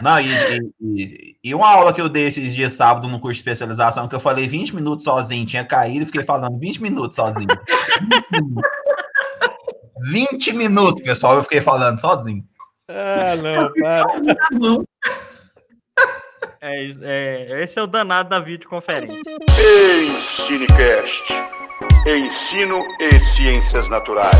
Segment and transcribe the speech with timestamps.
[0.00, 0.28] Não, e,
[0.80, 4.14] e, e, uma aula que eu dei esses dias sábado no curso de especialização, que
[4.14, 7.48] eu falei 20 minutos sozinho, tinha caído e fiquei falando 20 minutos sozinho.
[10.02, 12.44] 20 minutos, pessoal, eu fiquei falando sozinho.
[12.90, 14.04] Ah, não, para.
[16.60, 19.20] É, é, esse é o danado da videoconferência.
[20.40, 21.32] Ensinecast.
[22.04, 24.34] Ensino e Ciências Naturais.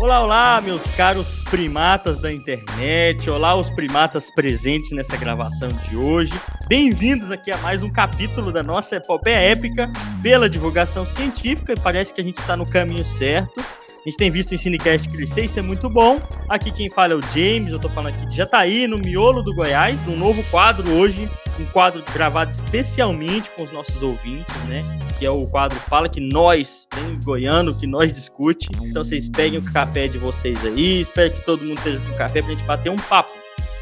[0.00, 3.30] Olá, olá, meus caros primatas da internet.
[3.30, 6.34] Olá, os primatas presentes nessa gravação de hoje.
[6.66, 9.88] Bem-vindos aqui a mais um capítulo da nossa epopeia épica
[10.20, 11.74] pela divulgação científica.
[11.74, 13.64] E parece que a gente está no caminho certo.
[14.06, 16.20] A gente tem visto o Cinecast crescer, isso é muito bom.
[16.48, 19.52] Aqui quem fala é o James, eu tô falando aqui de Jataí, no miolo do
[19.52, 21.28] Goiás, um novo quadro hoje,
[21.58, 24.78] um quadro gravado especialmente com os nossos ouvintes, né?
[25.18, 28.68] Que é o quadro Fala que nós, bem goiano, que nós discute.
[28.80, 32.40] Então vocês peguem o café de vocês aí, espero que todo mundo esteja com café
[32.42, 33.32] pra gente bater um papo.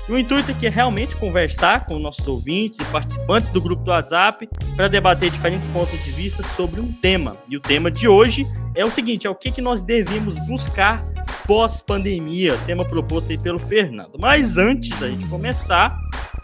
[0.09, 3.91] E o intuito aqui é realmente conversar com nossos ouvintes e participantes do grupo do
[3.91, 7.33] WhatsApp para debater diferentes pontos de vista sobre um tema.
[7.49, 11.03] E o tema de hoje é o seguinte: é o que, que nós devemos buscar
[11.47, 14.19] pós-pandemia, tema proposto aí pelo Fernando.
[14.19, 15.97] Mas antes da gente começar,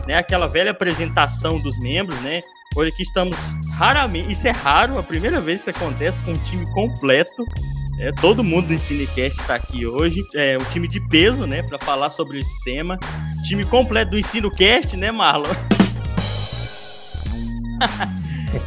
[0.06, 2.40] né, aquela velha apresentação dos membros, né?
[2.76, 3.36] Hoje aqui estamos
[3.74, 7.44] raramente, isso é raro, a primeira vez que isso acontece com um time completo.
[8.00, 10.24] É, todo mundo do Ensinecast está aqui hoje.
[10.34, 11.62] É um time de peso, né?
[11.62, 12.96] Para falar sobre esse tema.
[13.46, 15.44] Time completo do Ensino Cast, né, Marlon?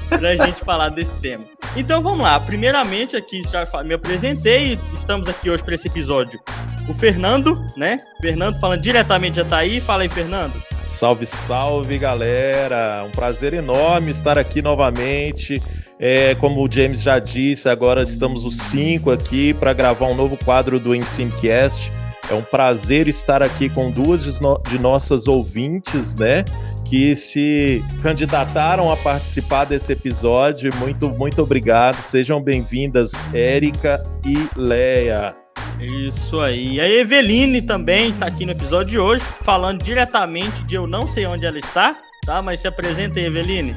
[0.07, 1.45] pra gente falar desse tema.
[1.75, 2.39] Então vamos lá.
[2.39, 4.77] Primeiramente, aqui já me apresentei.
[4.93, 6.39] Estamos aqui hoje para esse episódio.
[6.87, 7.97] O Fernando, né?
[8.21, 9.81] Fernando falando diretamente já tá aí.
[9.81, 10.53] Fala aí, Fernando.
[10.85, 13.03] Salve, salve, galera!
[13.07, 15.59] Um prazer enorme estar aqui novamente.
[16.05, 20.35] É, como o James já disse, agora estamos os cinco aqui para gravar um novo
[20.35, 21.89] quadro do Ensinecast.
[22.29, 26.43] É um prazer estar aqui com duas de nossas ouvintes, né?
[26.83, 30.69] Que se candidataram a participar desse episódio.
[30.75, 32.01] Muito, muito obrigado.
[32.01, 35.33] Sejam bem-vindas, Érica e Leia.
[35.79, 36.81] Isso aí.
[36.81, 41.25] A Eveline também está aqui no episódio de hoje, falando diretamente de eu não sei
[41.25, 42.41] onde ela está, tá?
[42.41, 43.73] Mas se apresenta aí, Eveline.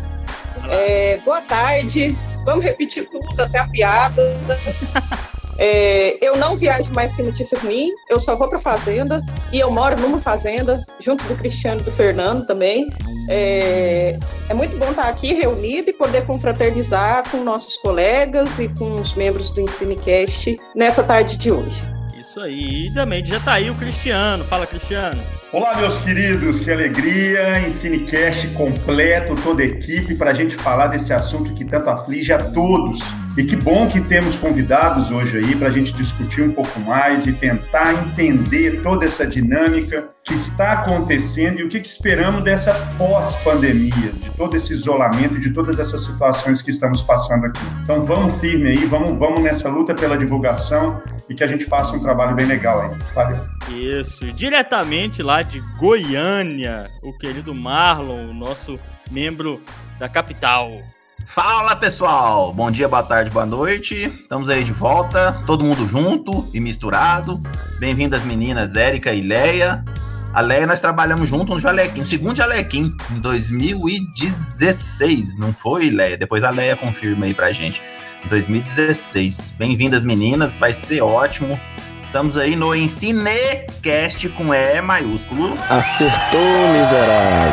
[0.68, 2.16] É, boa tarde.
[2.44, 4.22] Vamos repetir tudo, até a piada.
[5.58, 9.22] É, eu não viajo mais que notícia ruim, eu só vou para fazenda
[9.52, 12.90] e eu moro numa fazenda, junto do Cristiano e do Fernando também.
[13.28, 14.18] É,
[14.48, 19.14] é muito bom estar aqui reunido e poder confraternizar com nossos colegas e com os
[19.14, 21.82] membros do Ensinecast nessa tarde de hoje.
[22.18, 24.44] Isso aí, e também já está aí o Cristiano.
[24.44, 25.20] Fala, Cristiano.
[25.52, 27.60] Olá, meus queridos, que alegria!
[27.60, 32.38] Ensinecast completo, toda a equipe, para a gente falar desse assunto que tanto aflige a
[32.38, 32.98] todos.
[33.38, 37.26] E que bom que temos convidados hoje aí para a gente discutir um pouco mais
[37.26, 42.74] e tentar entender toda essa dinâmica que está acontecendo e o que, que esperamos dessa
[42.96, 47.60] pós-pandemia, de todo esse isolamento de todas essas situações que estamos passando aqui.
[47.82, 51.94] Então vamos firme aí, vamos, vamos nessa luta pela divulgação e que a gente faça
[51.94, 52.98] um trabalho bem legal aí.
[53.14, 53.44] Valeu.
[53.68, 58.74] Isso, diretamente lá de Goiânia, o querido Marlon, o nosso
[59.10, 59.62] membro
[59.98, 60.80] da capital.
[61.26, 64.06] Fala pessoal, bom dia, boa tarde, boa noite.
[64.06, 67.40] Estamos aí de volta, todo mundo junto e misturado.
[67.80, 69.84] Bem-vindas meninas Érica e Leia.
[70.32, 76.16] A Leia nós trabalhamos junto no Jalequim, no segundo Jalequim, em 2016, não foi, Leia?
[76.16, 77.82] Depois a Leia confirma aí pra gente.
[78.28, 79.54] 2016.
[79.58, 81.58] Bem-vindas meninas, vai ser ótimo.
[82.06, 85.52] Estamos aí no Ensinecast com E maiúsculo.
[85.68, 87.52] Acertou, miserável.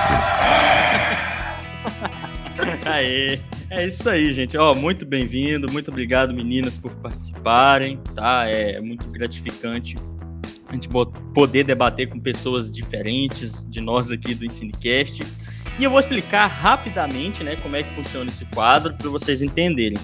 [2.85, 3.39] Aê.
[3.69, 4.55] É isso aí, gente.
[4.57, 8.47] Ó, muito bem-vindo, muito obrigado, meninas, por participarem, tá?
[8.47, 9.97] É muito gratificante
[10.69, 10.87] a gente
[11.33, 15.23] poder debater com pessoas diferentes de nós aqui do Ensinecast.
[15.79, 19.97] E eu vou explicar rapidamente, né, como é que funciona esse quadro para vocês entenderem.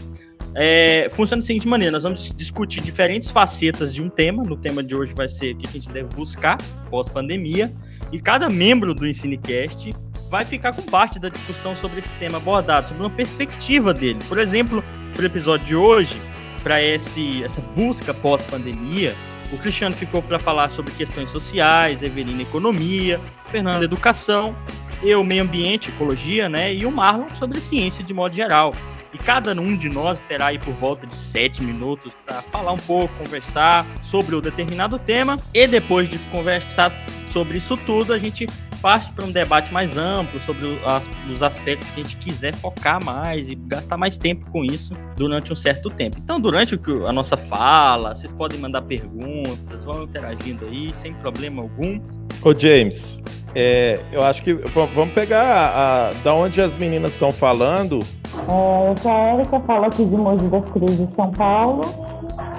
[0.55, 4.43] É, funciona da seguinte maneira: nós vamos discutir diferentes facetas de um tema.
[4.43, 6.57] No tema de hoje vai ser o que a gente deve buscar
[6.89, 7.73] pós-pandemia.
[8.11, 9.91] E cada membro do Ensinecast
[10.29, 14.19] vai ficar com parte da discussão sobre esse tema abordado, sobre uma perspectiva dele.
[14.27, 16.15] Por exemplo, para o episódio de hoje,
[16.63, 19.15] para essa busca pós-pandemia,
[19.51, 23.19] o Cristiano ficou para falar sobre questões sociais, Evelina economia,
[23.51, 24.55] Fernando educação,
[25.01, 28.73] eu meio ambiente, ecologia, né, e o Marlon sobre ciência de modo geral.
[29.13, 32.77] E cada um de nós terá aí por volta de sete minutos para falar um
[32.77, 35.37] pouco, conversar sobre o determinado tema.
[35.53, 36.91] E depois de conversar
[37.29, 38.47] sobre isso tudo, a gente
[38.81, 43.03] parte para um debate mais amplo sobre as, os aspectos que a gente quiser focar
[43.03, 46.17] mais e gastar mais tempo com isso durante um certo tempo.
[46.17, 51.99] Então, durante a nossa fala, vocês podem mandar perguntas, vão interagindo aí, sem problema algum.
[52.41, 53.21] Ô, James,
[53.55, 57.99] é, eu acho que vamos pegar a, da onde as meninas estão falando.
[58.47, 61.81] É, eu sou a Erika, falo aqui de Mogi das Cruzes, São Paulo,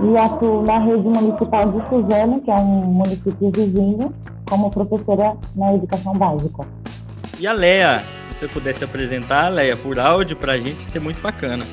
[0.03, 4.15] e atuo na rede municipal de Suzano, que é um município vizinho,
[4.49, 6.67] como professora na educação básica.
[7.39, 11.21] E a Leia, se você pudesse apresentar, Leia, por áudio, para a gente ser muito
[11.21, 11.65] bacana.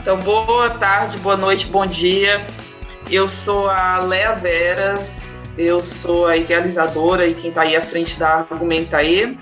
[0.00, 2.46] Então, boa tarde, boa noite, bom dia.
[3.10, 8.18] Eu sou a Leia Veras, eu sou a idealizadora e quem está aí à frente
[8.18, 9.38] da Argumentae,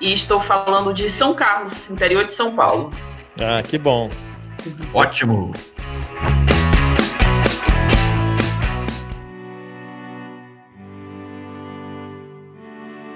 [0.00, 2.90] e estou falando de São Carlos, interior de São Paulo.
[3.40, 4.10] Ah, que bom.
[4.92, 5.52] Ótimo.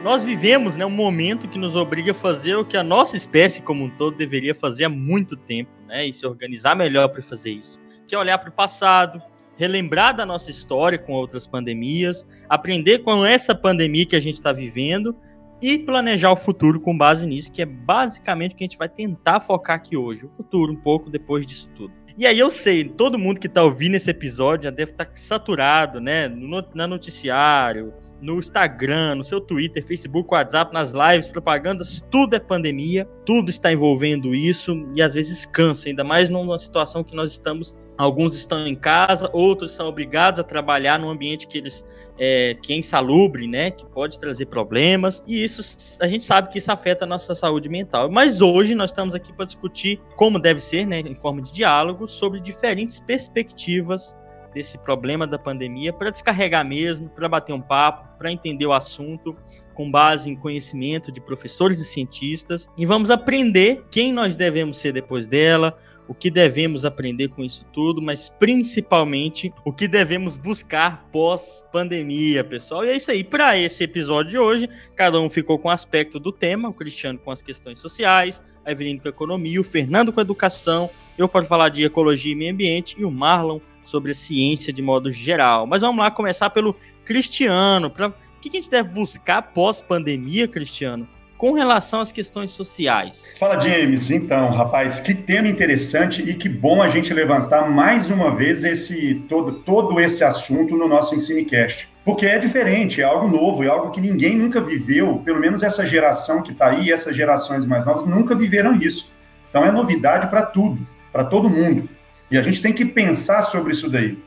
[0.03, 3.61] Nós vivemos né, um momento que nos obriga a fazer o que a nossa espécie
[3.61, 6.07] como um todo deveria fazer há muito tempo, né?
[6.07, 7.81] E se organizar melhor para fazer isso.
[8.07, 9.21] Que é olhar para o passado,
[9.57, 14.53] relembrar da nossa história com outras pandemias, aprender com essa pandemia que a gente está
[14.53, 15.17] vivendo
[15.61, 18.89] e planejar o futuro com base nisso, que é basicamente o que a gente vai
[18.89, 20.27] tentar focar aqui hoje.
[20.27, 21.93] O futuro, um pouco depois disso tudo.
[22.17, 25.11] E aí eu sei, todo mundo que está ouvindo esse episódio já deve estar tá
[25.17, 26.29] saturado, né?
[26.29, 32.39] No, na noticiário, no Instagram, no seu Twitter, Facebook, WhatsApp, nas lives, propagandas, tudo é
[32.39, 37.33] pandemia, tudo está envolvendo isso e às vezes cansa, ainda mais numa situação que nós
[37.33, 37.75] estamos.
[37.97, 41.85] Alguns estão em casa, outros são obrigados a trabalhar num ambiente que eles
[42.17, 43.73] é, que é insalubre, né?
[43.73, 45.21] Que pode trazer problemas.
[45.27, 45.63] E isso
[46.01, 48.09] a gente sabe que isso afeta a nossa saúde mental.
[48.09, 51.01] Mas hoje nós estamos aqui para discutir como deve ser, né?
[51.01, 54.17] Em forma de diálogo, sobre diferentes perspectivas
[54.53, 59.37] desse problema da pandemia para descarregar mesmo, para bater um papo, para entender o assunto
[59.75, 64.93] com base em conhecimento de professores e cientistas e vamos aprender quem nós devemos ser
[64.93, 65.79] depois dela,
[66.09, 72.85] o que devemos aprender com isso tudo, mas principalmente o que devemos buscar pós-pandemia, pessoal.
[72.85, 73.23] E é isso aí.
[73.23, 77.19] Para esse episódio de hoje, cada um ficou com o aspecto do tema: o Cristiano
[77.19, 81.29] com as questões sociais, a Evelyn com a economia, o Fernando com a educação, eu
[81.29, 85.11] para falar de ecologia e meio ambiente e o Marlon sobre a ciência de modo
[85.11, 85.67] geral.
[85.67, 87.91] Mas vamos lá começar pelo Cristiano.
[87.91, 88.09] Pra...
[88.09, 91.09] O que a gente deve buscar pós-pandemia, Cristiano?
[91.37, 93.25] Com relação às questões sociais.
[93.39, 94.11] Fala, James.
[94.11, 99.23] Então, rapaz, que tema interessante e que bom a gente levantar mais uma vez esse
[99.29, 101.89] todo, todo esse assunto no nosso EnsineCast.
[102.05, 105.87] Porque é diferente, é algo novo, é algo que ninguém nunca viveu, pelo menos essa
[105.87, 109.11] geração que está aí, essas gerações mais novas, nunca viveram isso.
[109.51, 110.79] Então é novidade para tudo,
[111.13, 111.89] para todo mundo.
[112.31, 114.19] E a gente tem que pensar sobre isso daí.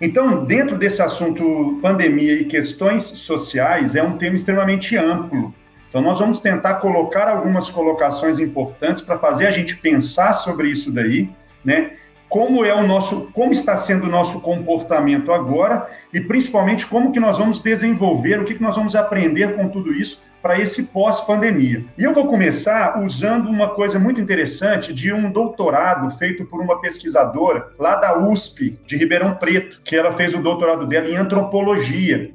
[0.00, 5.54] Então, dentro desse assunto pandemia e questões sociais, é um tema extremamente amplo.
[5.88, 10.92] Então, nós vamos tentar colocar algumas colocações importantes para fazer a gente pensar sobre isso
[10.92, 11.30] daí,
[11.64, 11.92] né?
[12.28, 17.20] Como é o nosso, como está sendo o nosso comportamento agora e principalmente como que
[17.20, 21.84] nós vamos desenvolver, o que, que nós vamos aprender com tudo isso para esse pós-pandemia.
[21.98, 26.80] E eu vou começar usando uma coisa muito interessante de um doutorado feito por uma
[26.80, 32.30] pesquisadora lá da USP, de Ribeirão Preto, que ela fez o doutorado dela em antropologia.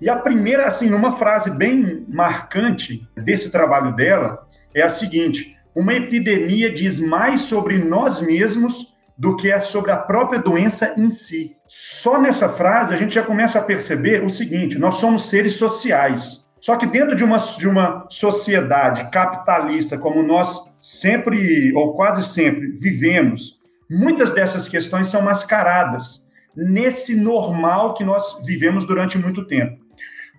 [0.00, 5.92] E a primeira, assim, uma frase bem marcante desse trabalho dela é a seguinte: uma
[5.92, 11.54] epidemia diz mais sobre nós mesmos do que é sobre a própria doença em si.
[11.66, 16.48] Só nessa frase a gente já começa a perceber o seguinte: nós somos seres sociais.
[16.60, 22.68] Só que dentro de uma, de uma sociedade capitalista, como nós sempre, ou quase sempre,
[22.72, 29.78] vivemos, muitas dessas questões são mascaradas nesse normal que nós vivemos durante muito tempo.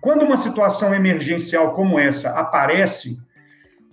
[0.00, 3.18] Quando uma situação emergencial como essa aparece,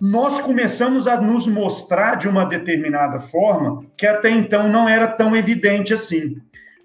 [0.00, 5.36] nós começamos a nos mostrar de uma determinada forma que até então não era tão
[5.36, 6.36] evidente assim.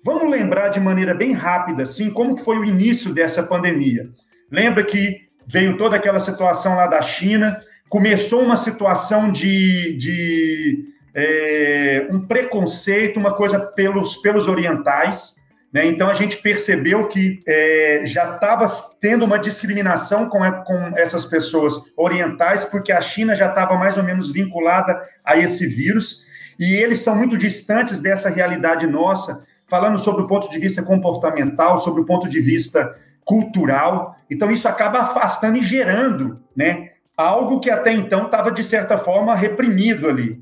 [0.03, 4.09] Vamos lembrar de maneira bem rápida, assim, como foi o início dessa pandemia.
[4.51, 12.07] Lembra que veio toda aquela situação lá da China, começou uma situação de, de é,
[12.11, 15.35] um preconceito, uma coisa pelos, pelos orientais.
[15.71, 15.85] Né?
[15.85, 18.65] Então a gente percebeu que é, já estava
[18.99, 24.03] tendo uma discriminação com, com essas pessoas orientais, porque a China já estava mais ou
[24.03, 26.23] menos vinculada a esse vírus,
[26.59, 31.77] e eles são muito distantes dessa realidade nossa, falando sobre o ponto de vista comportamental,
[31.79, 34.14] sobre o ponto de vista cultural.
[34.29, 39.35] Então, isso acaba afastando e gerando né, algo que até então estava, de certa forma,
[39.35, 40.39] reprimido ali.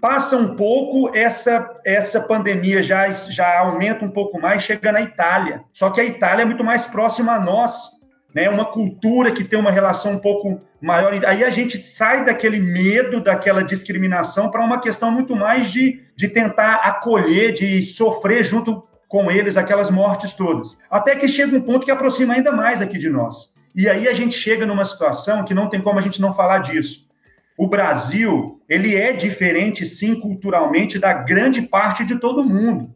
[0.00, 5.62] Passa um pouco, essa, essa pandemia já, já aumenta um pouco mais, chega na Itália.
[5.72, 8.02] Só que a Itália é muito mais próxima a nós
[8.34, 8.48] né?
[8.48, 11.12] Uma cultura que tem uma relação um pouco maior.
[11.26, 16.28] Aí a gente sai daquele medo, daquela discriminação, para uma questão muito mais de, de
[16.28, 20.78] tentar acolher, de sofrer junto com eles aquelas mortes todas.
[20.90, 23.52] Até que chega um ponto que aproxima ainda mais aqui de nós.
[23.74, 26.60] E aí a gente chega numa situação que não tem como a gente não falar
[26.60, 27.06] disso.
[27.54, 32.90] O Brasil, ele é diferente, sim, culturalmente, da grande parte de todo mundo.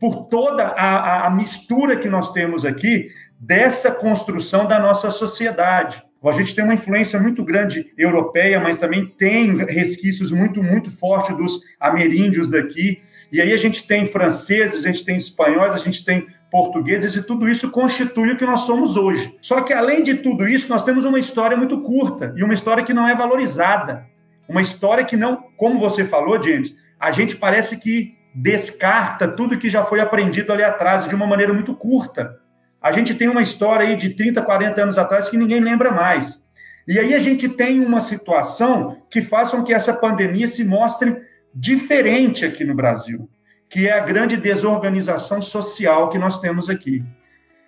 [0.00, 6.02] Por toda a, a, a mistura que nós temos aqui, dessa construção da nossa sociedade.
[6.24, 11.36] A gente tem uma influência muito grande europeia, mas também tem resquícios muito, muito fortes
[11.36, 13.00] dos ameríndios daqui.
[13.32, 17.26] E aí a gente tem franceses, a gente tem espanhóis, a gente tem portugueses, e
[17.26, 19.34] tudo isso constitui o que nós somos hoje.
[19.40, 22.84] Só que, além de tudo isso, nós temos uma história muito curta e uma história
[22.84, 24.04] que não é valorizada.
[24.46, 29.70] Uma história que não, como você falou, James, a gente parece que descarta tudo que
[29.70, 32.36] já foi aprendido ali atrás de uma maneira muito curta.
[32.82, 36.42] A gente tem uma história aí de 30, 40 anos atrás que ninguém lembra mais.
[36.86, 41.16] E aí a gente tem uma situação que faz com que essa pandemia se mostre
[41.54, 43.28] diferente aqui no Brasil,
[43.68, 47.02] que é a grande desorganização social que nós temos aqui.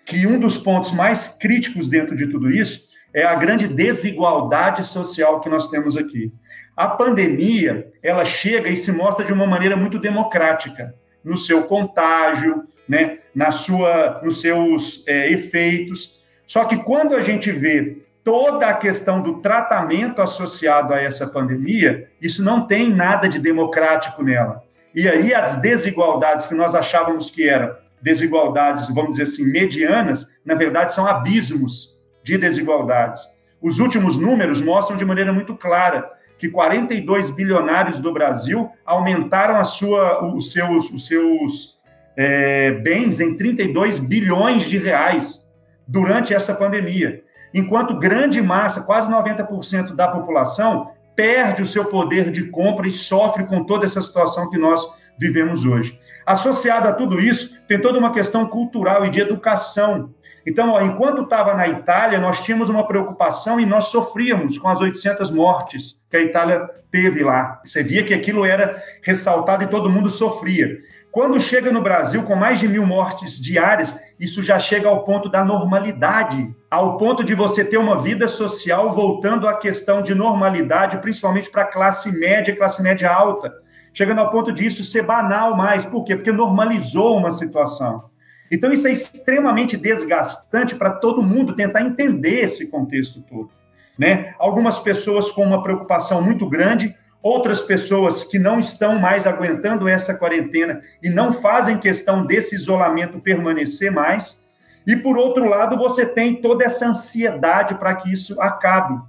[0.04, 5.40] Que um dos pontos mais críticos dentro de tudo isso é a grande desigualdade social
[5.40, 6.32] que nós temos aqui.
[6.76, 12.64] A pandemia, ela chega e se mostra de uma maneira muito democrática, no seu contágio,
[12.88, 16.20] né, na sua, nos seus é, efeitos.
[16.46, 22.09] Só que quando a gente vê toda a questão do tratamento associado a essa pandemia,
[22.21, 24.62] isso não tem nada de democrático nela.
[24.95, 30.54] E aí as desigualdades que nós achávamos que eram desigualdades, vamos dizer assim, medianas, na
[30.54, 33.23] verdade são abismos de desigualdades.
[33.61, 39.64] Os últimos números mostram de maneira muito clara que 42 bilionários do Brasil aumentaram a
[39.64, 41.78] sua, os seus, os seus
[42.16, 45.50] é, bens em 32 bilhões de reais
[45.87, 47.24] durante essa pandemia,
[47.54, 53.44] enquanto grande massa, quase 90% da população, perde o seu poder de compra e sofre
[53.44, 54.84] com toda essa situação que nós
[55.16, 55.99] vivemos hoje.
[56.26, 60.12] Associado a tudo isso, tem toda uma questão cultural e de educação.
[60.46, 64.80] Então, ó, enquanto estava na Itália, nós tínhamos uma preocupação e nós sofríamos com as
[64.80, 67.61] 800 mortes que a Itália teve lá.
[67.64, 70.78] Você via que aquilo era ressaltado e todo mundo sofria.
[71.14, 75.28] Quando chega no Brasil com mais de mil mortes diárias, isso já chega ao ponto
[75.28, 80.99] da normalidade, ao ponto de você ter uma vida social voltando à questão de normalidade,
[80.99, 83.54] principalmente para a classe média e classe média alta,
[83.92, 85.87] chegando ao ponto disso ser banal mais.
[85.87, 86.16] Por quê?
[86.16, 88.11] Porque normalizou uma situação.
[88.50, 93.50] Então, isso é extremamente desgastante para todo mundo tentar entender esse contexto todo.
[93.97, 94.35] Né?
[94.37, 96.92] Algumas pessoas com uma preocupação muito grande
[97.25, 103.19] outras pessoas que não estão mais aguentando essa quarentena e não fazem questão desse isolamento
[103.19, 104.45] permanecer mais.
[104.87, 109.00] E, por outro lado, você tem toda essa ansiedade para que isso acabe.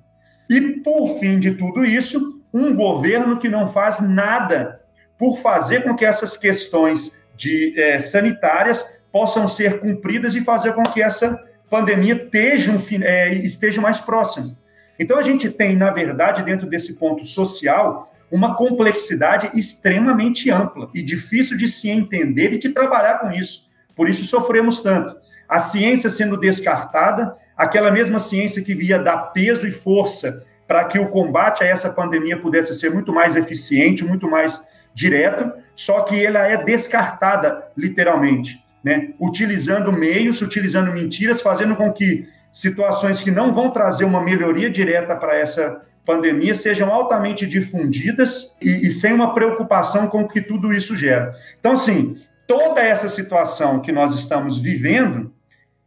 [0.50, 4.80] E, por fim de tudo isso, um governo que não faz nada
[5.18, 10.84] por fazer com que essas questões de, é, sanitárias possam ser cumpridas e fazer com
[10.84, 11.38] que essa
[11.70, 14.56] pandemia esteja, um, é, esteja mais próxima.
[15.00, 21.02] Então, a gente tem, na verdade, dentro desse ponto social, uma complexidade extremamente ampla e
[21.02, 23.70] difícil de se entender e de trabalhar com isso.
[23.96, 25.16] Por isso sofremos tanto.
[25.48, 30.98] A ciência sendo descartada, aquela mesma ciência que via dar peso e força para que
[30.98, 36.26] o combate a essa pandemia pudesse ser muito mais eficiente, muito mais direto, só que
[36.26, 39.14] ela é descartada, literalmente, né?
[39.20, 45.14] utilizando meios, utilizando mentiras, fazendo com que situações que não vão trazer uma melhoria direta
[45.14, 50.72] para essa pandemia sejam altamente difundidas e, e, sem uma preocupação com o que tudo
[50.72, 51.34] isso gera.
[51.60, 52.16] Então, assim,
[52.48, 55.34] toda essa situação que nós estamos vivendo,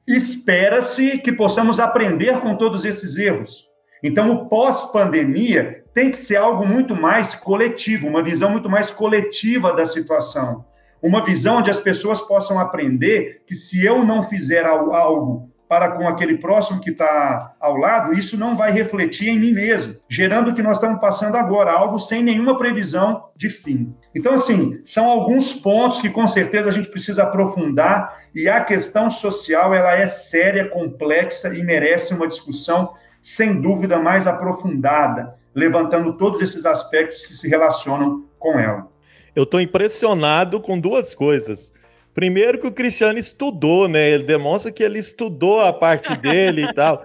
[0.07, 3.67] espera-se que possamos aprender com todos esses erros.
[4.03, 9.73] Então, o pós-pandemia tem que ser algo muito mais coletivo, uma visão muito mais coletiva
[9.73, 10.67] da situação.
[11.03, 16.09] Uma visão onde as pessoas possam aprender que se eu não fizer algo para com
[16.09, 20.55] aquele próximo que está ao lado, isso não vai refletir em mim mesmo, gerando o
[20.55, 23.95] que nós estamos passando agora, algo sem nenhuma previsão de fim.
[24.15, 29.11] Então, assim, são alguns pontos que com certeza a gente precisa aprofundar e a questão
[29.11, 36.41] social ela é séria, complexa e merece uma discussão sem dúvida mais aprofundada, levantando todos
[36.41, 38.89] esses aspectos que se relacionam com ela.
[39.37, 41.73] Eu estou impressionado com duas coisas.
[42.19, 44.11] Primeiro que o Cristiano estudou, né?
[44.11, 47.01] Ele demonstra que ele estudou a parte dele e tal.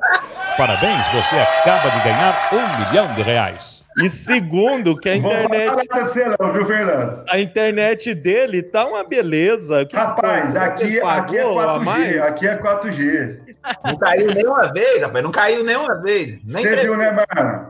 [0.57, 3.83] Parabéns, você acaba de ganhar um milhão de reais.
[4.01, 5.67] E segundo, que a internet.
[5.67, 7.23] Não vou falar você não, viu, Fernando?
[7.29, 9.85] A internet dele tá uma beleza.
[9.85, 12.21] Que rapaz, aqui, aqui é 4G.
[12.23, 13.37] Aqui é 4G.
[13.85, 15.23] Não caiu nenhuma vez, rapaz.
[15.23, 16.39] Não caiu nenhuma vez.
[16.43, 17.67] Você viu, né, mano?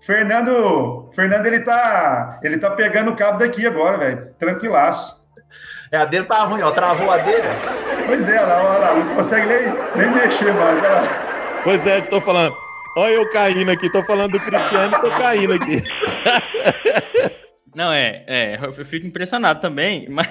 [0.00, 4.30] Fernando, Fernando, ele tá, ele tá pegando o cabo daqui agora, velho.
[4.38, 5.25] Tranquilaço.
[5.90, 6.70] É, a dele tá ruim, ó.
[6.70, 7.48] Travou a dele.
[8.06, 8.94] Pois é, lá, olha lá.
[8.94, 11.60] Não consegue nem, nem mexer mais, olha lá.
[11.62, 12.56] Pois é, que tô falando.
[12.96, 15.82] Olha eu caindo aqui, tô falando do Cristiano e tô caindo aqui.
[17.76, 20.26] Não, é, é, eu fico impressionado também, mas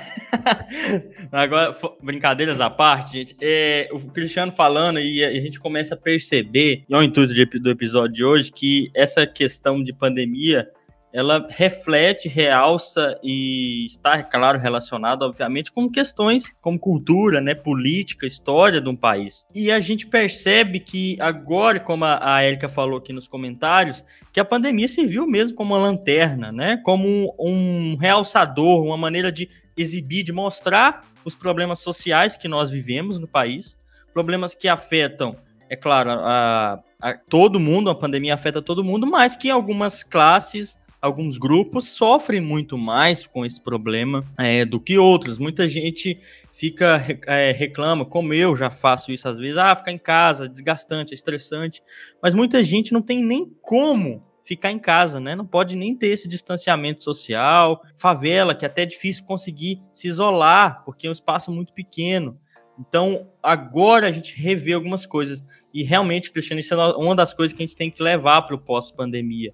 [1.32, 6.84] agora, brincadeiras à parte, gente, é, o Cristiano falando e a, gente começa a perceber,
[6.90, 10.68] e é o intuito do episódio de hoje, que essa questão de pandemia
[11.16, 18.82] ela reflete, realça e está, claro, relacionada, obviamente, com questões como cultura, né, política, história
[18.82, 19.46] de um país.
[19.56, 24.04] E a gente percebe que agora, como a, Érica falou aqui nos comentários,
[24.34, 29.32] que a pandemia serviu mesmo como uma lanterna, né, como um, um realçador, uma maneira
[29.32, 33.78] de exibir, de mostrar os problemas sociais que nós vivemos no país,
[34.14, 35.38] problemas que afetam,
[35.70, 40.78] é claro, a, a todo mundo, a pandemia afeta todo mundo, mas que algumas classes
[41.06, 45.38] alguns grupos sofrem muito mais com esse problema é, do que outros.
[45.38, 46.20] Muita gente
[46.52, 51.14] fica é, reclama, como eu já faço isso às vezes, ah, ficar em casa, desgastante,
[51.14, 51.84] é estressante,
[52.22, 55.36] mas muita gente não tem nem como ficar em casa, né?
[55.36, 60.84] Não pode nem ter esse distanciamento social, favela, que é até difícil conseguir se isolar,
[60.86, 62.40] porque é um espaço muito pequeno.
[62.80, 65.44] Então, agora a gente revê algumas coisas.
[65.74, 68.56] E realmente, Cristiano, isso é uma das coisas que a gente tem que levar para
[68.56, 69.54] o pós-pandemia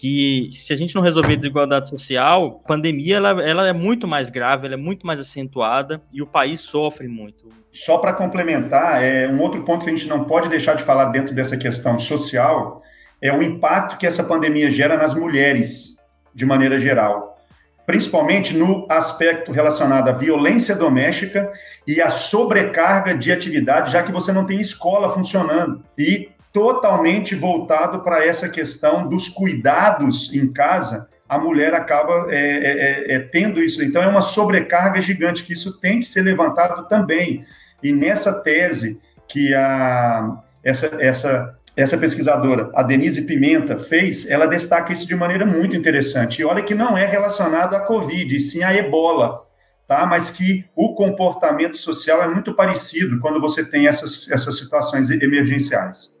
[0.00, 4.08] que se a gente não resolver a desigualdade social, a pandemia ela, ela é muito
[4.08, 7.50] mais grave, ela é muito mais acentuada e o país sofre muito.
[7.70, 11.06] Só para complementar, é, um outro ponto que a gente não pode deixar de falar
[11.06, 12.82] dentro dessa questão social
[13.20, 15.98] é o impacto que essa pandemia gera nas mulheres,
[16.34, 17.36] de maneira geral.
[17.84, 21.52] Principalmente no aspecto relacionado à violência doméstica
[21.86, 25.84] e à sobrecarga de atividade, já que você não tem escola funcionando.
[25.98, 33.12] E totalmente voltado para essa questão dos cuidados em casa, a mulher acaba é, é,
[33.12, 33.82] é, é, tendo isso.
[33.84, 37.44] Então, é uma sobrecarga gigante, que isso tem que ser levantado também.
[37.82, 44.92] E nessa tese que a, essa, essa, essa pesquisadora, a Denise Pimenta, fez, ela destaca
[44.92, 46.42] isso de maneira muito interessante.
[46.42, 49.46] E olha que não é relacionado à Covid, sim à ebola.
[49.86, 50.06] Tá?
[50.06, 56.18] Mas que o comportamento social é muito parecido quando você tem essas, essas situações emergenciais.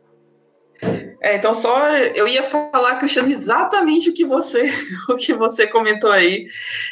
[1.20, 4.64] É, então só eu ia falar, Cristiano, exatamente o que você
[5.08, 6.46] o que você comentou aí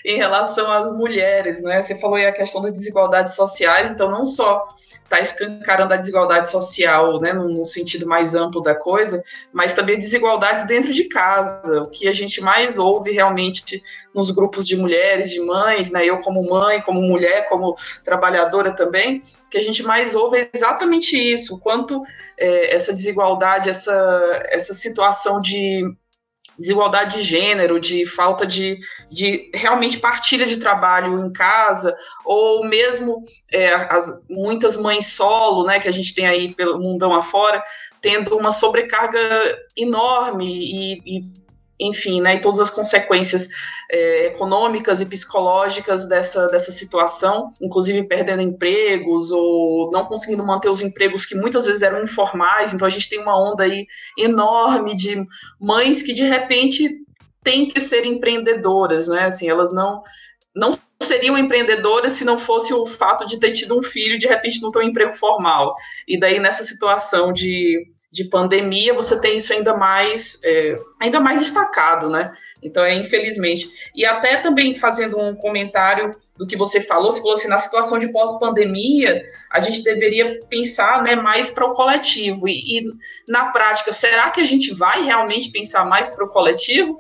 [0.05, 1.81] em relação às mulheres, né?
[1.81, 4.67] Você falou aí a questão das desigualdades sociais, então não só
[5.09, 10.67] está escancarando a desigualdade social, né, no, sentido mais amplo da coisa, mas também desigualdades
[10.67, 13.83] dentro de casa, o que a gente mais ouve realmente
[14.15, 19.23] nos grupos de mulheres, de mães, né, eu como mãe, como mulher, como trabalhadora também,
[19.47, 22.03] o que a gente mais ouve é exatamente isso, o quanto
[22.37, 25.85] é, essa desigualdade, essa, essa situação de
[26.59, 28.79] desigualdade de gênero, de falta de,
[29.11, 35.79] de realmente partilha de trabalho em casa, ou mesmo é, as, muitas mães solo, né,
[35.79, 37.63] que a gente tem aí pelo mundão afora,
[38.01, 39.19] tendo uma sobrecarga
[39.77, 41.48] enorme e, e
[41.81, 43.49] enfim, né, e todas as consequências
[43.91, 50.83] é, econômicas e psicológicas dessa, dessa situação, inclusive perdendo empregos ou não conseguindo manter os
[50.83, 52.73] empregos que muitas vezes eram informais.
[52.73, 53.87] Então a gente tem uma onda aí
[54.17, 55.25] enorme de
[55.61, 56.89] mães que de repente
[57.43, 59.27] têm que ser empreendedoras, né?
[59.27, 60.03] Assim, elas não
[60.55, 60.71] não
[61.03, 64.71] seriam empreendedoras se não fosse o fato de ter tido um filho de repente não
[64.71, 65.75] ter um emprego formal.
[66.07, 71.41] E daí nessa situação de de pandemia, você tem isso ainda mais, é, ainda mais
[71.41, 72.33] destacado, né?
[72.63, 73.71] Então, é infelizmente.
[73.95, 77.99] E até também fazendo um comentário do que você falou, você falou assim, na situação
[77.99, 82.49] de pós-pandemia, a gente deveria pensar né, mais para o coletivo.
[82.49, 82.87] E, e,
[83.29, 86.97] na prática, será que a gente vai realmente pensar mais para o coletivo?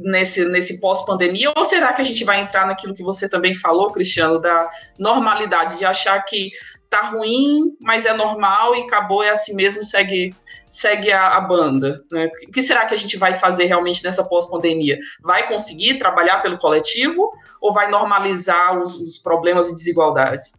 [0.00, 3.90] Nesse, nesse pós-pandemia, ou será que a gente vai entrar naquilo que você também falou,
[3.90, 6.52] Cristiano, da normalidade, de achar que
[6.88, 10.34] tá ruim, mas é normal e acabou, é assim mesmo, segue,
[10.70, 12.02] segue a, a banda.
[12.10, 12.30] Né?
[12.48, 14.96] O que será que a gente vai fazer realmente nessa pós-pandemia?
[15.22, 17.30] Vai conseguir trabalhar pelo coletivo
[17.60, 20.52] ou vai normalizar os, os problemas e desigualdades?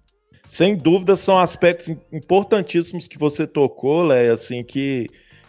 [0.48, 5.08] Sem dúvida, são aspectos importantíssimos que você tocou, Léa, assim, que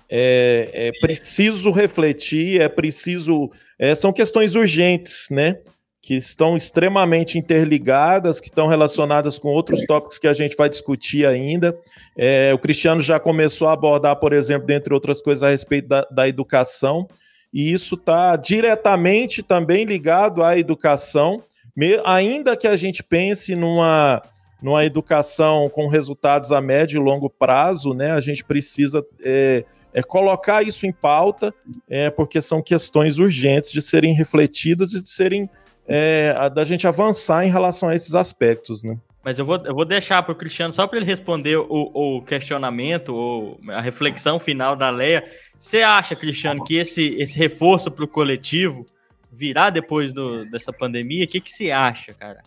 [0.08, 3.50] é, é preciso refletir, é preciso.
[3.80, 5.56] É, são questões urgentes, né?
[6.02, 11.26] que estão extremamente interligadas, que estão relacionadas com outros tópicos que a gente vai discutir
[11.26, 11.78] ainda.
[12.16, 16.06] É, o Cristiano já começou a abordar, por exemplo, dentre outras coisas, a respeito da,
[16.10, 17.06] da educação,
[17.52, 21.42] e isso está diretamente também ligado à educação,
[21.76, 24.22] me, ainda que a gente pense numa,
[24.62, 29.04] numa educação com resultados a médio e longo prazo, né, a gente precisa.
[29.22, 31.52] É, é colocar isso em pauta,
[31.88, 35.48] é, porque são questões urgentes de serem refletidas e de serem
[35.86, 38.96] é, da gente avançar em relação a esses aspectos, né?
[39.22, 42.22] Mas eu vou, eu vou deixar para o Cristiano só para ele responder o, o
[42.22, 45.24] questionamento, ou a reflexão final da Leia.
[45.58, 48.86] Você acha, Cristiano, que esse, esse reforço para o coletivo
[49.30, 51.26] virá depois do, dessa pandemia?
[51.26, 52.40] O que, que você acha, cara?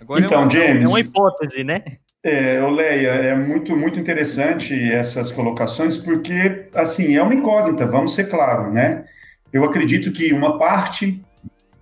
[0.00, 1.82] Agora então, é, uma, James, é uma hipótese, né?
[2.22, 8.28] É, Leia, é muito, muito interessante essas colocações, porque, assim, é uma incógnita, vamos ser
[8.28, 9.04] claros, né?
[9.52, 11.22] Eu acredito que uma parte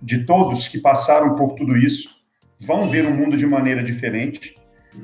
[0.01, 2.17] de todos que passaram por tudo isso
[2.59, 4.53] vão ver o mundo de maneira diferente.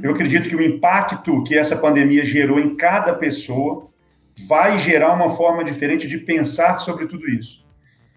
[0.01, 3.89] Eu acredito que o impacto que essa pandemia gerou em cada pessoa
[4.47, 7.65] vai gerar uma forma diferente de pensar sobre tudo isso.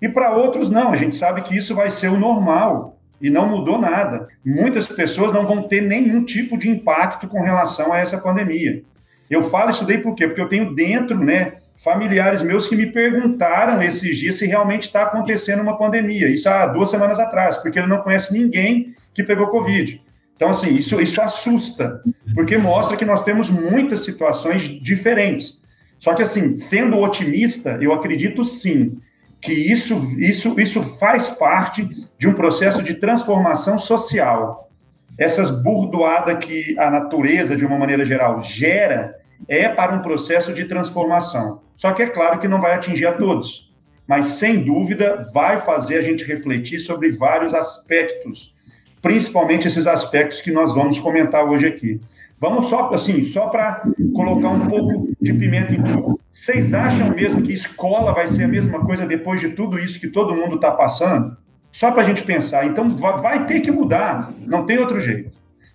[0.00, 3.48] E para outros, não, a gente sabe que isso vai ser o normal e não
[3.48, 4.28] mudou nada.
[4.44, 8.82] Muitas pessoas não vão ter nenhum tipo de impacto com relação a essa pandemia.
[9.28, 10.26] Eu falo isso daí por quê?
[10.26, 15.02] Porque eu tenho dentro, né, familiares meus que me perguntaram esses dias se realmente está
[15.02, 16.28] acontecendo uma pandemia.
[16.28, 20.00] Isso há duas semanas atrás, porque ele não conhece ninguém que pegou Covid.
[20.36, 22.02] Então, assim, isso, isso assusta,
[22.34, 25.62] porque mostra que nós temos muitas situações diferentes.
[25.98, 28.98] Só que, assim, sendo otimista, eu acredito sim
[29.46, 34.68] que isso, isso, isso faz parte de um processo de transformação social.
[35.16, 39.14] Essas burdoadas que a natureza, de uma maneira geral, gera,
[39.46, 41.62] é para um processo de transformação.
[41.76, 43.72] Só que é claro que não vai atingir a todos,
[44.04, 48.52] mas sem dúvida vai fazer a gente refletir sobre vários aspectos,
[49.00, 52.00] principalmente esses aspectos que nós vamos comentar hoje aqui.
[52.38, 53.82] Vamos só assim, só para
[54.14, 56.20] colocar um pouco de pimenta em tudo.
[56.30, 60.08] Vocês acham mesmo que escola vai ser a mesma coisa depois de tudo isso que
[60.08, 61.36] todo mundo está passando?
[61.72, 62.66] Só para a gente pensar.
[62.66, 65.30] Então vai ter que mudar, não tem outro jeito.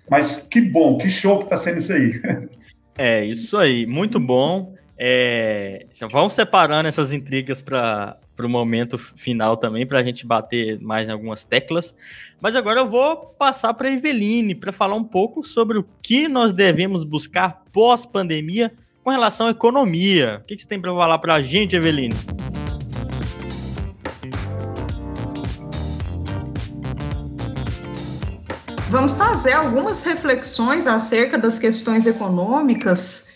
[0.09, 2.21] Mas que bom, que show que está sendo isso aí.
[2.97, 4.75] É, isso aí, muito bom.
[4.97, 11.07] É, vamos separando essas intrigas para o momento final também, para a gente bater mais
[11.07, 11.95] em algumas teclas.
[12.39, 16.27] Mas agora eu vou passar para a Eveline para falar um pouco sobre o que
[16.27, 18.71] nós devemos buscar pós-pandemia
[19.03, 20.39] com relação à economia.
[20.41, 22.15] O que, que você tem para falar para a gente, Eveline?
[28.89, 33.30] Vamos fazer algumas reflexões acerca das questões econômicas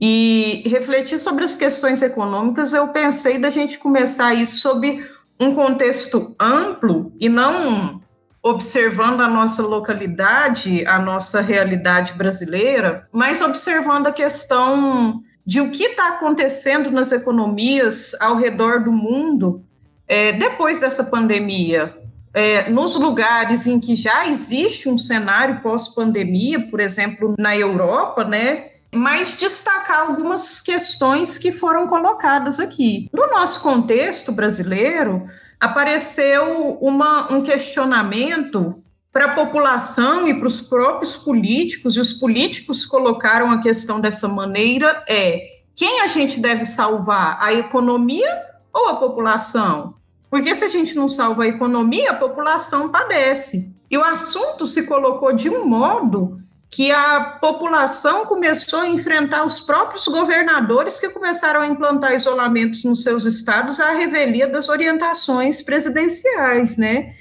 [0.00, 2.72] e refletir sobre as questões econômicas.
[2.72, 5.04] Eu pensei da gente começar isso sob
[5.38, 8.00] um contexto amplo e não
[8.42, 15.84] observando a nossa localidade, a nossa realidade brasileira, mas observando a questão de o que
[15.84, 19.62] está acontecendo nas economias ao redor do mundo
[20.08, 21.94] é, depois dessa pandemia
[22.32, 28.69] é, nos lugares em que já existe um cenário pós-pandemia, por exemplo, na Europa, né?
[28.92, 33.08] Mas destacar algumas questões que foram colocadas aqui.
[33.12, 35.26] No nosso contexto brasileiro,
[35.60, 42.86] apareceu uma, um questionamento para a população e para os próprios políticos, e os políticos
[42.86, 48.96] colocaram a questão dessa maneira: é quem a gente deve salvar, a economia ou a
[48.96, 49.94] população?
[50.30, 53.74] Porque se a gente não salva a economia, a população padece.
[53.90, 56.36] E o assunto se colocou de um modo
[56.70, 63.02] que a população começou a enfrentar os próprios governadores que começaram a implantar isolamentos nos
[63.02, 67.14] seus estados à revelia das orientações presidenciais, né?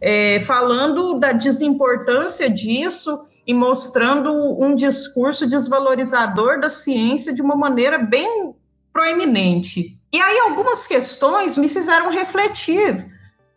[0.00, 7.98] É, falando da desimportância disso e mostrando um discurso desvalorizador da ciência de uma maneira
[7.98, 8.54] bem
[8.92, 9.98] proeminente.
[10.12, 13.04] E aí algumas questões me fizeram refletir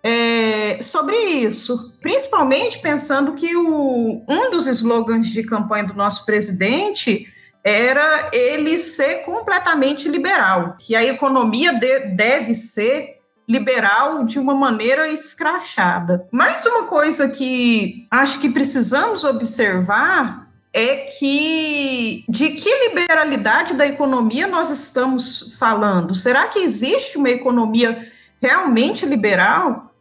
[0.08, 7.26] é, sobre isso, principalmente pensando que o, um dos slogans de campanha do nosso presidente
[7.64, 13.16] era ele ser completamente liberal, que a economia de, deve ser
[13.50, 16.28] liberal de uma maneira escrachada.
[16.32, 24.46] Mais uma coisa que acho que precisamos observar é que de que liberalidade da economia
[24.46, 26.14] nós estamos falando?
[26.14, 27.98] Será que existe uma economia
[28.40, 29.95] realmente liberal?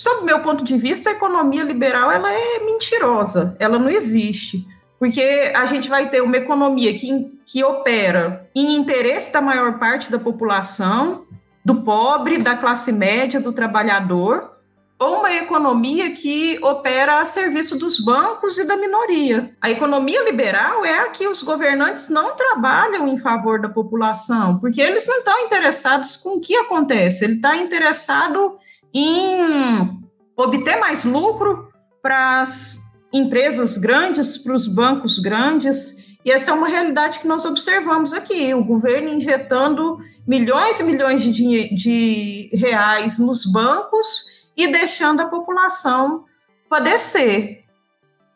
[0.00, 4.66] Sob o meu ponto de vista, a economia liberal ela é mentirosa, ela não existe.
[4.98, 10.10] Porque a gente vai ter uma economia que, que opera em interesse da maior parte
[10.10, 11.26] da população,
[11.62, 14.50] do pobre, da classe média, do trabalhador,
[14.98, 19.54] ou uma economia que opera a serviço dos bancos e da minoria.
[19.60, 24.80] A economia liberal é a que os governantes não trabalham em favor da população, porque
[24.80, 28.56] eles não estão interessados com o que acontece, ele está interessado
[28.92, 30.00] em
[30.36, 31.68] obter mais lucro
[32.02, 32.78] para as
[33.12, 38.52] empresas grandes, para os bancos grandes, e essa é uma realidade que nós observamos aqui:
[38.54, 46.24] o governo injetando milhões e milhões de, de reais nos bancos e deixando a população
[46.68, 47.60] padecer.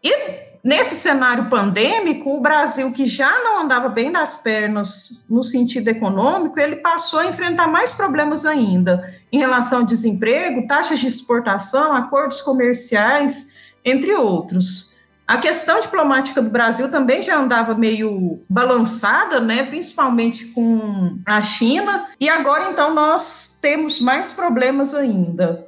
[0.02, 5.88] E nesse cenário pandêmico, o Brasil, que já não andava bem das pernas no sentido
[5.88, 11.92] econômico, ele passou a enfrentar mais problemas ainda em relação ao desemprego, taxas de exportação,
[11.92, 14.94] acordos comerciais, entre outros.
[15.26, 22.06] A questão diplomática do Brasil também já andava meio balançada, né, principalmente com a China,
[22.18, 25.66] e agora então nós temos mais problemas ainda.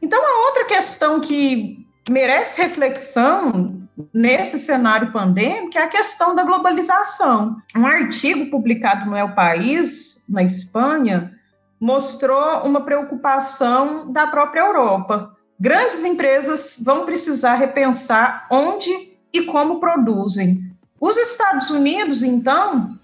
[0.00, 7.56] Então a outra questão que merece reflexão nesse cenário pandêmico é a questão da globalização.
[7.76, 11.32] Um artigo publicado no El País, na Espanha,
[11.80, 18.90] mostrou uma preocupação da própria Europa Grandes empresas vão precisar repensar onde
[19.32, 20.60] e como produzem.
[21.00, 22.98] Os Estados Unidos, então,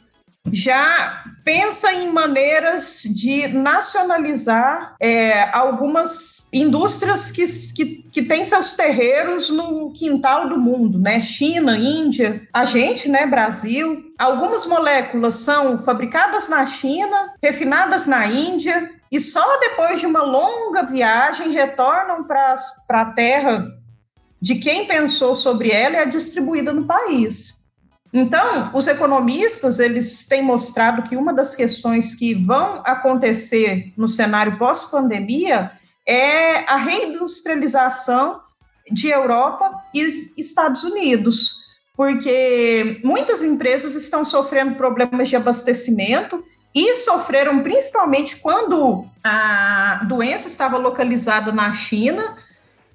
[0.53, 9.51] já pensa em maneiras de nacionalizar é, algumas indústrias que, que, que têm seus terreiros
[9.51, 11.21] no quintal do mundo, né?
[11.21, 14.13] China, Índia, a gente, né, Brasil.
[14.19, 20.83] Algumas moléculas são fabricadas na China, refinadas na Índia, e só depois de uma longa
[20.85, 22.55] viagem retornam para
[22.89, 23.67] a terra
[24.41, 27.60] de quem pensou sobre ela e é distribuída no país.
[28.13, 34.59] Então, os economistas eles têm mostrado que uma das questões que vão acontecer no cenário
[34.59, 35.71] pós-pandemia
[36.07, 38.41] é a reindustrialização
[38.91, 40.01] de Europa e
[40.37, 41.61] Estados Unidos,
[41.97, 46.43] porque muitas empresas estão sofrendo problemas de abastecimento
[46.75, 52.37] e sofreram principalmente quando a doença estava localizada na China,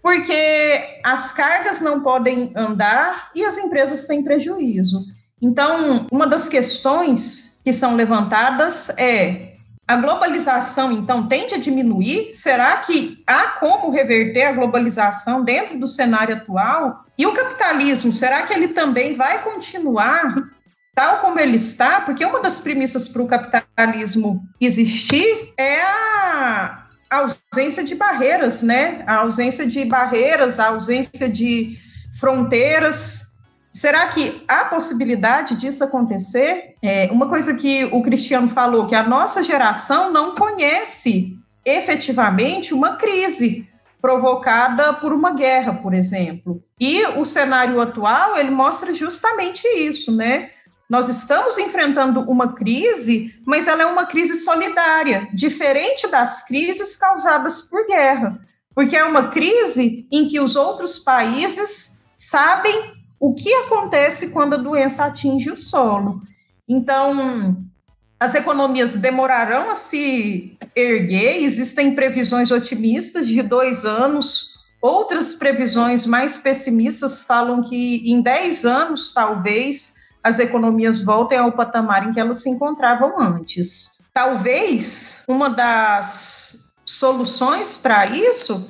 [0.05, 5.03] porque as cargas não podem andar e as empresas têm prejuízo.
[5.41, 9.55] Então, uma das questões que são levantadas é
[9.87, 12.35] a globalização, então, tende a diminuir?
[12.35, 17.03] Será que há como reverter a globalização dentro do cenário atual?
[17.17, 20.35] E o capitalismo, será que ele também vai continuar
[20.93, 22.01] tal como ele está?
[22.01, 29.03] Porque uma das premissas para o capitalismo existir é a a ausência de barreiras, né?
[29.05, 31.77] A ausência de barreiras, a ausência de
[32.19, 33.35] fronteiras.
[33.71, 36.75] Será que há possibilidade disso acontecer?
[36.81, 42.95] É, uma coisa que o Cristiano falou, que a nossa geração não conhece efetivamente uma
[42.95, 43.67] crise
[44.01, 46.63] provocada por uma guerra, por exemplo.
[46.79, 50.51] E o cenário atual, ele mostra justamente isso, né?
[50.89, 57.61] Nós estamos enfrentando uma crise, mas ela é uma crise solidária, diferente das crises causadas
[57.61, 58.39] por guerra,
[58.73, 64.57] porque é uma crise em que os outros países sabem o que acontece quando a
[64.57, 66.21] doença atinge o solo.
[66.67, 67.57] Então,
[68.19, 76.37] as economias demorarão a se erguer, existem previsões otimistas de dois anos, outras previsões mais
[76.37, 82.41] pessimistas falam que em dez anos, talvez, as economias voltem ao patamar em que elas
[82.41, 84.01] se encontravam antes.
[84.11, 88.67] Talvez uma das soluções para isso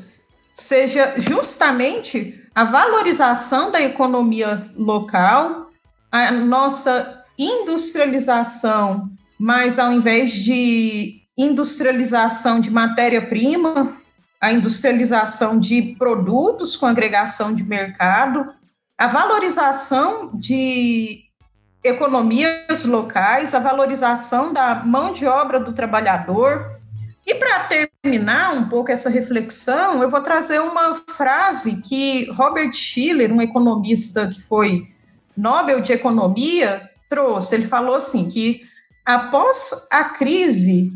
[0.53, 5.71] seja justamente a valorização da economia local,
[6.11, 13.95] a nossa industrialização, mas ao invés de industrialização de matéria-prima,
[14.41, 18.45] a industrialização de produtos com agregação de mercado,
[18.97, 21.25] a valorização de
[21.85, 26.79] economias locais, a valorização da mão de obra do trabalhador.
[27.25, 27.67] E para
[28.03, 34.27] terminar um pouco essa reflexão, eu vou trazer uma frase que Robert Schiller, um economista
[34.27, 34.87] que foi
[35.37, 37.55] Nobel de Economia, trouxe.
[37.55, 38.61] Ele falou assim que
[39.05, 40.91] após a crise,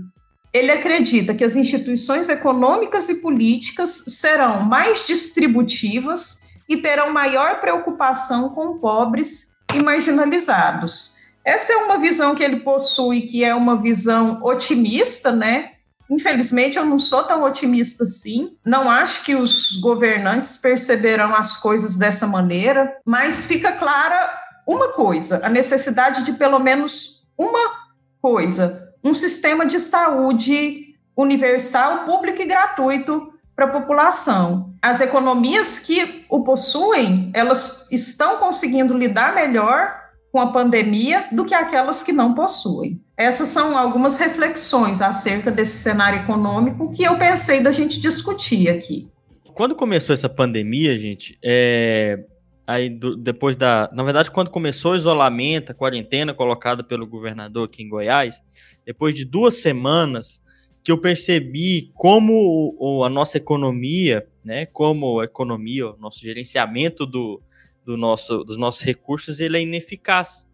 [0.52, 8.49] ele acredita que as instituições econômicas e políticas serão mais distributivas e terão maior preocupação
[8.49, 11.18] com pobres e marginalizados.
[11.44, 15.72] Essa é uma visão que ele possui, que é uma visão otimista, né?
[16.10, 18.58] Infelizmente, eu não sou tão otimista assim.
[18.66, 24.32] Não acho que os governantes perceberão as coisas dessa maneira, mas fica clara
[24.66, 27.90] uma coisa: a necessidade de pelo menos uma
[28.22, 34.74] coisa, um sistema de saúde universal, público e gratuito para a população.
[34.82, 40.00] As economias que o possuem, elas estão conseguindo lidar melhor
[40.32, 43.02] com a pandemia do que aquelas que não possuem.
[43.17, 49.10] Essas são algumas reflexões acerca desse cenário econômico que eu pensei da gente discutir aqui.
[49.54, 52.24] Quando começou essa pandemia, gente, é...
[52.65, 57.65] aí do, depois da, na verdade, quando começou o isolamento, a quarentena colocada pelo governador
[57.65, 58.41] aqui em Goiás,
[58.86, 60.41] depois de duas semanas
[60.84, 67.42] que eu percebi como a nossa economia, né, como a economia, o nosso gerenciamento do,
[67.86, 70.48] do nosso, dos nossos recursos, ele é ineficaz.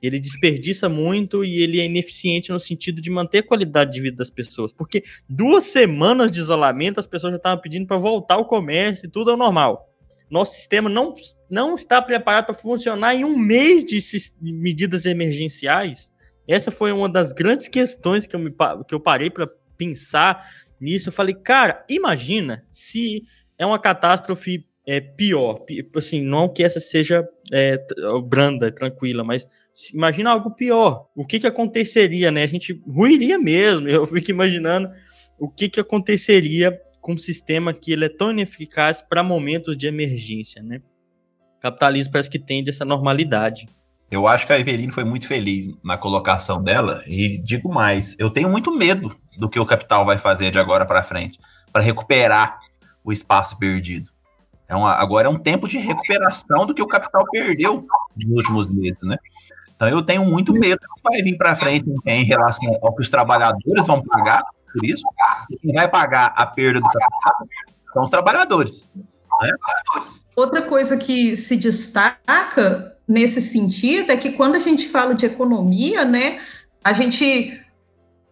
[0.00, 4.16] Ele desperdiça muito e ele é ineficiente no sentido de manter a qualidade de vida
[4.18, 4.72] das pessoas.
[4.72, 9.10] Porque duas semanas de isolamento, as pessoas já estavam pedindo para voltar ao comércio e
[9.10, 9.90] tudo ao normal.
[10.30, 11.14] Nosso sistema não,
[11.48, 14.00] não está preparado para funcionar em um mês de
[14.40, 16.12] medidas emergenciais.
[16.46, 18.52] Essa foi uma das grandes questões que eu, me,
[18.86, 20.48] que eu parei para pensar
[20.80, 21.08] nisso.
[21.08, 23.22] Eu falei, cara, imagina se
[23.58, 25.64] é uma catástrofe é, pior.
[25.94, 27.84] Assim, não que essa seja é,
[28.24, 29.46] branda, tranquila, mas
[29.92, 31.08] imagina algo pior.
[31.14, 32.44] O que que aconteceria, né?
[32.44, 33.88] A gente ruiria mesmo.
[33.90, 34.90] Eu fico imaginando
[35.38, 39.86] o que que aconteceria com um sistema que ele é tão ineficaz para momentos de
[39.86, 40.80] emergência, né?
[41.56, 43.68] O capitalismo parece que tende essa normalidade.
[44.10, 48.30] Eu acho que a Eveline foi muito feliz na colocação dela e digo mais, eu
[48.30, 51.38] tenho muito medo do que o capital vai fazer de agora para frente
[51.72, 52.58] para recuperar
[53.04, 54.10] o espaço perdido.
[54.66, 58.66] É uma, agora é um tempo de recuperação do que o capital perdeu nos últimos
[58.66, 59.16] meses, né?
[59.74, 63.02] Então eu tenho muito medo do que vai vir para frente em relação ao que
[63.02, 65.04] os trabalhadores vão pagar por isso.
[65.60, 67.46] Quem vai pagar a perda do capital
[67.92, 68.88] são os trabalhadores.
[69.42, 69.50] Né?
[70.34, 76.06] Outra coisa que se destaca nesse sentido é que quando a gente fala de economia,
[76.06, 76.40] né,
[76.82, 77.60] a gente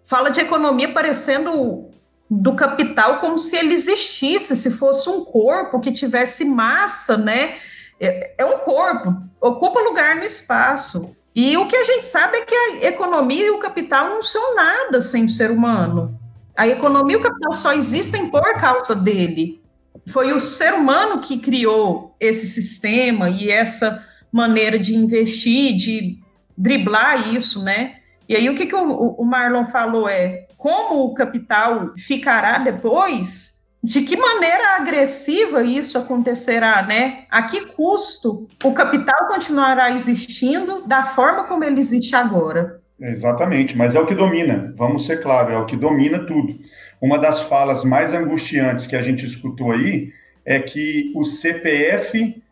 [0.05, 1.91] fala de economia parecendo
[2.31, 7.55] do capital como se ele existisse, se fosse um corpo que tivesse massa, né?
[8.01, 11.15] É, é um corpo, ocupa lugar no espaço.
[11.35, 14.55] E o que a gente sabe é que a economia e o capital não são
[14.55, 16.19] nada sem o ser humano.
[16.57, 19.61] A economia e o capital só existem por causa dele.
[20.09, 26.19] Foi o ser humano que criou esse sistema e essa maneira de investir, de
[26.57, 27.97] driblar isso, né?
[28.29, 33.55] E aí o que, que o, o Marlon falou é como o capital ficará depois,
[33.83, 37.25] de que maneira agressiva isso acontecerá, né?
[37.31, 42.81] A que custo o capital continuará existindo da forma como ele existe agora?
[42.99, 46.59] Exatamente, mas é o que domina, vamos ser claros, é o que domina tudo.
[46.99, 50.11] Uma das falas mais angustiantes que a gente escutou aí
[50.47, 52.43] é que o CPF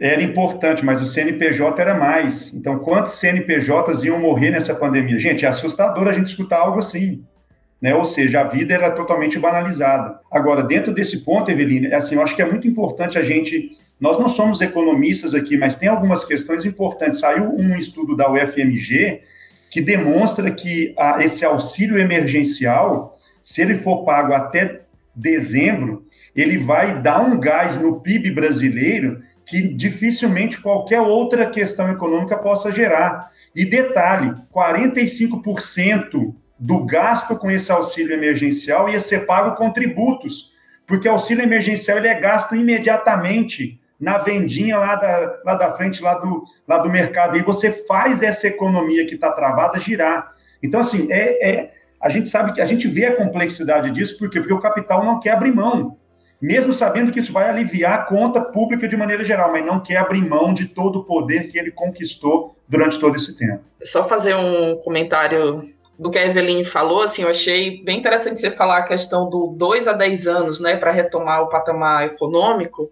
[0.00, 2.52] era importante, mas o CNPJ era mais.
[2.52, 5.18] Então, quantos CNPJs iam morrer nessa pandemia?
[5.18, 7.24] Gente, é assustador a gente escutar algo assim.
[7.80, 7.94] Né?
[7.94, 10.18] Ou seja, a vida era totalmente banalizada.
[10.30, 13.70] Agora, dentro desse ponto, Eveline, é assim, eu acho que é muito importante a gente.
[14.00, 17.20] Nós não somos economistas aqui, mas tem algumas questões importantes.
[17.20, 19.22] Saiu um estudo da UFMG
[19.70, 24.82] que demonstra que a, esse auxílio emergencial, se ele for pago até
[25.14, 32.36] dezembro, ele vai dar um gás no PIB brasileiro que dificilmente qualquer outra questão econômica
[32.36, 33.30] possa gerar.
[33.54, 40.52] E detalhe: 45% do gasto com esse auxílio emergencial ia ser pago com tributos,
[40.86, 46.02] porque o auxílio emergencial ele é gasto imediatamente na vendinha lá da, lá da frente,
[46.02, 50.34] lá do, lá do mercado, e você faz essa economia que está travada girar.
[50.62, 54.28] Então, assim, é, é, a gente sabe que a gente vê a complexidade disso, por
[54.28, 54.38] quê?
[54.38, 55.96] Porque o capital não quer abrir mão
[56.40, 59.96] mesmo sabendo que isso vai aliviar a conta pública de maneira geral, mas não quer
[59.96, 63.64] abrir mão de todo o poder que ele conquistou durante todo esse tempo.
[63.82, 68.50] Só fazer um comentário do que a Eveline falou, assim, eu achei bem interessante você
[68.50, 72.90] falar a questão do 2 a 10 anos, né, para retomar o patamar econômico,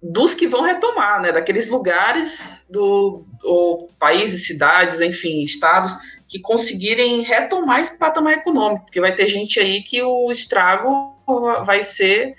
[0.00, 5.96] dos que vão retomar, né, daqueles lugares do, do países, cidades, enfim, estados
[6.28, 11.15] que conseguirem retomar esse patamar econômico, porque vai ter gente aí que o estrago
[11.64, 12.34] vai ser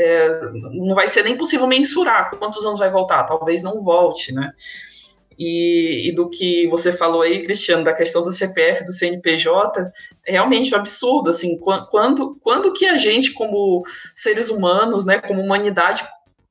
[0.00, 4.52] é, não vai ser nem possível mensurar quantos anos vai voltar, talvez não volte, né?
[5.38, 9.90] E, e, do que você falou aí, Cristiano, da questão do CPF, do CNPJ,
[10.26, 15.40] é realmente um absurdo, assim, quando, quando que a gente, como seres humanos, né, como
[15.40, 16.04] humanidade,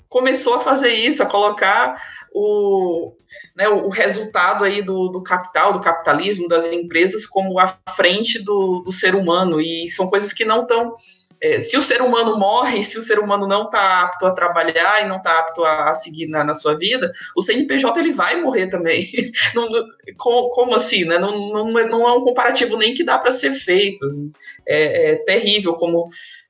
[0.08, 2.02] começou a fazer isso, a colocar
[2.34, 3.13] o,
[3.56, 8.82] né, o resultado aí do, do capital, do capitalismo, das empresas como à frente do,
[8.84, 10.96] do ser humano, e são coisas que não estão
[11.42, 15.04] é, se o ser humano morre, se o ser humano não está apto a trabalhar
[15.04, 18.42] e não está apto a, a seguir na, na, sua vida, o CNPJ ele vai
[18.42, 19.08] morrer também.
[19.56, 19.69] não,
[20.17, 21.17] como, como, assim, né?
[21.17, 24.06] Não, não, não, é um comparativo nem que dá para ser feito.
[24.67, 26.10] É, é, terrível como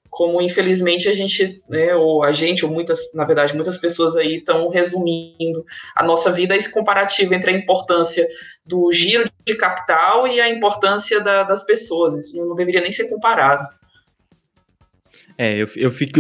[0.10, 4.38] como infelizmente a gente, né, ou a gente, ou muitas, na verdade, muitas pessoas aí
[4.38, 5.64] estão resumindo
[5.96, 8.28] a nossa vida esse comparativo entre a importância
[8.66, 12.16] do giro de capital e a importância da, das pessoas.
[12.16, 13.64] Isso não deveria nem ser comparado.
[15.40, 16.20] É, eu, eu fico.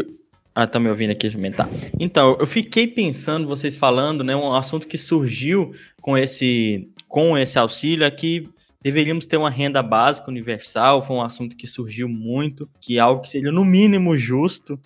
[0.55, 1.69] Ah, tá me ouvindo aqui, tá.
[1.99, 7.59] Então, eu fiquei pensando, vocês falando, né, um assunto que surgiu com esse, com esse
[7.59, 8.49] auxílio é que
[8.81, 13.21] deveríamos ter uma renda básica universal, foi um assunto que surgiu muito, que é algo
[13.21, 14.79] que seria no mínimo justo,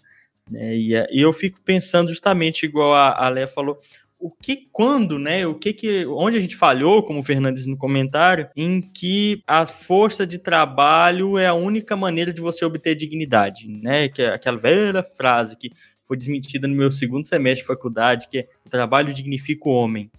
[0.49, 0.75] né?
[0.75, 3.79] E, e eu fico pensando justamente igual a, a Léa falou,
[4.23, 5.45] o que quando, né?
[5.45, 9.65] O que que onde a gente falhou, como o Fernandes no comentário, em que a
[9.65, 14.07] força de trabalho é a única maneira de você obter dignidade, né?
[14.07, 15.71] Que é aquela velha frase que
[16.03, 20.09] foi desmentida no meu segundo semestre de faculdade, que é o trabalho dignifica o homem,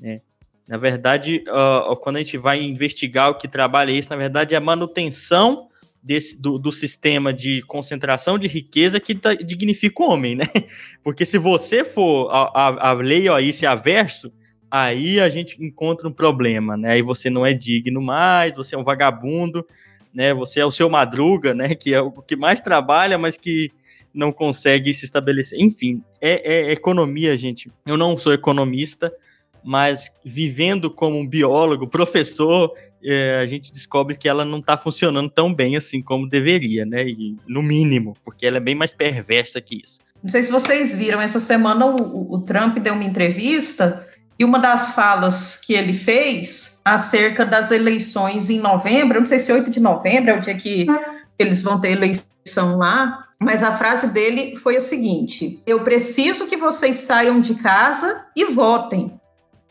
[0.00, 0.22] né?
[0.66, 4.58] Na verdade, uh, quando a gente vai investigar o que trabalha isso, na verdade é
[4.58, 5.68] a manutenção
[6.02, 10.46] desse, do, do sistema de concentração de riqueza que tá, dignifica o homem, né?
[11.04, 14.32] Porque se você for a, a, a lei ó, isso é averso,
[14.70, 16.92] aí a gente encontra um problema, né?
[16.92, 19.64] Aí você não é digno mais, você é um vagabundo,
[20.12, 20.34] né?
[20.34, 21.74] Você é o seu madruga, né?
[21.74, 23.70] Que é o que mais trabalha, mas que
[24.12, 25.58] não consegue se estabelecer.
[25.60, 27.70] Enfim, é, é economia, gente.
[27.86, 29.12] Eu não sou economista,
[29.64, 32.72] mas vivendo como um biólogo, professor,
[33.04, 37.04] é, a gente descobre que ela não está funcionando tão bem assim como deveria, né?
[37.04, 39.98] E, no mínimo, porque ela é bem mais perversa que isso.
[40.22, 44.06] Não sei se vocês viram, essa semana o, o Trump deu uma entrevista
[44.38, 49.52] e uma das falas que ele fez acerca das eleições em novembro, não sei se
[49.52, 50.86] 8 de novembro é o dia que
[51.38, 56.56] eles vão ter eleição lá, mas a frase dele foi a seguinte: Eu preciso que
[56.56, 59.12] vocês saiam de casa e votem.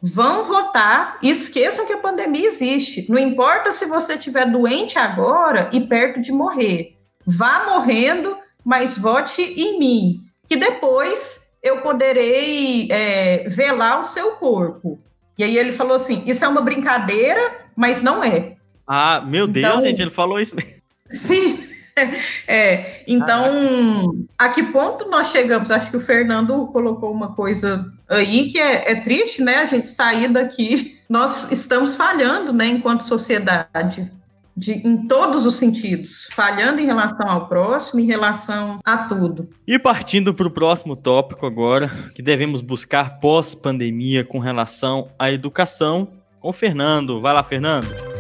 [0.02, 3.06] Vão votar e esqueçam que a pandemia existe.
[3.08, 6.98] Não importa se você estiver doente agora e perto de morrer.
[7.26, 8.36] Vá morrendo,
[8.66, 15.00] mas vote em mim, que depois eu poderei é, velar o seu corpo.
[15.38, 18.56] E aí ele falou assim: Isso é uma brincadeira, mas não é.
[18.88, 20.56] Ah, meu Deus, então, gente, ele falou isso.
[21.10, 21.60] Sim.
[22.48, 25.70] É, então, a que ponto nós chegamos?
[25.70, 29.58] Acho que o Fernando colocou uma coisa aí que é, é, triste, né?
[29.58, 30.98] A gente sair daqui.
[31.10, 34.12] Nós estamos falhando, né, enquanto sociedade.
[34.56, 39.50] De, em todos os sentidos, falhando em relação ao próximo, em relação a tudo.
[39.66, 46.10] E partindo para o próximo tópico agora, que devemos buscar pós-pandemia com relação à educação,
[46.40, 47.22] com o Fernando.
[47.22, 48.11] Vai lá, Fernando.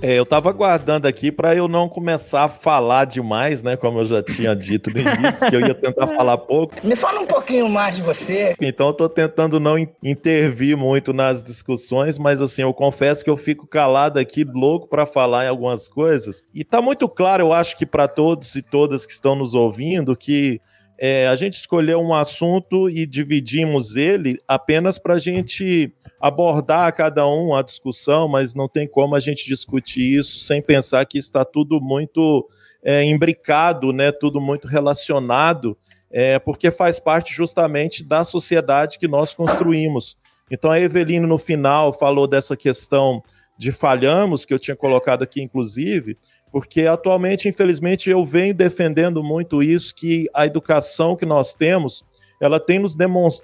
[0.00, 3.76] É, eu tava aguardando aqui para eu não começar a falar demais, né?
[3.76, 6.74] Como eu já tinha dito no início, que eu ia tentar falar pouco.
[6.86, 8.54] Me fala um pouquinho mais de você.
[8.60, 13.36] Então eu tô tentando não intervir muito nas discussões, mas assim, eu confesso que eu
[13.36, 16.44] fico calado aqui, louco para falar em algumas coisas.
[16.54, 20.16] E tá muito claro, eu acho que para todos e todas que estão nos ouvindo,
[20.16, 20.60] que
[20.98, 27.24] é, a gente escolheu um assunto e dividimos ele apenas para a gente abordar cada
[27.28, 31.44] um a discussão, mas não tem como a gente discutir isso sem pensar que está
[31.44, 32.48] tudo muito
[32.82, 35.78] é, imbricado, né, tudo muito relacionado,
[36.10, 40.16] é, porque faz parte justamente da sociedade que nós construímos.
[40.50, 43.22] Então a Evelina, no final, falou dessa questão
[43.56, 46.16] de falhamos, que eu tinha colocado aqui, inclusive,
[46.50, 52.04] porque atualmente, infelizmente, eu venho defendendo muito isso, que a educação que nós temos,
[52.40, 52.96] ela tem nos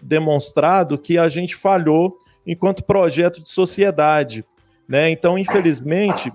[0.02, 2.14] demonstrado que a gente falhou
[2.46, 4.44] enquanto projeto de sociedade,
[4.88, 5.11] né?
[5.11, 6.30] Então, infelizmente,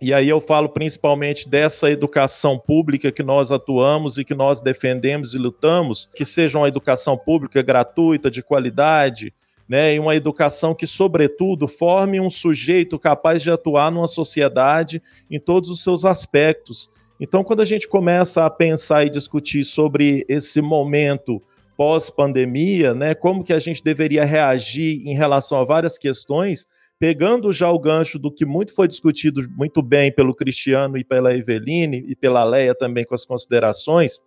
[0.00, 5.32] e aí eu falo principalmente dessa educação pública que nós atuamos e que nós defendemos
[5.32, 9.32] e lutamos, que seja uma educação pública gratuita, de qualidade,
[9.68, 15.40] né, e uma educação que, sobretudo, forme um sujeito capaz de atuar numa sociedade em
[15.40, 16.90] todos os seus aspectos.
[17.18, 21.42] Então, quando a gente começa a pensar e discutir sobre esse momento
[21.76, 26.66] pós-pandemia, né, como que a gente deveria reagir em relação a várias questões,
[26.98, 31.34] pegando já o gancho do que muito foi discutido muito bem pelo Cristiano e pela
[31.34, 34.20] Eveline e pela Leia também com as considerações,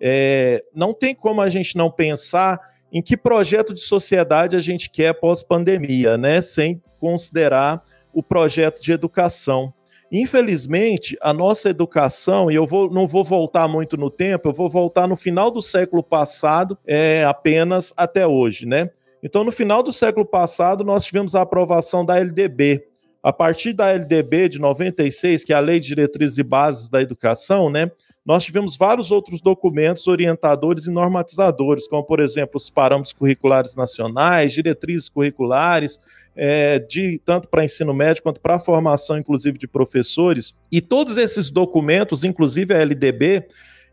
[0.00, 2.58] é, não tem como a gente não pensar
[2.92, 6.40] em que projeto de sociedade a gente quer pós-pandemia, né?
[6.40, 7.82] Sem considerar
[8.12, 9.72] o projeto de educação.
[10.12, 14.68] Infelizmente, a nossa educação, e eu vou, não vou voltar muito no tempo, eu vou
[14.68, 18.90] voltar no final do século passado, é, apenas até hoje, né?
[19.22, 22.84] Então, no final do século passado, nós tivemos a aprovação da LDB,
[23.22, 27.02] a partir da LDB de 96, que é a Lei de Diretrizes e Bases da
[27.02, 27.90] Educação, né,
[28.24, 34.52] nós tivemos vários outros documentos orientadores e normatizadores, como, por exemplo, os parâmetros curriculares nacionais,
[34.52, 35.98] diretrizes curriculares,
[36.36, 40.54] é, de tanto para ensino médio quanto para formação, inclusive, de professores.
[40.70, 43.46] E todos esses documentos, inclusive a LDB,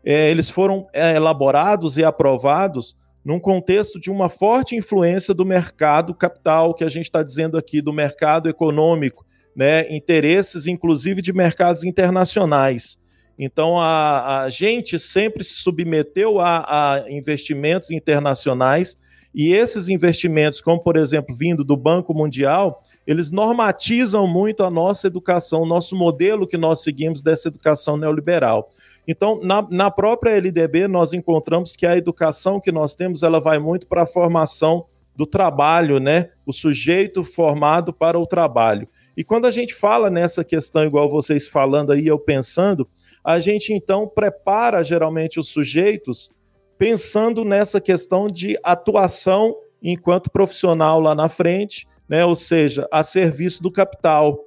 [0.04, 6.14] é, eles foram é, elaborados e aprovados num contexto de uma forte influência do mercado
[6.14, 9.26] capital, que a gente está dizendo aqui, do mercado econômico,
[9.56, 12.98] né, interesses, inclusive, de mercados internacionais.
[13.38, 16.64] Então, a, a gente sempre se submeteu a,
[17.04, 18.96] a investimentos internacionais
[19.34, 25.06] e esses investimentos, como por exemplo vindo do Banco Mundial, eles normatizam muito a nossa
[25.06, 28.70] educação, o nosso modelo que nós seguimos dessa educação neoliberal.
[29.06, 33.58] Então, na, na própria LDB, nós encontramos que a educação que nós temos, ela vai
[33.58, 34.84] muito para a formação
[35.16, 36.30] do trabalho, né?
[36.44, 38.86] O sujeito formado para o trabalho.
[39.16, 42.86] E quando a gente fala nessa questão, igual vocês falando aí, eu pensando,
[43.24, 46.30] a gente então prepara geralmente os sujeitos
[46.76, 52.24] pensando nessa questão de atuação enquanto profissional lá na frente, né?
[52.24, 54.44] Ou seja, a serviço do capital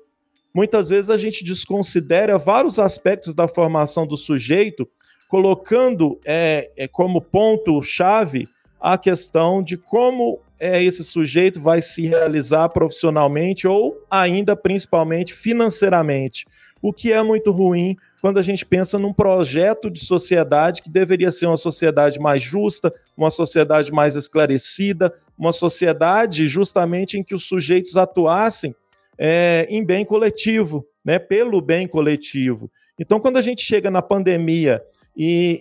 [0.53, 4.87] muitas vezes a gente desconsidera vários aspectos da formação do sujeito,
[5.27, 8.47] colocando é, é como ponto-chave
[8.79, 16.45] a questão de como é, esse sujeito vai se realizar profissionalmente ou ainda principalmente financeiramente,
[16.81, 21.31] o que é muito ruim quando a gente pensa num projeto de sociedade que deveria
[21.31, 27.43] ser uma sociedade mais justa, uma sociedade mais esclarecida, uma sociedade justamente em que os
[27.43, 28.75] sujeitos atuassem
[29.17, 32.71] é, em bem coletivo, né, pelo bem coletivo.
[32.97, 34.81] Então, quando a gente chega na pandemia
[35.15, 35.59] e,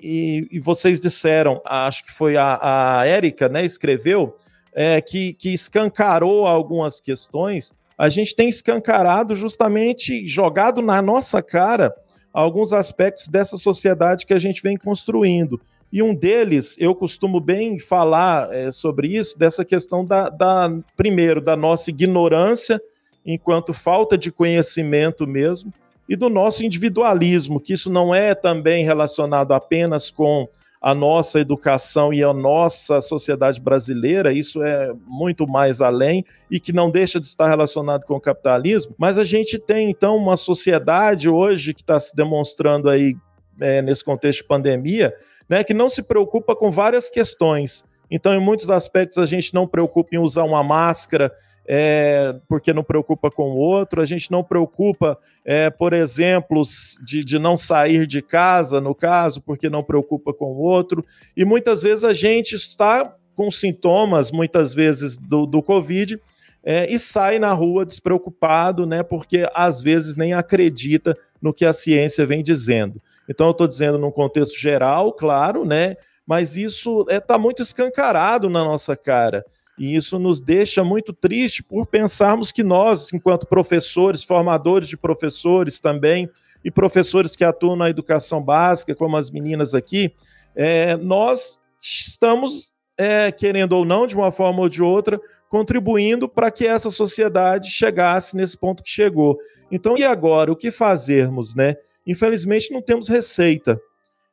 [0.50, 4.36] e, e vocês disseram, acho que foi a, a Érica, né, escreveu,
[4.72, 11.94] é, que, que escancarou algumas questões, a gente tem escancarado justamente, jogado na nossa cara
[12.32, 15.60] alguns aspectos dessa sociedade que a gente vem construindo.
[15.92, 21.42] E um deles, eu costumo bem falar é, sobre isso, dessa questão da, da, primeiro,
[21.42, 22.80] da nossa ignorância
[23.26, 25.70] enquanto falta de conhecimento mesmo,
[26.08, 30.48] e do nosso individualismo, que isso não é também relacionado apenas com
[30.80, 36.72] a nossa educação e a nossa sociedade brasileira, isso é muito mais além e que
[36.72, 41.28] não deixa de estar relacionado com o capitalismo, mas a gente tem então uma sociedade
[41.28, 43.14] hoje que está se demonstrando aí
[43.60, 45.14] é, nesse contexto de pandemia,
[45.46, 47.84] né, que não se preocupa com várias questões.
[48.10, 51.32] Então, em muitos aspectos, a gente não preocupa em usar uma máscara,
[51.66, 56.62] é, porque não preocupa com o outro, a gente não preocupa, é, por exemplo,
[57.04, 61.04] de, de não sair de casa, no caso, porque não preocupa com o outro,
[61.36, 66.20] e muitas vezes a gente está com sintomas, muitas vezes, do, do Covid,
[66.62, 69.02] é, e sai na rua despreocupado, né?
[69.02, 73.00] Porque às vezes nem acredita no que a ciência vem dizendo.
[73.28, 75.96] Então, eu estou dizendo num contexto geral, claro, né?
[76.26, 79.44] Mas isso está é, tá muito escancarado na nossa cara.
[79.80, 85.80] E isso nos deixa muito triste por pensarmos que nós, enquanto professores, formadores de professores
[85.80, 86.28] também,
[86.62, 90.12] e professores que atuam na educação básica, como as meninas aqui,
[90.54, 95.18] é, nós estamos, é, querendo ou não, de uma forma ou de outra,
[95.48, 99.38] contribuindo para que essa sociedade chegasse nesse ponto que chegou.
[99.72, 100.52] Então, e agora?
[100.52, 101.76] O que fazermos, né?
[102.06, 103.80] Infelizmente, não temos receita.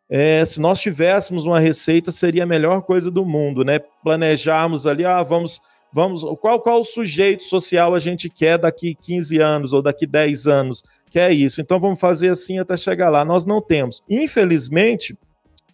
[0.09, 3.79] É, se nós tivéssemos uma receita, seria a melhor coisa do mundo, né?
[4.03, 9.73] Planejarmos ali, ah, vamos, vamos, qual, qual sujeito social a gente quer daqui 15 anos
[9.73, 11.59] ou daqui 10 anos, que é isso.
[11.59, 13.25] Então vamos fazer assim até chegar lá.
[13.25, 14.01] Nós não temos.
[14.09, 15.17] Infelizmente,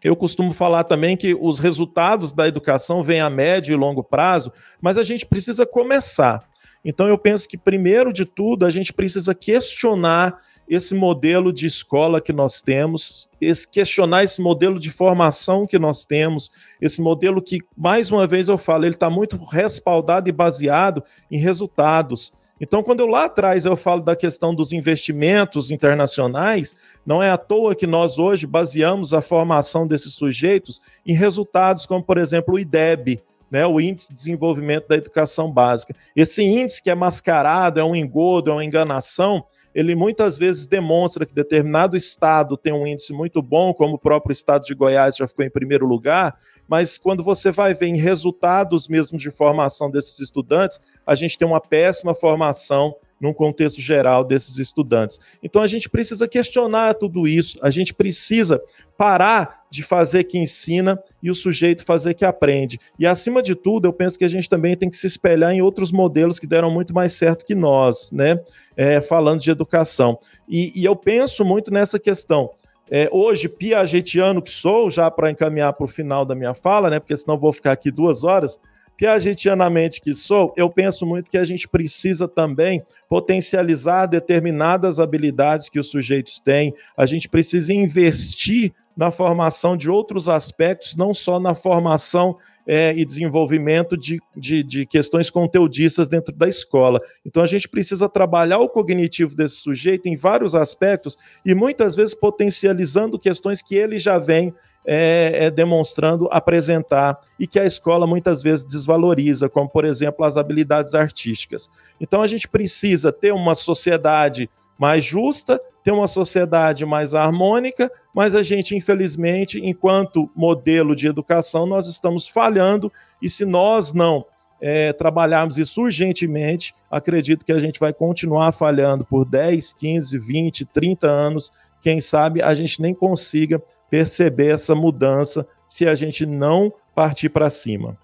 [0.03, 4.51] eu costumo falar também que os resultados da educação vêm a médio e longo prazo,
[4.81, 6.43] mas a gente precisa começar.
[6.83, 10.37] Então eu penso que primeiro de tudo a gente precisa questionar
[10.67, 16.05] esse modelo de escola que nós temos, esse, questionar esse modelo de formação que nós
[16.05, 16.51] temos,
[16.81, 21.37] esse modelo que, mais uma vez eu falo, ele está muito respaldado e baseado em
[21.37, 22.31] resultados.
[22.61, 27.37] Então, quando eu lá atrás eu falo da questão dos investimentos internacionais, não é à
[27.37, 32.59] toa que nós hoje baseamos a formação desses sujeitos em resultados como, por exemplo, o
[32.59, 35.95] IDEB, né, o Índice de Desenvolvimento da Educação Básica.
[36.15, 39.43] Esse índice que é mascarado, é um engodo, é uma enganação,
[39.73, 44.31] ele muitas vezes demonstra que determinado estado tem um índice muito bom, como o próprio
[44.31, 48.87] estado de Goiás já ficou em primeiro lugar, mas quando você vai ver em resultados
[48.87, 54.59] mesmo de formação desses estudantes, a gente tem uma péssima formação num contexto geral desses
[54.59, 55.17] estudantes.
[55.41, 58.61] Então a gente precisa questionar tudo isso, a gente precisa
[58.97, 62.77] parar de fazer que ensina e o sujeito fazer que aprende.
[62.99, 65.61] E acima de tudo, eu penso que a gente também tem que se espelhar em
[65.61, 68.39] outros modelos que deram muito mais certo que nós, né?
[68.75, 70.19] É, falando de educação.
[70.47, 72.51] E, e eu penso muito nessa questão.
[72.91, 76.99] É, hoje, piagetiano que sou, já para encaminhar para o final da minha fala, né?
[76.99, 78.59] Porque senão vou ficar aqui duas horas
[78.97, 85.79] piagetianamente que sou, eu penso muito que a gente precisa também potencializar determinadas habilidades que
[85.79, 91.55] os sujeitos têm, a gente precisa investir na formação de outros aspectos, não só na
[91.55, 97.01] formação é, e desenvolvimento de, de, de, questões conteudistas dentro da escola.
[97.25, 102.15] Então a gente precisa trabalhar o cognitivo desse sujeito em vários aspectos e muitas vezes
[102.15, 104.53] potencializando questões que ele já vem
[104.85, 110.37] é, é, demonstrando apresentar e que a escola muitas vezes desvaloriza, como por exemplo as
[110.37, 111.69] habilidades artísticas.
[111.99, 118.35] Então a gente precisa ter uma sociedade mais justa, ter uma sociedade mais harmônica, mas
[118.35, 124.25] a gente, infelizmente, enquanto modelo de educação, nós estamos falhando, e se nós não
[124.59, 130.65] é, trabalharmos isso urgentemente, acredito que a gente vai continuar falhando por 10, 15, 20,
[130.65, 133.61] 30 anos, quem sabe a gente nem consiga
[133.93, 137.95] perceber essa mudança se a gente não partir para cima.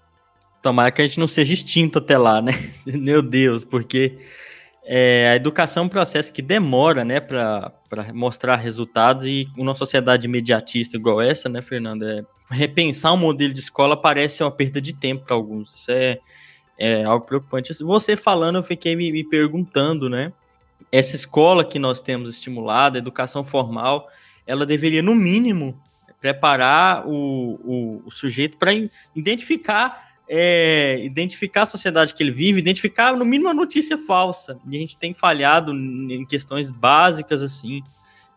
[0.62, 2.52] Tomara que a gente não seja extinto até lá, né?
[2.86, 4.16] Meu Deus, porque
[4.84, 7.72] é, a educação é um processo que demora, né, para
[8.14, 12.04] mostrar resultados e uma sociedade imediatista igual essa, né, Fernando?
[12.04, 15.74] É, repensar um modelo de escola parece uma perda de tempo para alguns.
[15.74, 16.20] Isso é,
[16.78, 17.72] é, algo preocupante.
[17.82, 20.32] Você falando, eu fiquei me, me perguntando, né?
[20.92, 24.08] Essa escola que nós temos estimulada, educação formal,
[24.50, 25.80] ela deveria, no mínimo,
[26.20, 28.72] preparar o, o, o sujeito para
[29.14, 34.60] identificar é, identificar a sociedade que ele vive, identificar, no mínimo, a notícia falsa.
[34.70, 37.82] E a gente tem falhado em questões básicas, assim,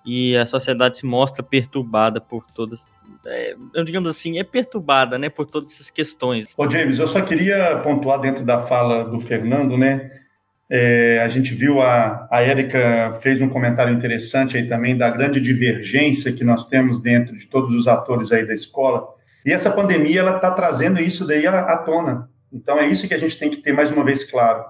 [0.03, 2.88] e a sociedade se mostra perturbada por todas,
[3.24, 3.55] é,
[3.86, 6.47] digamos assim, é perturbada, né, por todas essas questões.
[6.57, 10.22] Ô, James, eu só queria pontuar dentro da fala do Fernando, né,
[10.76, 15.39] é, a gente viu a, a Érica fez um comentário interessante aí também da grande
[15.39, 19.07] divergência que nós temos dentro de todos os atores aí da escola.
[19.45, 22.28] E essa pandemia ela está trazendo isso daí à, à, tona.
[22.51, 24.65] Então é isso que a gente tem que ter mais uma vez claro.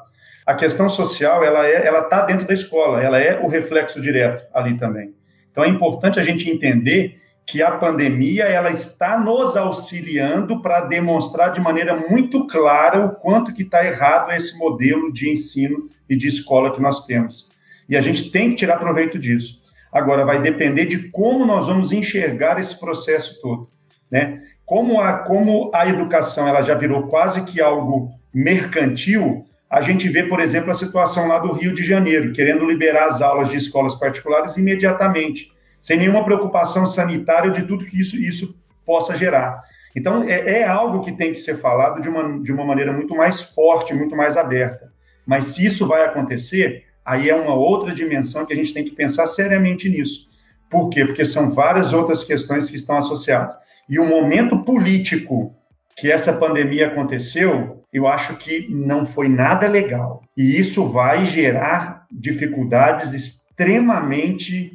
[0.45, 4.45] A questão social ela é, ela está dentro da escola, ela é o reflexo direto
[4.53, 5.13] ali também.
[5.53, 11.51] Então é importante a gente entender que a pandemia ela está nos auxiliando para demonstrar
[11.51, 16.27] de maneira muito clara o quanto que está errado esse modelo de ensino e de
[16.27, 17.47] escola que nós temos.
[17.87, 19.61] E a gente tem que tirar proveito disso.
[19.91, 23.67] Agora, vai depender de como nós vamos enxergar esse processo todo.
[24.09, 24.41] Né?
[24.65, 30.23] Como, a, como a educação ela já virou quase que algo mercantil, a gente vê,
[30.23, 33.93] por exemplo, a situação lá do Rio de Janeiro, querendo liberar as aulas de escolas
[33.93, 35.51] particulares imediatamente
[35.83, 39.59] sem nenhuma preocupação sanitária de tudo que isso, isso possa gerar.
[39.93, 43.13] Então, é, é, algo que tem que ser falado de uma, de uma maneira muito
[43.13, 44.93] mais forte, muito mais aberta.
[45.25, 48.95] Mas se isso vai acontecer, aí é uma outra dimensão que a gente tem que
[48.95, 50.27] pensar seriamente nisso.
[50.69, 51.05] Por quê?
[51.05, 53.55] Porque são várias outras questões que estão associadas.
[53.87, 55.53] E o momento político
[55.97, 60.23] que essa pandemia aconteceu, eu acho que não foi nada legal.
[60.35, 64.71] E isso vai gerar dificuldades extremamente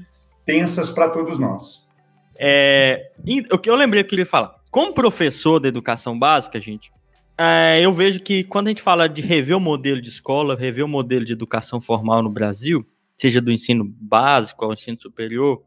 [0.49, 1.87] tensas para todos nós.
[2.41, 3.13] É,
[3.53, 4.55] o que eu lembrei que queria falar.
[4.71, 6.91] Como professor da educação básica, gente,
[7.37, 10.87] é, eu vejo que quando a gente fala de rever o modelo de escola, rever
[10.87, 15.63] o modelo de educação formal no Brasil, seja do ensino básico ao ensino superior,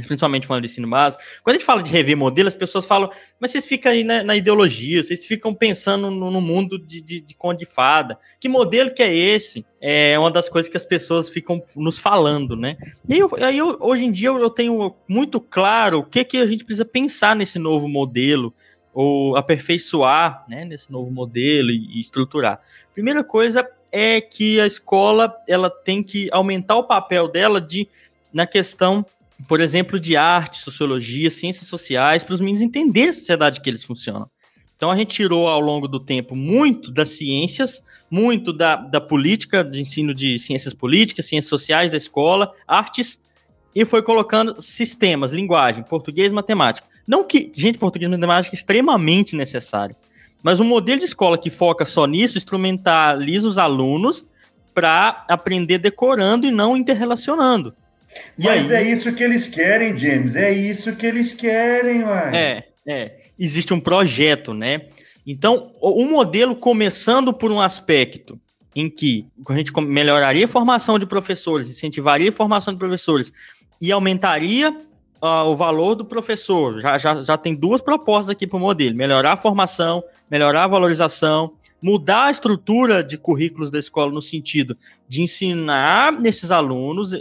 [0.00, 3.10] principalmente falando de ensino básico, quando a gente fala de rever modelo, as pessoas falam,
[3.38, 7.20] mas vocês ficam aí na, na ideologia, vocês ficam pensando no, no mundo de, de,
[7.20, 8.18] de conde de fada.
[8.40, 9.66] Que modelo que é esse?
[9.80, 12.76] É uma das coisas que as pessoas ficam nos falando, né?
[13.08, 16.24] E aí, eu, aí eu, hoje em dia eu, eu tenho muito claro o que,
[16.24, 18.54] que a gente precisa pensar nesse novo modelo,
[18.94, 22.60] ou aperfeiçoar né, nesse novo modelo e, e estruturar.
[22.92, 27.88] Primeira coisa é que a escola ela tem que aumentar o papel dela de
[28.32, 29.04] na questão
[29.48, 33.84] por exemplo, de arte, sociologia, ciências sociais, para os meninos entenderem a sociedade que eles
[33.84, 34.28] funcionam.
[34.76, 37.80] Então a gente tirou ao longo do tempo muito das ciências,
[38.10, 43.20] muito da, da política, de ensino de ciências políticas, ciências sociais da escola, artes,
[43.74, 46.86] e foi colocando sistemas, linguagem, português, matemática.
[47.06, 49.94] Não que, gente, português e matemática é extremamente necessário,
[50.42, 54.26] mas um modelo de escola que foca só nisso instrumentaliza os alunos
[54.74, 57.74] para aprender decorando e não interrelacionando.
[58.38, 58.88] E Mas aí...
[58.88, 60.36] é isso que eles querem, James.
[60.36, 62.30] É isso que eles querem, ué.
[62.34, 63.16] É, é.
[63.38, 64.82] Existe um projeto, né?
[65.26, 68.38] Então, o modelo começando por um aspecto
[68.74, 73.32] em que a gente melhoraria a formação de professores, incentivaria a formação de professores
[73.80, 74.70] e aumentaria
[75.22, 76.80] uh, o valor do professor.
[76.80, 80.68] Já, já, já tem duas propostas aqui para o modelo: melhorar a formação, melhorar a
[80.68, 84.76] valorização, mudar a estrutura de currículos da escola no sentido
[85.08, 87.12] de ensinar nesses alunos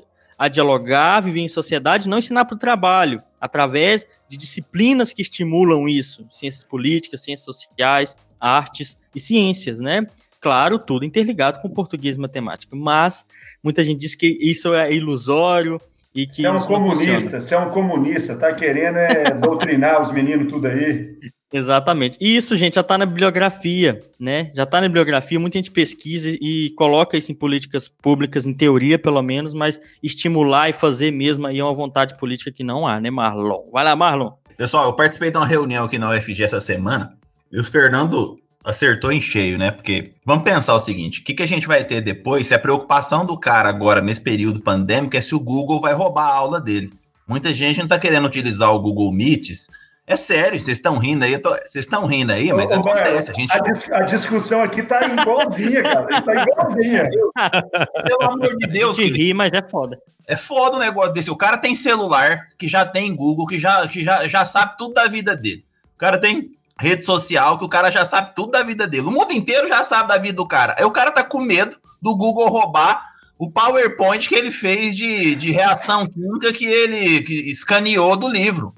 [0.42, 5.88] a dialogar, viver em sociedade, não ensinar para o trabalho, através de disciplinas que estimulam
[5.88, 10.08] isso, ciências políticas, ciências sociais, artes e ciências, né?
[10.40, 13.24] Claro, tudo interligado com português e matemática, mas
[13.64, 15.80] muita gente diz que isso é ilusório,
[16.14, 20.12] e que você é um comunista, você é um comunista, tá querendo é, doutrinar os
[20.12, 21.20] meninos tudo aí.
[21.54, 22.18] Exatamente.
[22.20, 24.52] E isso, gente, já está na bibliografia, né?
[24.56, 28.98] Já está na bibliografia, muita gente pesquisa e coloca isso em políticas públicas, em teoria,
[28.98, 33.02] pelo menos, mas estimular e fazer mesmo aí é uma vontade política que não há,
[33.02, 33.70] né, Marlon?
[33.72, 34.32] Vai lá, Marlon.
[34.56, 37.18] Pessoal, eu participei de uma reunião aqui na UFG essa semana
[37.52, 39.72] e o Fernando acertou em cheio, né?
[39.72, 42.60] Porque vamos pensar o seguinte: o que, que a gente vai ter depois se a
[42.60, 46.62] preocupação do cara agora, nesse período pandêmico, é se o Google vai roubar a aula
[46.62, 46.94] dele?
[47.28, 49.68] Muita gente não está querendo utilizar o Google Meets
[50.12, 53.32] é sério, vocês estão rindo aí, vocês estão rindo aí, mas Ô, acontece.
[53.32, 53.58] A, gente...
[53.58, 56.22] a, dis a, discussão aqui tá igualzinha, cara.
[56.22, 57.10] Tá igualzinha.
[58.08, 58.98] Pelo amor de Deus.
[58.98, 59.98] Que ri, mas é foda.
[60.28, 61.32] É foda o um negócio desse.
[61.32, 64.94] O cara tem celular, que já tem Google, que já, que já, já sabe tudo
[64.94, 65.66] da vida dele.
[65.96, 69.08] O cara tem rede social, que o cara já sabe tudo da vida dele.
[69.08, 70.76] O mundo inteiro já sabe da vida do cara.
[70.78, 75.36] Aí o cara tá com medo do Google roubar o PowerPoint que ele fez de,
[75.36, 78.76] de reação química que ele que escaneou do livro.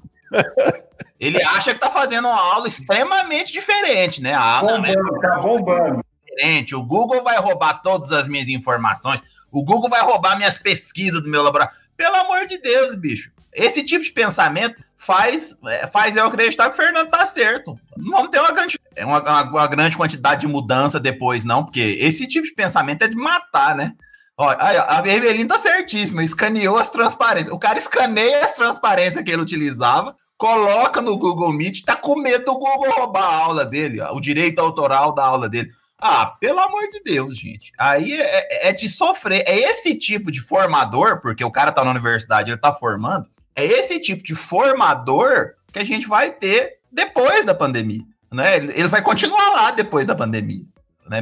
[1.18, 4.32] Ele acha que tá fazendo uma aula extremamente diferente, né?
[4.32, 6.04] A aula bombando, tá bombando.
[6.26, 6.74] Diferente.
[6.74, 9.22] O Google vai roubar todas as minhas informações.
[9.50, 11.78] O Google vai roubar minhas pesquisas do meu laboratório.
[11.96, 13.30] Pelo amor de Deus, bicho.
[13.52, 17.78] Esse tipo de pensamento faz, é, faz eu acreditar que o Fernando tá certo.
[17.96, 21.98] Não vamos ter uma grande, é uma, uma grande quantidade de mudança depois, não, porque
[22.00, 23.94] esse tipo de pensamento é de matar, né?
[24.36, 27.52] Ó, a Evelyn tá certíssima, escaneou as transparências.
[27.52, 32.44] O cara escaneia as transparências que ele utilizava, coloca no Google Meet, tá com medo
[32.44, 35.70] do Google roubar a aula dele, ó, o direito autoral da aula dele.
[36.00, 37.72] Ah, pelo amor de Deus, gente.
[37.78, 39.44] Aí é, é, é de sofrer.
[39.46, 43.26] É esse tipo de formador, porque o cara tá na universidade, ele tá formando.
[43.56, 48.02] É esse tipo de formador que a gente vai ter depois da pandemia.
[48.32, 48.56] Né?
[48.56, 50.64] Ele vai continuar lá depois da pandemia.
[51.08, 51.18] Né?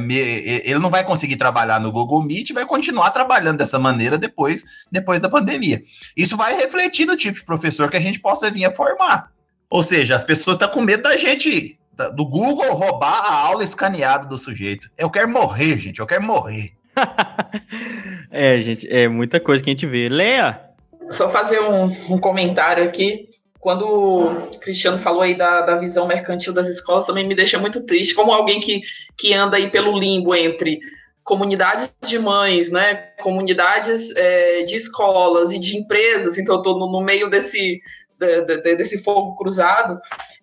[0.63, 4.63] Ele não vai conseguir trabalhar no Google Meet e vai continuar trabalhando dessa maneira depois,
[4.91, 5.83] depois da pandemia.
[6.15, 9.31] Isso vai refletir no tipo de professor que a gente possa vir a formar.
[9.69, 11.77] Ou seja, as pessoas estão com medo da gente,
[12.15, 14.89] do Google, roubar a aula escaneada do sujeito.
[14.97, 16.73] Eu quero morrer, gente, eu quero morrer.
[18.31, 20.09] é, gente, é muita coisa que a gente vê.
[20.09, 20.61] Leia!
[21.09, 23.32] Só fazer um, um comentário aqui
[23.63, 27.85] quando o Cristiano falou aí da, da visão mercantil das escolas, também me deixa muito
[27.85, 28.81] triste, como alguém que,
[29.17, 30.81] que anda aí pelo limbo entre
[31.23, 36.91] comunidades de mães, né, comunidades é, de escolas e de empresas, então eu estou no,
[36.91, 37.79] no, meio desse,
[38.19, 39.97] de, de, desse fogo cruzado,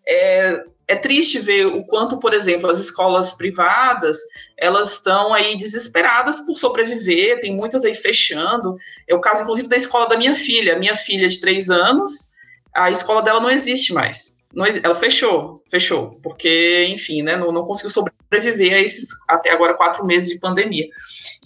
[0.08, 4.16] é, é triste ver o quanto, por exemplo, as escolas privadas,
[4.56, 9.76] elas estão aí desesperadas por sobreviver, tem muitas aí fechando, é o caso, inclusive, da
[9.76, 12.30] escola da minha filha, minha filha de três anos,
[12.74, 14.38] a escola dela não existe mais.
[14.52, 19.74] Não, ela fechou, fechou, porque, enfim, né, não, não conseguiu sobreviver a esses, até agora,
[19.74, 20.88] quatro meses de pandemia.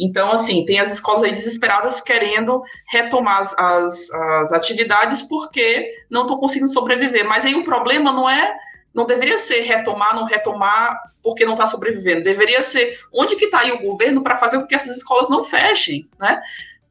[0.01, 6.23] Então, assim, tem as escolas aí desesperadas querendo retomar as, as, as atividades porque não
[6.23, 7.27] estão conseguindo sobreviver.
[7.27, 8.57] Mas aí o problema não é,
[8.95, 12.25] não deveria ser retomar, não retomar porque não está sobrevivendo.
[12.25, 15.43] Deveria ser onde que está aí o governo para fazer com que essas escolas não
[15.43, 16.41] fechem, né?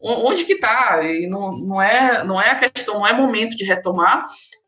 [0.04, 1.02] Onde que está?
[1.04, 4.26] E não, não, é, não é a questão, não é momento de retomar,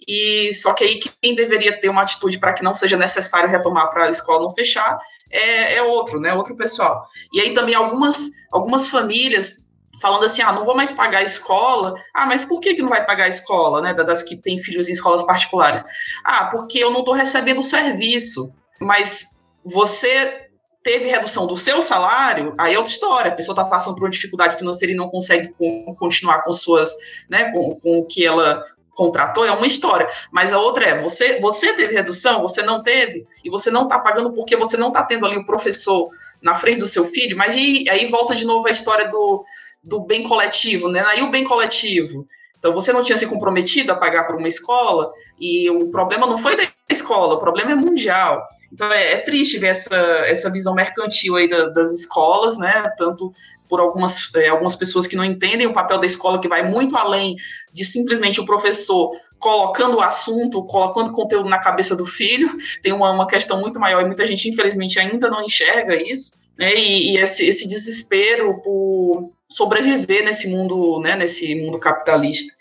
[0.07, 3.89] e só que aí quem deveria ter uma atitude para que não seja necessário retomar
[3.89, 4.97] para a escola não fechar
[5.29, 6.33] é, é, outro, né?
[6.33, 7.05] Outro pessoal.
[7.33, 9.65] E aí também algumas, algumas famílias
[10.01, 11.95] falando assim, ah, não vou mais pagar a escola.
[12.13, 13.93] Ah, mas por que, que não vai pagar a escola, né?
[13.93, 15.83] Das que têm filhos em escolas particulares.
[16.23, 18.51] Ah, porque eu não estou recebendo serviço.
[18.79, 19.25] Mas
[19.63, 20.49] você
[20.85, 23.31] teve redução do seu salário, aí é outra história.
[23.31, 25.51] A pessoa está passando por uma dificuldade financeira e não consegue
[25.97, 26.91] continuar com suas,
[27.27, 30.07] né, com, com o que ela contratou, é uma história.
[30.31, 33.97] Mas a outra é, você, você teve redução, você não teve, e você não está
[33.97, 36.07] pagando porque você não está tendo ali o professor
[36.39, 39.43] na frente do seu filho, mas e, aí volta de novo a história do,
[39.83, 41.03] do bem coletivo, né?
[41.07, 42.27] Aí o bem coletivo.
[42.59, 46.37] Então você não tinha se comprometido a pagar para uma escola, e o problema não
[46.37, 48.45] foi da escola, o problema é mundial.
[48.71, 52.91] Então é, é, triste ver essa, essa visão mercantil aí da, das escolas, né?
[52.97, 53.31] Tanto
[53.67, 56.95] por algumas, é, algumas pessoas que não entendem o papel da escola, que vai muito
[56.95, 57.35] além
[57.73, 62.49] de simplesmente o professor colocando o assunto, colocando conteúdo na cabeça do filho.
[62.83, 66.33] Tem uma, uma questão muito maior e muita gente, infelizmente, ainda não enxerga isso.
[66.57, 72.53] né, e, e esse, esse, desespero por sobreviver nesse mundo, né, nesse mundo capitalista.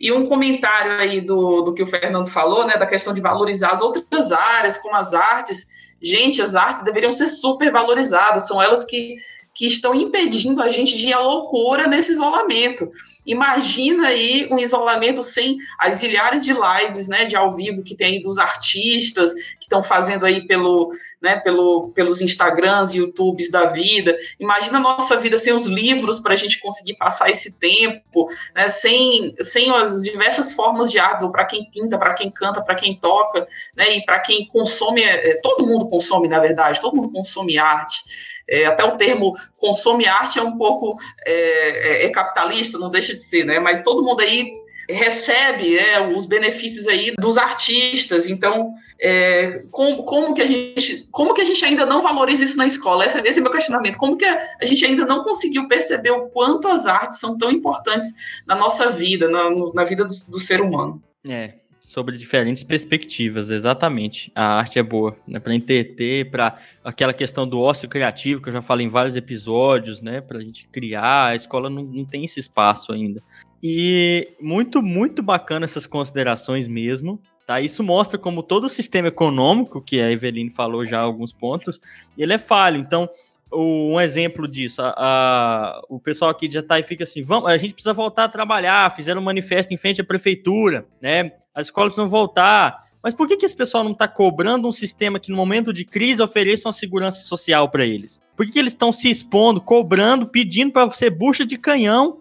[0.00, 3.72] E um comentário aí do, do que o Fernando falou, né, da questão de valorizar
[3.72, 5.66] as outras áreas, como as artes.
[6.00, 9.16] Gente, as artes deveriam ser super valorizadas, são elas que,
[9.54, 12.90] que estão impedindo a gente de ir à loucura nesse isolamento.
[13.26, 18.14] Imagina aí um isolamento sem as milhares de lives, né, de ao vivo que tem
[18.14, 20.90] aí dos artistas que estão fazendo aí pelo,
[21.20, 24.16] né, pelo, pelos Instagrams e YouTubes da vida.
[24.38, 28.68] Imagina a nossa vida sem os livros para a gente conseguir passar esse tempo, né,
[28.68, 32.74] sem, sem as diversas formas de artes, ou para quem pinta, para quem canta, para
[32.74, 33.46] quem toca,
[33.76, 38.29] né, e para quem consome, é, todo mundo consome, na verdade, todo mundo consome arte.
[38.50, 43.14] É, até o termo consome arte é um pouco é, é, é, capitalista, não deixa
[43.14, 43.60] de ser, né?
[43.60, 44.52] Mas todo mundo aí
[44.88, 48.28] recebe é, os benefícios aí dos artistas.
[48.28, 48.70] Então,
[49.00, 52.66] é, como, como, que a gente, como que a gente ainda não valoriza isso na
[52.66, 53.06] escola?
[53.06, 53.96] Esse, esse é meu questionamento.
[53.96, 58.08] Como que a gente ainda não conseguiu perceber o quanto as artes são tão importantes
[58.46, 61.00] na nossa vida, na, na vida do, do ser humano?
[61.28, 61.54] É,
[61.90, 64.30] sobre diferentes perspectivas, exatamente.
[64.32, 65.40] A arte é boa, né?
[65.40, 70.00] Para entreter, para aquela questão do ócio criativo que eu já falei em vários episódios,
[70.00, 70.20] né?
[70.20, 73.20] Para a gente criar, a escola não, não tem esse espaço ainda.
[73.60, 77.20] E muito, muito bacana essas considerações mesmo.
[77.44, 77.60] Tá?
[77.60, 81.80] Isso mostra como todo o sistema econômico, que a Eveline falou já alguns pontos,
[82.16, 82.78] ele é falho.
[82.78, 83.10] Então,
[83.52, 87.56] um exemplo disso, a, a, o pessoal aqui já tá e fica assim, vamos, a
[87.58, 91.32] gente precisa voltar a trabalhar, fizeram um manifesto em frente à prefeitura, né?
[91.54, 92.88] As escolas precisam voltar.
[93.02, 95.84] Mas por que, que esse pessoal não está cobrando um sistema que, no momento de
[95.84, 98.20] crise, ofereça uma segurança social para eles?
[98.36, 102.20] Por que, que eles estão se expondo, cobrando, pedindo para ser bucha de canhão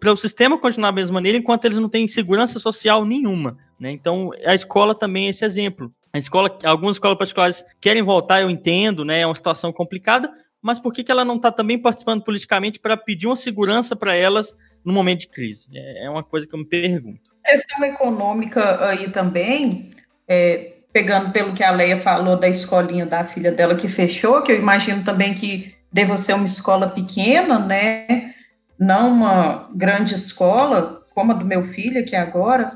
[0.00, 3.58] para o sistema continuar da mesma maneira, enquanto eles não têm segurança social nenhuma?
[3.78, 3.92] Né?
[3.92, 5.92] Então, a escola também é esse exemplo.
[6.12, 9.20] A escola, algumas escolas particulares querem voltar, eu entendo, né?
[9.20, 12.96] É uma situação complicada, mas por que, que ela não está também participando politicamente para
[12.96, 14.54] pedir uma segurança para elas
[14.84, 15.68] no momento de crise?
[15.72, 17.30] É, é uma coisa que eu me pergunto.
[17.46, 19.90] A questão econômica aí também,
[20.26, 24.52] é, pegando pelo que a Leia falou da escolinha da filha dela que fechou, que
[24.52, 28.34] eu imagino também que deva ser uma escola pequena, né?
[28.78, 32.72] Não uma grande escola, como a do meu filho aqui agora.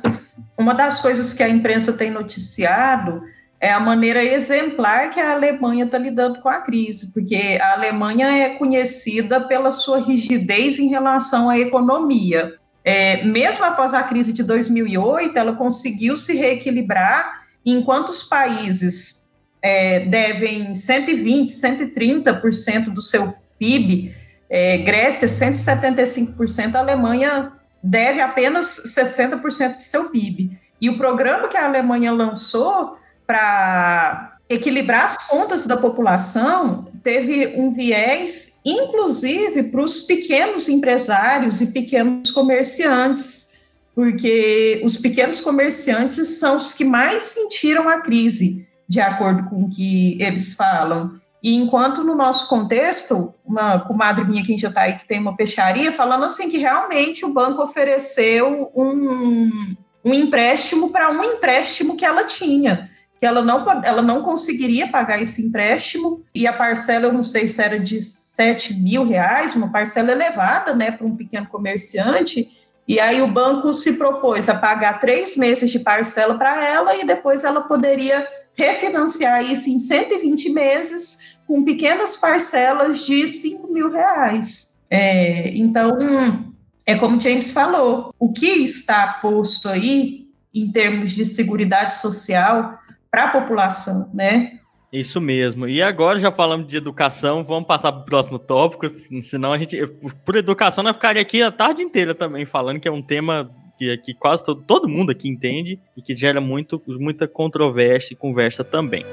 [0.56, 3.22] Uma das coisas que a imprensa tem noticiado
[3.62, 8.26] é a maneira exemplar que a Alemanha está lidando com a crise, porque a Alemanha
[8.26, 12.54] é conhecida pela sua rigidez em relação à economia.
[12.84, 19.30] É, mesmo após a crise de 2008, ela conseguiu se reequilibrar, enquanto os países
[19.62, 24.12] é, devem 120%, 130% do seu PIB,
[24.50, 30.50] é, Grécia 175%, a Alemanha deve apenas 60% do seu PIB.
[30.80, 33.00] E o programa que a Alemanha lançou
[33.32, 41.68] para equilibrar as contas da população, teve um viés, inclusive, para os pequenos empresários e
[41.68, 43.50] pequenos comerciantes,
[43.94, 49.70] porque os pequenos comerciantes são os que mais sentiram a crise, de acordo com o
[49.70, 51.18] que eles falam.
[51.42, 55.34] E enquanto no nosso contexto, uma comadre minha que já está aí, que tem uma
[55.34, 59.74] peixaria, falando assim que realmente o banco ofereceu um,
[60.04, 62.91] um empréstimo para um empréstimo que ela tinha
[63.22, 67.46] que ela não, ela não conseguiria pagar esse empréstimo, e a parcela, eu não sei
[67.46, 72.50] se era de 7 mil reais, uma parcela elevada, né, para um pequeno comerciante,
[72.88, 77.06] e aí o banco se propôs a pagar três meses de parcela para ela, e
[77.06, 84.80] depois ela poderia refinanciar isso em 120 meses, com pequenas parcelas de 5 mil reais.
[84.90, 86.44] É, então,
[86.84, 92.81] é como James falou, o que está posto aí, em termos de seguridade social,
[93.12, 94.58] para a população, né?
[94.90, 95.68] Isso mesmo.
[95.68, 98.88] E agora já falamos de educação, vamos passar para o próximo tópico,
[99.22, 99.86] senão a gente,
[100.24, 103.94] por educação, nós ficaria aqui a tarde inteira também falando que é um tema que,
[103.98, 108.64] que quase todo, todo mundo aqui entende e que gera muito, muita controvérsia e conversa
[108.64, 109.04] também.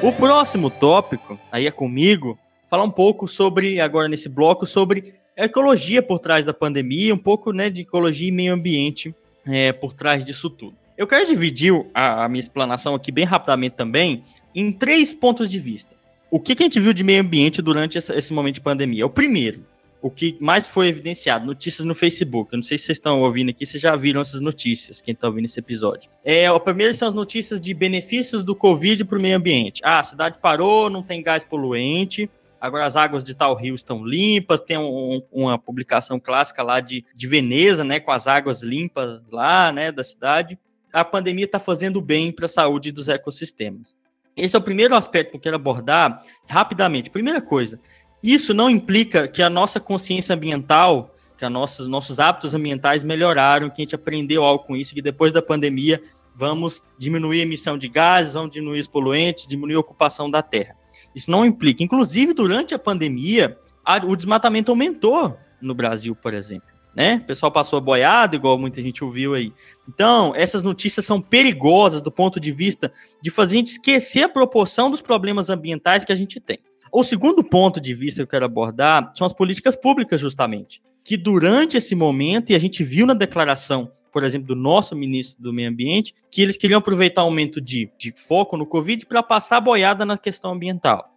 [0.00, 2.38] O próximo tópico, aí é comigo,
[2.68, 7.52] falar um pouco sobre, agora nesse bloco, sobre ecologia por trás da pandemia, um pouco
[7.52, 9.14] né, de ecologia e meio ambiente
[9.46, 10.76] é, por trás disso tudo.
[10.96, 14.24] Eu quero dividir a, a, minha explanação aqui bem rapidamente também
[14.54, 15.96] em três pontos de vista.
[16.30, 19.04] O que, que a gente viu de meio ambiente durante essa, esse momento de pandemia?
[19.04, 19.64] O primeiro,
[20.02, 22.52] o que mais foi evidenciado, notícias no Facebook.
[22.52, 25.28] Eu não sei se vocês estão ouvindo aqui, vocês já viram essas notícias, quem está
[25.28, 26.10] ouvindo esse episódio.
[26.24, 29.80] É, o primeiro são as notícias de benefícios do Covid para o meio ambiente.
[29.84, 32.28] Ah, a cidade parou, não tem gás poluente,
[32.62, 37.04] Agora as águas de tal rio estão limpas, tem um, uma publicação clássica lá de,
[37.12, 40.56] de Veneza, né, com as águas limpas lá, né, da cidade.
[40.92, 43.96] a pandemia está fazendo bem para a saúde dos ecossistemas.
[44.36, 47.10] Esse é o primeiro aspecto que eu quero abordar rapidamente.
[47.10, 47.80] Primeira coisa,
[48.22, 53.70] isso não implica que a nossa consciência ambiental, que a nossos, nossos hábitos ambientais melhoraram,
[53.70, 56.00] que a gente aprendeu algo com isso, que depois da pandemia
[56.32, 60.80] vamos diminuir a emissão de gases, vamos diminuir os poluentes, diminuir a ocupação da terra.
[61.14, 61.82] Isso não implica.
[61.82, 66.68] Inclusive, durante a pandemia, a, o desmatamento aumentou no Brasil, por exemplo.
[66.94, 67.20] Né?
[67.22, 69.52] O pessoal passou a boiada, igual muita gente ouviu aí.
[69.88, 72.92] Então, essas notícias são perigosas do ponto de vista
[73.22, 76.58] de fazer a gente esquecer a proporção dos problemas ambientais que a gente tem.
[76.92, 80.82] O segundo ponto de vista que eu quero abordar são as políticas públicas, justamente.
[81.02, 85.42] Que durante esse momento, e a gente viu na declaração, por exemplo, do nosso ministro
[85.42, 89.22] do Meio Ambiente, que eles queriam aproveitar o aumento de, de foco no Covid para
[89.22, 91.10] passar boiada na questão ambiental.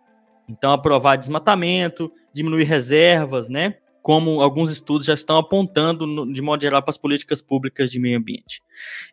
[0.48, 3.76] Então, aprovar desmatamento, diminuir reservas, né?
[4.06, 7.98] como alguns estudos já estão apontando, no, de modo geral, para as políticas públicas de
[7.98, 8.62] meio ambiente.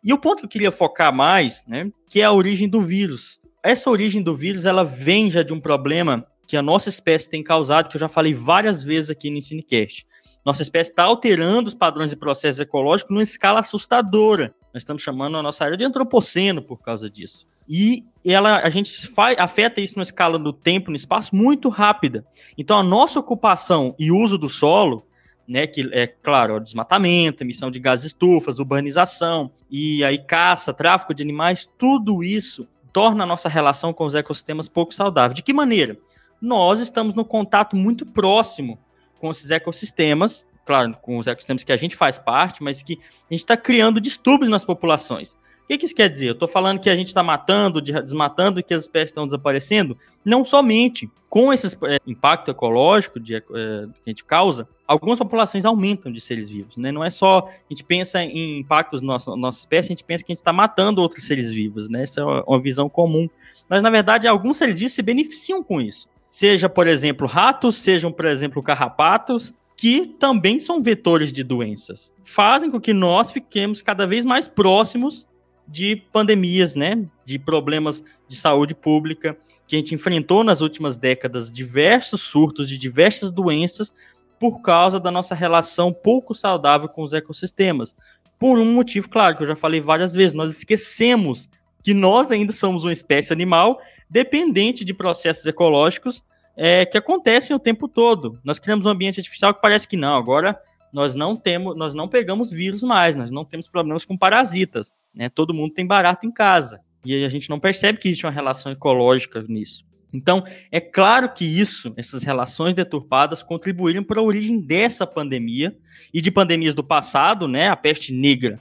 [0.03, 3.41] E o ponto que eu queria focar mais, né, que é a origem do vírus.
[3.63, 7.41] Essa origem do vírus, ela vem já de um problema que a nossa espécie tem
[7.41, 10.05] causado, que eu já falei várias vezes aqui no Ensinecast.
[10.45, 14.53] Nossa espécie está alterando os padrões de processo ecológico numa escala assustadora.
[14.73, 17.47] Nós estamos chamando a nossa área de antropoceno por causa disso.
[17.67, 22.25] E ela, a gente faz, afeta isso na escala do tempo, no espaço, muito rápida.
[22.57, 25.07] Então, a nossa ocupação e uso do solo,
[25.47, 31.13] né, que é claro, o desmatamento, emissão de gases estufas, urbanização e aí caça, tráfico
[31.13, 35.33] de animais, tudo isso torna a nossa relação com os ecossistemas pouco saudável.
[35.33, 35.97] De que maneira?
[36.41, 38.77] Nós estamos no contato muito próximo
[39.23, 42.99] com esses ecossistemas, claro, com os ecossistemas que a gente faz parte, mas que
[43.29, 45.31] a gente está criando distúrbios nas populações.
[45.31, 46.27] O que, que isso quer dizer?
[46.27, 49.97] Eu estou falando que a gente está matando, desmatando e que as espécies estão desaparecendo?
[50.25, 51.09] Não somente.
[51.29, 56.19] Com esse é, impacto ecológico de, é, que a gente causa, algumas populações aumentam de
[56.19, 56.75] seres vivos.
[56.75, 56.91] Né?
[56.91, 60.21] Não é só a gente pensa em impactos na nossa, nossa espécie, a gente pensa
[60.21, 61.87] que a gente está matando outros seres vivos.
[61.87, 62.03] Né?
[62.03, 63.29] Essa é uma visão comum.
[63.69, 66.09] Mas, na verdade, alguns seres vivos se beneficiam com isso.
[66.33, 72.11] Seja, por exemplo, ratos, sejam, por exemplo, carrapatos, que também são vetores de doenças.
[72.23, 75.27] Fazem com que nós fiquemos cada vez mais próximos
[75.67, 77.05] de pandemias, né?
[77.23, 82.79] De problemas de saúde pública, que a gente enfrentou nas últimas décadas diversos surtos de
[82.79, 83.93] diversas doenças
[84.39, 87.95] por causa da nossa relação pouco saudável com os ecossistemas.
[88.39, 91.47] Por um motivo, claro, que eu já falei várias vezes, nós esquecemos
[91.83, 93.79] que nós ainda somos uma espécie animal
[94.09, 96.23] dependente de processos ecológicos
[96.55, 98.39] é, que acontecem o tempo todo.
[98.43, 100.59] Nós criamos um ambiente artificial que parece que não, agora
[100.91, 105.27] nós não temos, nós não pegamos vírus mais, nós não temos problemas com parasitas, né?
[105.27, 106.81] Todo mundo tem barato em casa.
[107.03, 109.83] E a gente não percebe que existe uma relação ecológica nisso.
[110.13, 115.75] Então, é claro que isso, essas relações deturpadas, contribuíram para a origem dessa pandemia
[116.13, 117.69] e de pandemias do passado, né?
[117.69, 118.59] A peste negra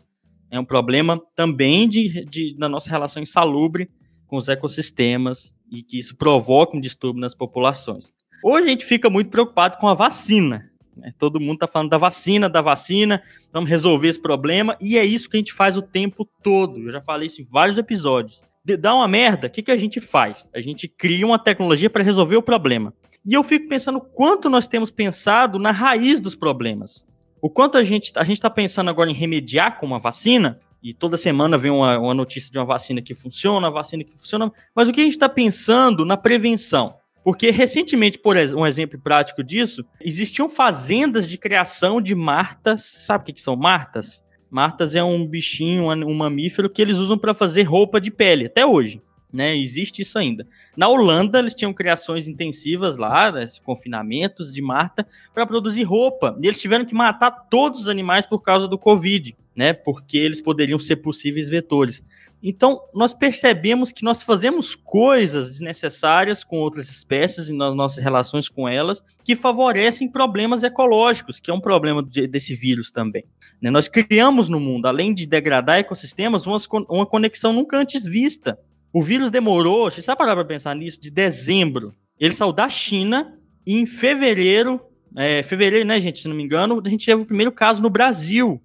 [0.50, 3.90] é um problema também de, de, da nossa relação insalubre
[4.32, 8.14] com os ecossistemas e que isso provoca um distúrbio nas populações.
[8.42, 11.12] Hoje a gente fica muito preocupado com a vacina, né?
[11.18, 13.22] Todo mundo está falando da vacina, da vacina,
[13.52, 16.78] vamos resolver esse problema, e é isso que a gente faz o tempo todo.
[16.78, 18.42] Eu já falei isso em vários episódios.
[18.64, 20.50] De, dá uma merda, o que, que a gente faz?
[20.54, 22.94] A gente cria uma tecnologia para resolver o problema.
[23.22, 27.06] E eu fico pensando quanto nós temos pensado na raiz dos problemas.
[27.42, 31.16] O quanto a gente a está pensando agora em remediar com uma vacina, e toda
[31.16, 34.88] semana vem uma, uma notícia de uma vacina que funciona, uma vacina que funciona, mas
[34.88, 36.96] o que a gente está pensando na prevenção?
[37.24, 42.84] Porque recentemente, por um exemplo prático disso, existiam fazendas de criação de martas.
[42.84, 44.24] Sabe o que, são martas?
[44.50, 48.66] Martas é um bichinho, um mamífero que eles usam para fazer roupa de pele, até
[48.66, 49.00] hoje.
[49.32, 50.46] Né, existe isso ainda.
[50.76, 56.36] Na Holanda, eles tinham criações intensivas lá, né, confinamentos de Marta, para produzir roupa.
[56.38, 59.72] E eles tiveram que matar todos os animais por causa do Covid, né?
[59.72, 62.02] Porque eles poderiam ser possíveis vetores.
[62.42, 68.48] Então, nós percebemos que nós fazemos coisas desnecessárias com outras espécies e nas nossas relações
[68.48, 73.24] com elas que favorecem problemas ecológicos, que é um problema de, desse vírus também.
[73.60, 73.70] Né?
[73.70, 78.58] Nós criamos no mundo, além de degradar ecossistemas, uma, uma conexão nunca antes vista.
[78.92, 81.94] O vírus demorou, você sabe parar para pensar nisso, de dezembro.
[82.18, 84.80] Ele saiu da China e em fevereiro,
[85.16, 87.88] é, fevereiro, né, gente, se não me engano, a gente teve o primeiro caso no
[87.88, 88.60] Brasil.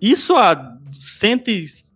[0.00, 1.50] Isso há cento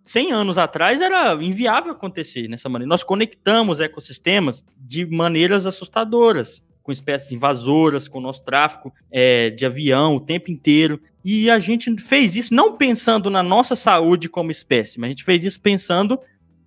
[0.06, 2.88] 100 anos atrás era inviável acontecer nessa maneira.
[2.88, 9.66] Nós conectamos ecossistemas de maneiras assustadoras, com espécies invasoras, com o nosso tráfico é, de
[9.66, 11.00] avião o tempo inteiro.
[11.24, 15.24] E a gente fez isso não pensando na nossa saúde como espécie, mas a gente
[15.24, 16.16] fez isso pensando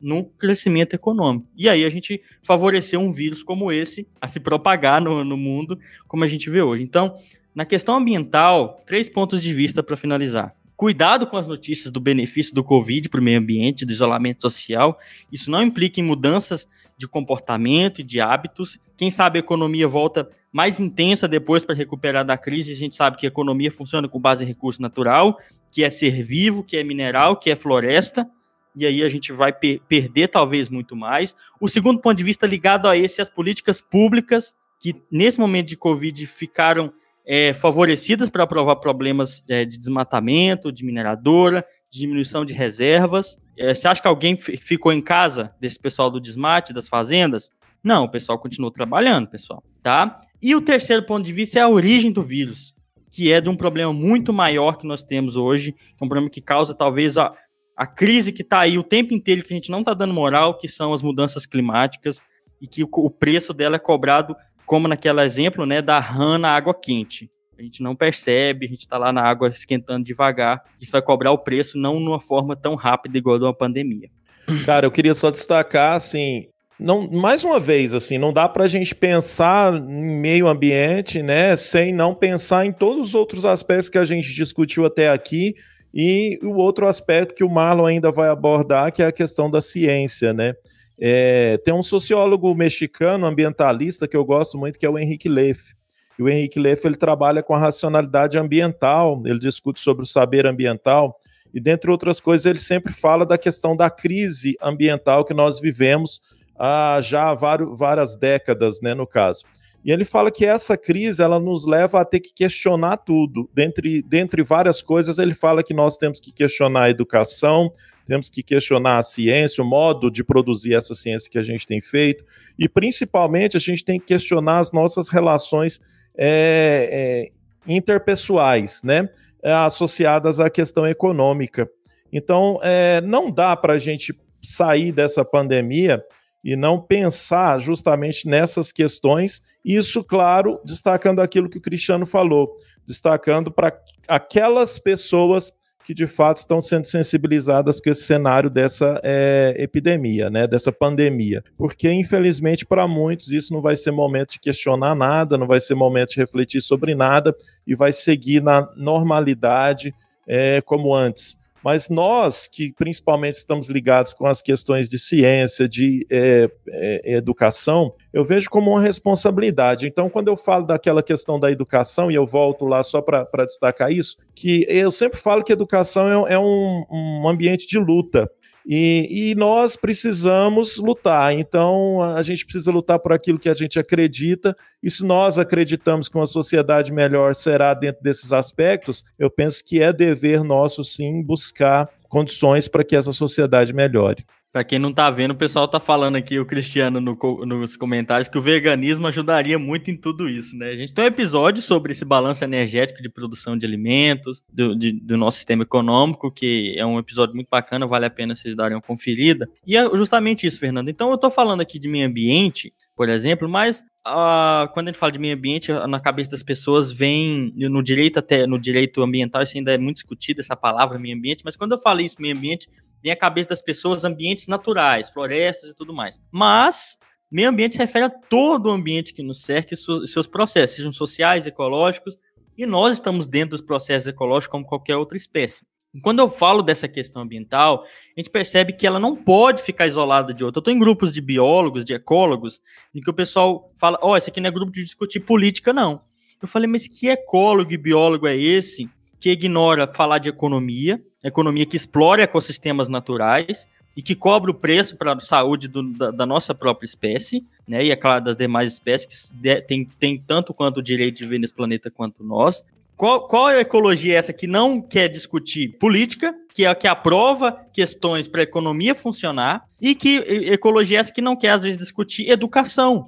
[0.01, 1.47] no crescimento econômico.
[1.55, 5.79] E aí a gente favoreceu um vírus como esse a se propagar no, no mundo,
[6.09, 6.83] como a gente vê hoje.
[6.83, 7.15] Então,
[7.55, 10.53] na questão ambiental, três pontos de vista para finalizar.
[10.79, 14.97] Cuidado com as notícias do benefício do Covid para o meio ambiente, do isolamento social.
[15.29, 16.65] Isso não implica em mudanças
[16.95, 18.79] de comportamento e de hábitos.
[18.95, 22.71] Quem sabe a economia volta mais intensa depois para recuperar da crise.
[22.71, 25.37] A gente sabe que a economia funciona com base em recurso natural,
[25.69, 28.25] que é ser vivo, que é mineral, que é floresta.
[28.73, 31.35] E aí a gente vai per perder talvez muito mais.
[31.59, 35.75] O segundo ponto de vista ligado a esse, as políticas públicas que nesse momento de
[35.75, 36.93] Covid ficaram
[37.31, 43.37] é, favorecidas para aprovar problemas é, de desmatamento, de mineradora, de diminuição de reservas.
[43.55, 47.51] É, você acha que alguém ficou em casa desse pessoal do desmate, das fazendas?
[47.83, 50.19] Não, o pessoal continuou trabalhando, pessoal, tá?
[50.41, 52.73] E o terceiro ponto de vista é a origem do vírus,
[53.11, 56.31] que é de um problema muito maior que nós temos hoje, que é um problema
[56.31, 57.31] que causa talvez a,
[57.77, 60.57] a crise que está aí o tempo inteiro, que a gente não está dando moral,
[60.57, 62.23] que são as mudanças climáticas,
[62.59, 64.35] e que o, o preço dela é cobrado
[64.69, 67.27] como naquele exemplo, né, da rã na água quente.
[67.57, 70.61] A gente não percebe, a gente está lá na água esquentando devagar.
[70.79, 74.11] Isso vai cobrar o preço não numa forma tão rápida igual a de uma pandemia.
[74.67, 76.49] Cara, eu queria só destacar, assim,
[76.79, 81.55] não, mais uma vez, assim, não dá para a gente pensar em meio ambiente, né,
[81.55, 85.55] sem não pensar em todos os outros aspectos que a gente discutiu até aqui
[85.91, 89.63] e o outro aspecto que o Marlon ainda vai abordar, que é a questão da
[89.63, 90.53] ciência, né.
[91.01, 95.73] É, tem um sociólogo mexicano, ambientalista, que eu gosto muito, que é o Henrique Leff.
[96.17, 100.45] E o Henrique Leff ele trabalha com a racionalidade ambiental, ele discute sobre o saber
[100.45, 101.17] ambiental,
[101.53, 106.21] e dentre outras coisas, ele sempre fala da questão da crise ambiental que nós vivemos
[106.57, 109.45] há já vários, várias décadas, né, no caso.
[109.83, 113.49] E ele fala que essa crise ela nos leva a ter que questionar tudo.
[113.53, 117.71] Dentre, dentre várias coisas, ele fala que nós temos que questionar a educação,
[118.09, 121.79] temos que questionar a ciência, o modo de produzir essa ciência que a gente tem
[121.79, 122.25] feito,
[122.57, 125.79] e principalmente a gente tem que questionar as nossas relações
[126.17, 127.29] é,
[127.67, 129.07] é, interpessoais, né?
[129.43, 131.69] É, associadas à questão econômica.
[132.11, 136.03] Então, é, não dá para a gente sair dessa pandemia
[136.43, 139.41] e não pensar justamente nessas questões.
[139.63, 142.55] Isso, claro, destacando aquilo que o Cristiano falou,
[142.87, 145.51] destacando para aquelas pessoas
[145.89, 151.43] que de fato estão sendo sensibilizadas com esse cenário dessa é, epidemia, né, dessa pandemia.
[151.57, 155.73] Porque, infelizmente, para muitos, isso não vai ser momento de questionar nada, não vai ser
[155.73, 157.35] momento de refletir sobre nada
[157.65, 159.91] e vai seguir na normalidade
[160.27, 161.38] é, como antes.
[161.63, 167.93] Mas nós, que principalmente estamos ligados com as questões de ciência, de é, é, educação,
[168.13, 169.87] eu vejo como uma responsabilidade.
[169.87, 173.91] Então, quando eu falo daquela questão da educação, e eu volto lá só para destacar
[173.91, 178.29] isso, que eu sempre falo que educação é, é um, um ambiente de luta.
[178.71, 181.33] E, e, nós precisamos lutar.
[181.33, 184.55] Então, a gente precisa lutar por aquilo que a gente acredita.
[184.83, 189.81] E se nós acreditamos que uma sociedade melhor será dentro desses aspectos, eu penso que
[189.81, 194.23] é dever nosso, sim, buscar condições para que essa sociedade melhore.
[194.51, 198.27] Para quem não tá vendo, o pessoal tá falando aqui, o Cristiano, no, nos comentários,
[198.27, 200.69] que o veganismo ajudaria muito em tudo isso, né?
[200.69, 204.91] A gente tem um episódio sobre esse balanço energético de produção de alimentos, do, de,
[204.91, 208.75] do nosso sistema econômico, que é um episódio muito bacana, vale a pena vocês darem
[208.75, 209.47] uma conferida.
[209.67, 210.89] E é justamente isso, Fernando.
[210.89, 214.97] Então, eu tô falando aqui de meio ambiente, por exemplo, mas Uh, quando a gente
[214.97, 219.43] fala de meio ambiente, na cabeça das pessoas vem no direito até no direito ambiental,
[219.43, 222.35] isso ainda é muito discutido essa palavra meio ambiente, mas quando eu falo isso meio
[222.35, 222.67] ambiente,
[223.01, 226.21] vem a cabeça das pessoas ambientes naturais, florestas e tudo mais.
[226.31, 226.97] Mas
[227.31, 230.91] meio ambiente se refere a todo o ambiente que nos cerca e seus processos, sejam
[230.91, 232.17] sociais, ecológicos,
[232.57, 235.63] e nós estamos dentro dos processos ecológicos como qualquer outra espécie.
[236.03, 237.83] Quando eu falo dessa questão ambiental,
[238.15, 240.59] a gente percebe que ela não pode ficar isolada de outra.
[240.59, 242.61] Eu estou em grupos de biólogos, de ecólogos,
[242.93, 245.73] em que o pessoal fala: Ó, oh, esse aqui não é grupo de discutir política,
[245.73, 246.03] não.
[246.41, 248.89] Eu falei, mas que ecólogo e biólogo é esse
[249.19, 254.95] que ignora falar de economia, economia que explora ecossistemas naturais e que cobra o preço
[254.95, 257.83] para a saúde do, da, da, nossa própria espécie, né?
[257.83, 261.39] E é claro, das demais espécies que tem, tem tanto quanto o direito de viver
[261.39, 262.63] nesse planeta quanto nós.
[262.95, 267.51] Qual, qual é ecologia essa que não quer discutir política, que é a que aprova
[267.73, 272.29] questões para a economia funcionar, e que ecologia essa que não quer, às vezes, discutir
[272.29, 273.07] educação,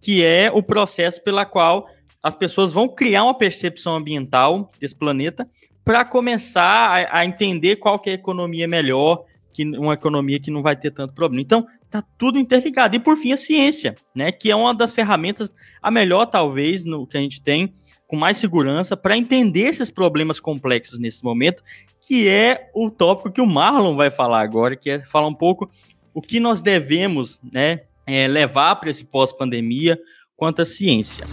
[0.00, 1.86] que é o processo pela qual
[2.22, 5.48] as pessoas vão criar uma percepção ambiental desse planeta
[5.86, 10.50] para começar a, a, entender qual que é a economia melhor, que uma economia que
[10.50, 11.40] não vai ter tanto problema.
[11.40, 12.96] Então, tá tudo interligado.
[12.96, 15.48] E por fim, a ciência, né, que é uma das ferramentas,
[15.80, 17.72] a melhor talvez, no que a gente tem,
[18.08, 21.62] com mais segurança, para entender esses problemas complexos nesse momento,
[22.04, 25.70] que é o tópico que o Marlon vai falar agora, que é falar um pouco
[26.12, 29.96] o que nós devemos né, é, levar para esse pós-pandemia
[30.36, 31.24] quanto à ciência.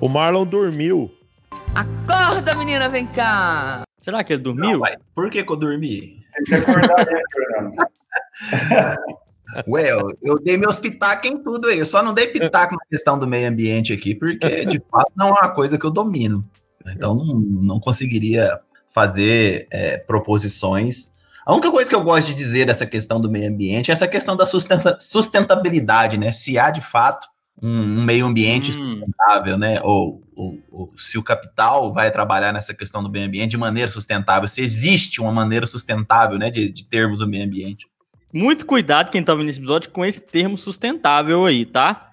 [0.00, 1.10] O Marlon dormiu.
[1.74, 3.82] Acorda, menina, vem cá.
[4.00, 4.72] Será que ele dormiu?
[4.72, 6.24] Não, ué, por que, que eu dormi?
[6.34, 7.76] Tem que acordar, né, Fernando?
[9.66, 11.78] Ué, eu, eu dei meus pitacos em tudo aí.
[11.78, 15.28] Eu só não dei pitaco na questão do meio ambiente aqui, porque de fato não
[15.28, 16.44] é uma coisa que eu domino.
[16.86, 18.60] Então não, não conseguiria
[18.90, 21.14] fazer é, proposições.
[21.46, 24.06] A única coisa que eu gosto de dizer dessa questão do meio ambiente é essa
[24.06, 26.30] questão da sustenta sustentabilidade, né?
[26.30, 27.26] Se há de fato
[27.62, 29.00] um, um meio ambiente Hum.
[29.00, 29.80] sustentável, né?
[29.82, 33.90] Ou, ou- ou se o capital vai trabalhar nessa questão do meio ambiente de maneira
[33.90, 37.86] sustentável, se existe uma maneira sustentável, né, de, de termos o meio ambiente.
[38.32, 42.06] Muito cuidado quem tá vendo esse episódio com esse termo sustentável aí, tá?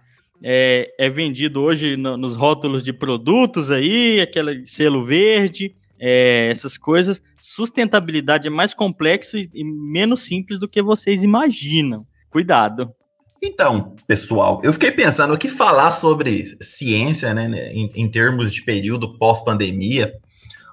[0.43, 6.77] É, é vendido hoje no- nos rótulos de produtos aí, aquele selo verde, é, essas
[6.77, 7.21] coisas.
[7.39, 12.05] Sustentabilidade é mais complexo e, e menos simples do que vocês imaginam.
[12.29, 12.91] Cuidado.
[13.41, 18.53] Então, pessoal, eu fiquei pensando o que falar sobre ciência, né, né, em, em termos
[18.53, 20.13] de período pós-pandemia.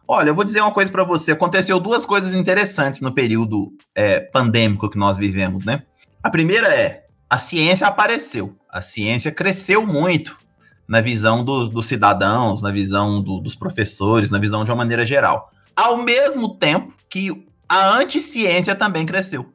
[0.06, 1.32] Olha, eu vou dizer uma coisa para você.
[1.32, 5.82] Aconteceu duas coisas interessantes no período é, pandêmico que nós vivemos, né?
[6.22, 10.36] A primeira é a ciência apareceu, a ciência cresceu muito
[10.86, 15.04] na visão dos, dos cidadãos, na visão do- dos professores, na visão de uma maneira
[15.06, 15.50] geral.
[15.74, 19.46] Ao mesmo tempo que a anticiência também cresceu,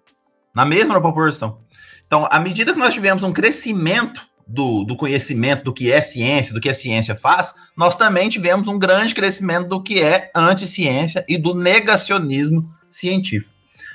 [0.55, 1.59] na mesma proporção.
[2.07, 6.53] Então, à medida que nós tivemos um crescimento do, do conhecimento do que é ciência,
[6.53, 11.25] do que a ciência faz, nós também tivemos um grande crescimento do que é anticiência
[11.27, 13.51] e do negacionismo científico.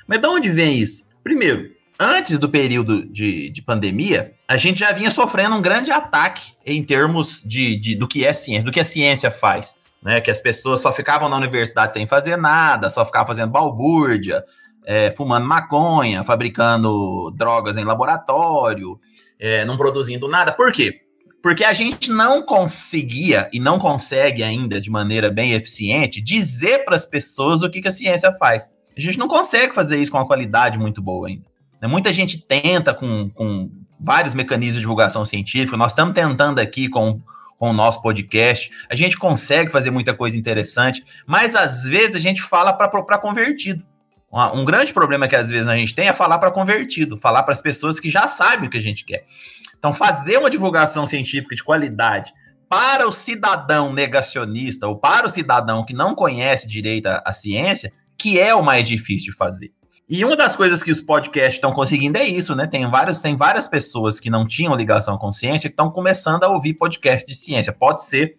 [0.07, 1.05] Mas de onde vem isso?
[1.25, 6.53] Primeiro, antes do período de, de pandemia, a gente já vinha sofrendo um grande ataque
[6.67, 9.81] em termos de, de- do que é ciência, do que a ciência faz.
[10.03, 14.43] Né, que as pessoas só ficavam na universidade sem fazer nada, só ficavam fazendo balbúrdia,
[14.85, 18.99] é, fumando maconha, fabricando drogas em laboratório,
[19.39, 20.53] é, não produzindo nada.
[20.53, 21.01] Por quê?
[21.43, 26.95] Porque a gente não conseguia e não consegue ainda de maneira bem eficiente dizer para
[26.95, 28.71] as pessoas o que, que a ciência faz.
[28.97, 31.45] A gente não consegue fazer isso com uma qualidade muito boa ainda.
[31.81, 31.89] né?
[31.89, 35.77] Muita gente tenta com, com vários mecanismos de divulgação científica.
[35.77, 37.21] Nós estamos tentando aqui com,
[37.59, 38.71] com o nosso podcast.
[38.89, 43.85] A gente consegue fazer muita coisa interessante, mas às vezes a gente fala para convertido.
[44.33, 47.53] Um grande problema que às vezes a gente tem é falar para convertido, falar para
[47.53, 49.27] as pessoas que já sabem o que a gente quer.
[49.79, 52.33] Então, fazer uma divulgação científica de qualidade
[52.69, 57.93] para o cidadão negacionista ou para o cidadão que não conhece direito a, a ciência,
[58.17, 59.71] que é o mais difícil de fazer.
[60.09, 62.67] E uma das coisas que os podcasts estão conseguindo é isso, né?
[62.67, 66.49] Tem, vários, tem várias pessoas que não tinham ligação com ciência que estão começando a
[66.49, 67.73] ouvir podcast de ciência.
[67.73, 68.37] Pode ser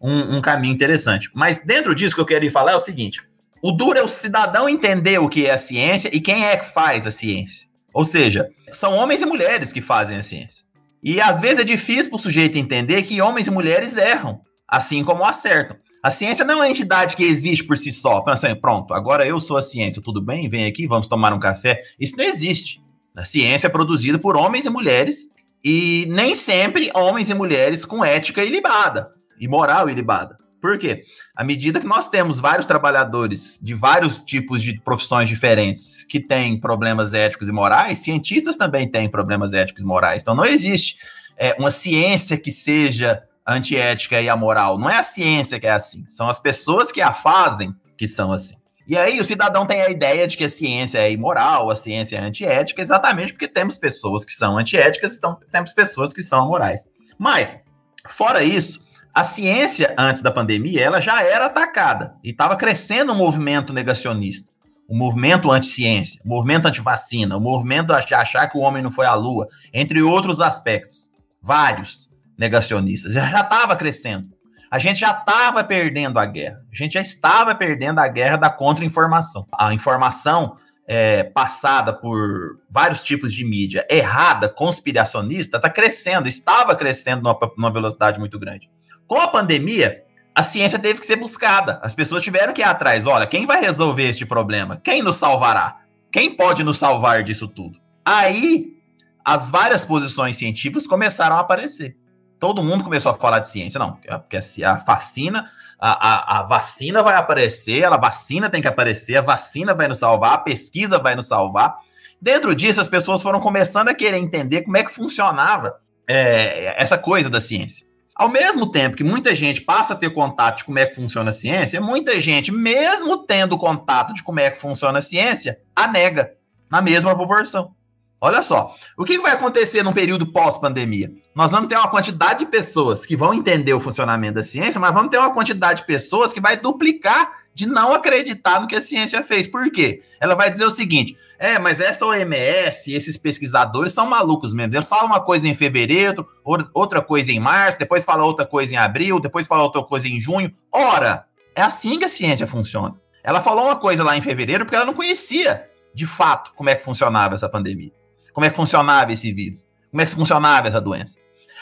[0.00, 1.30] um, um caminho interessante.
[1.34, 3.20] Mas dentro disso que eu quero ir falar é o seguinte:
[3.66, 6.66] o duro é o cidadão entender o que é a ciência e quem é que
[6.66, 7.66] faz a ciência.
[7.94, 10.62] Ou seja, são homens e mulheres que fazem a ciência.
[11.02, 15.02] E às vezes é difícil para o sujeito entender que homens e mulheres erram, assim
[15.02, 15.78] como acertam.
[16.02, 18.20] A ciência não é uma entidade que existe por si só.
[18.20, 20.46] Pensa assim, pronto, agora eu sou a ciência, tudo bem?
[20.46, 21.80] Vem aqui, vamos tomar um café.
[21.98, 22.82] Isso não existe.
[23.16, 25.20] A ciência é produzida por homens e mulheres
[25.64, 29.08] e nem sempre homens e mulheres com ética ilibada
[29.40, 30.43] e moral ilibada.
[30.64, 31.04] Por quê?
[31.36, 36.58] À medida que nós temos vários trabalhadores de vários tipos de profissões diferentes que têm
[36.58, 40.22] problemas éticos e morais, cientistas também têm problemas éticos e morais.
[40.22, 40.96] Então não existe
[41.36, 44.78] é, uma ciência que seja antiética e amoral.
[44.78, 46.02] Não é a ciência que é assim.
[46.08, 48.56] São as pessoas que a fazem que são assim.
[48.88, 52.16] E aí o cidadão tem a ideia de que a ciência é imoral, a ciência
[52.16, 56.86] é antiética, exatamente porque temos pessoas que são antiéticas, então temos pessoas que são amorais.
[57.18, 57.60] Mas,
[58.08, 58.83] fora isso,
[59.14, 64.50] a ciência antes da pandemia, ela já era atacada e estava crescendo um movimento negacionista,
[64.88, 68.82] o um movimento anti-ciência, o um movimento anti-vacina, o movimento de achar que o homem
[68.82, 71.08] não foi à lua, entre outros aspectos,
[71.40, 74.28] vários negacionistas, já estava crescendo.
[74.68, 76.58] A gente já estava perdendo a guerra.
[76.72, 79.46] A gente já estava perdendo a guerra da contra-informação.
[79.56, 80.56] A informação
[80.88, 87.72] é, passada por vários tipos de mídia errada, conspiracionista, está crescendo, estava crescendo numa, numa
[87.72, 88.68] velocidade muito grande.
[89.06, 90.02] Com a pandemia,
[90.34, 91.80] a ciência teve que ser buscada.
[91.82, 93.06] As pessoas tiveram que ir atrás.
[93.06, 94.80] Olha, quem vai resolver este problema?
[94.82, 95.80] Quem nos salvará?
[96.10, 97.78] Quem pode nos salvar disso tudo?
[98.04, 98.76] Aí,
[99.24, 101.96] as várias posições científicas começaram a aparecer
[102.44, 103.78] todo mundo começou a falar de ciência.
[103.78, 105.50] Não, porque a vacina,
[105.80, 109.98] a, a, a, vacina vai aparecer, a vacina tem que aparecer, a vacina vai nos
[109.98, 111.78] salvar, a pesquisa vai nos salvar.
[112.20, 116.98] Dentro disso, as pessoas foram começando a querer entender como é que funcionava é, essa
[116.98, 117.86] coisa da ciência.
[118.14, 121.30] Ao mesmo tempo que muita gente passa a ter contato de como é que funciona
[121.30, 125.88] a ciência, muita gente, mesmo tendo contato de como é que funciona a ciência, a
[125.88, 126.32] nega
[126.70, 127.74] na mesma proporção.
[128.20, 131.12] Olha só, o que vai acontecer num período pós-pandemia?
[131.34, 134.94] Nós vamos ter uma quantidade de pessoas que vão entender o funcionamento da ciência, mas
[134.94, 138.80] vamos ter uma quantidade de pessoas que vai duplicar de não acreditar no que a
[138.80, 139.46] ciência fez.
[139.46, 140.02] Por quê?
[140.20, 144.74] Ela vai dizer o seguinte: é, mas essa OMS, esses pesquisadores são malucos mesmo.
[144.74, 146.26] Eles falam uma coisa em fevereiro,
[146.72, 150.20] outra coisa em março, depois fala outra coisa em abril, depois fala outra coisa em
[150.20, 150.50] junho.
[150.72, 152.94] Ora, é assim que a ciência funciona.
[153.22, 156.74] Ela falou uma coisa lá em fevereiro porque ela não conhecia, de fato, como é
[156.74, 157.92] que funcionava essa pandemia.
[158.32, 159.60] Como é que funcionava esse vírus.
[159.90, 161.18] Como é que funcionava essa doença.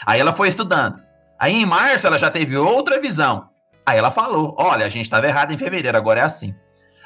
[0.06, 1.00] Aí ela foi estudando.
[1.38, 3.48] Aí em março ela já teve outra visão.
[3.84, 6.54] Aí ela falou: olha, a gente estava errado em fevereiro, agora é assim.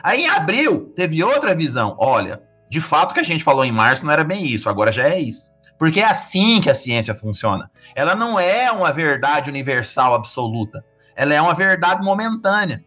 [0.03, 1.97] Aí em abril teve outra visão.
[1.99, 4.93] Olha, de fato o que a gente falou em março não era bem isso, agora
[4.93, 5.53] já é isso.
[5.79, 7.71] Porque é assim que a ciência funciona.
[7.95, 10.85] Ela não é uma verdade universal absoluta.
[11.15, 12.83] Ela é uma verdade momentânea.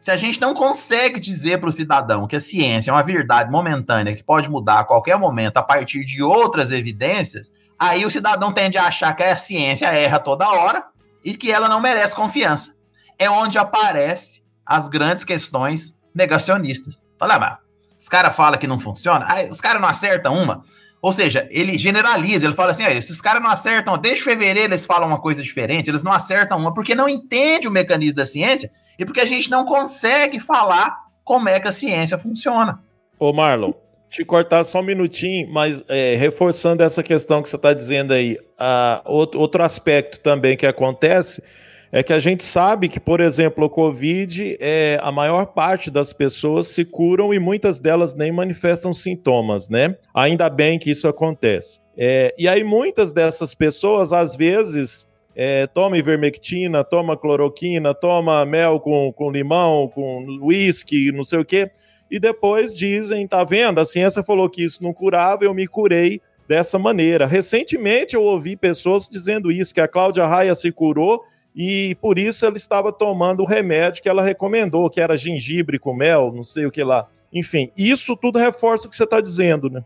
[0.00, 3.50] Se a gente não consegue dizer para o cidadão que a ciência é uma verdade
[3.50, 8.52] momentânea que pode mudar a qualquer momento a partir de outras evidências, Aí o cidadão
[8.52, 10.84] tende a achar que a ciência erra toda hora
[11.24, 12.74] e que ela não merece confiança.
[13.18, 17.02] É onde aparecem as grandes questões negacionistas.
[17.18, 17.58] Fala, ah,
[18.00, 20.64] os caras falam que não funciona, aí os caras não acertam uma.
[21.02, 24.86] Ou seja, ele generaliza, ele fala assim: ah, esses caras não acertam, desde fevereiro eles
[24.86, 28.70] falam uma coisa diferente, eles não acertam uma porque não entende o mecanismo da ciência
[28.98, 32.80] e porque a gente não consegue falar como é que a ciência funciona.
[33.18, 33.72] Ô Marlon,
[34.08, 38.38] te cortar só um minutinho, mas é, reforçando essa questão que você está dizendo aí,
[38.58, 41.42] a, outro, outro aspecto também que acontece
[41.92, 46.12] é que a gente sabe que, por exemplo, o Covid, é, a maior parte das
[46.12, 49.96] pessoas se curam e muitas delas nem manifestam sintomas, né?
[50.14, 51.80] Ainda bem que isso acontece.
[51.96, 58.78] É, e aí, muitas dessas pessoas, às vezes, é, toma ivermectina, toma cloroquina, toma mel
[58.78, 61.70] com, com limão, com uísque, não sei o quê
[62.10, 63.78] e depois dizem, tá vendo?
[63.78, 67.26] A ciência falou que isso não curava, eu me curei dessa maneira.
[67.26, 71.22] Recentemente eu ouvi pessoas dizendo isso, que a Cláudia Raia se curou
[71.54, 75.94] e por isso ela estava tomando o remédio que ela recomendou, que era gengibre com
[75.94, 77.08] mel, não sei o que lá.
[77.32, 79.84] Enfim, isso tudo reforça o que você está dizendo, né?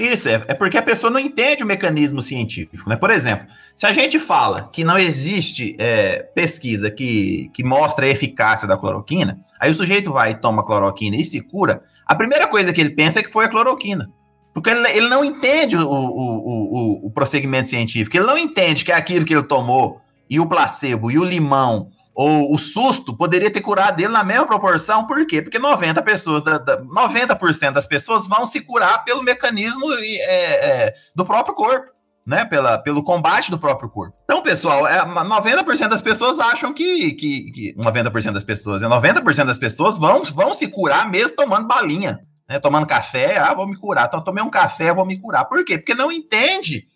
[0.00, 2.96] Isso, é, é porque a pessoa não entende o mecanismo científico, né?
[2.96, 8.08] Por exemplo, se a gente fala que não existe é, pesquisa que, que mostra a
[8.08, 12.46] eficácia da cloroquina, aí o sujeito vai e toma cloroquina e se cura, a primeira
[12.46, 14.10] coisa que ele pensa é que foi a cloroquina.
[14.52, 18.92] Porque ele, ele não entende o, o, o, o prosseguimento científico, ele não entende que
[18.92, 23.50] é aquilo que ele tomou, e o placebo, e o limão, ou o susto poderia
[23.50, 25.42] ter curado ele na mesma proporção, por quê?
[25.42, 30.94] Porque 90 pessoas, da, da 90% das pessoas vão se curar pelo mecanismo é, é,
[31.14, 31.90] do próprio corpo,
[32.26, 32.46] né?
[32.46, 34.16] Pela, pelo combate do próprio corpo.
[34.24, 39.44] Então, pessoal, é, 90% das pessoas acham que, que, que 90% das pessoas, é 90%
[39.44, 42.58] das pessoas vão, vão se curar mesmo tomando balinha, né?
[42.58, 44.06] Tomando café, ah, vou me curar.
[44.06, 45.44] Então, tomei um café, vou me curar.
[45.44, 45.76] Por quê?
[45.76, 46.88] Porque não entende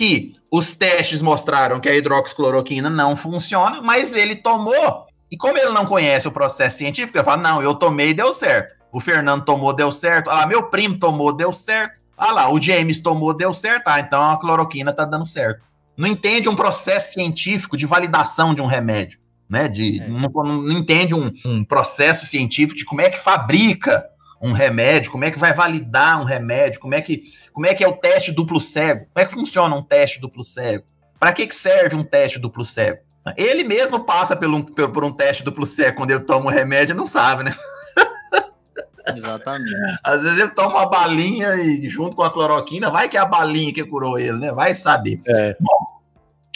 [0.00, 5.06] que os testes mostraram que a hidroxicloroquina não funciona, mas ele tomou.
[5.30, 8.32] E como ele não conhece o processo científico, ele fala: não, eu tomei e deu
[8.32, 8.76] certo.
[8.90, 10.30] O Fernando tomou, deu certo.
[10.30, 12.00] Ah, meu primo tomou, deu certo.
[12.16, 13.88] Ah lá, o James tomou, deu certo.
[13.88, 15.60] Ah, então a cloroquina tá dando certo.
[15.94, 19.20] Não entende um processo científico de validação de um remédio.
[19.50, 20.06] Né, de, é.
[20.06, 24.08] não, não, entende um, um processo científico de como é que fabrica
[24.40, 27.84] um remédio, como é que vai validar um remédio, como é que, como é, que
[27.84, 30.84] é o teste duplo cego, como é que funciona um teste duplo cego,
[31.18, 33.00] para que, que serve um teste duplo cego.
[33.36, 36.94] Ele mesmo passa por um, por um teste duplo cego quando ele toma um remédio
[36.94, 37.54] e não sabe, né?
[39.14, 39.72] Exatamente.
[40.02, 43.26] Às vezes ele toma uma balinha e junto com a cloroquina, vai que é a
[43.26, 44.52] balinha que curou ele, né?
[44.52, 45.20] Vai saber.
[45.26, 45.56] É.
[45.60, 46.00] Bom,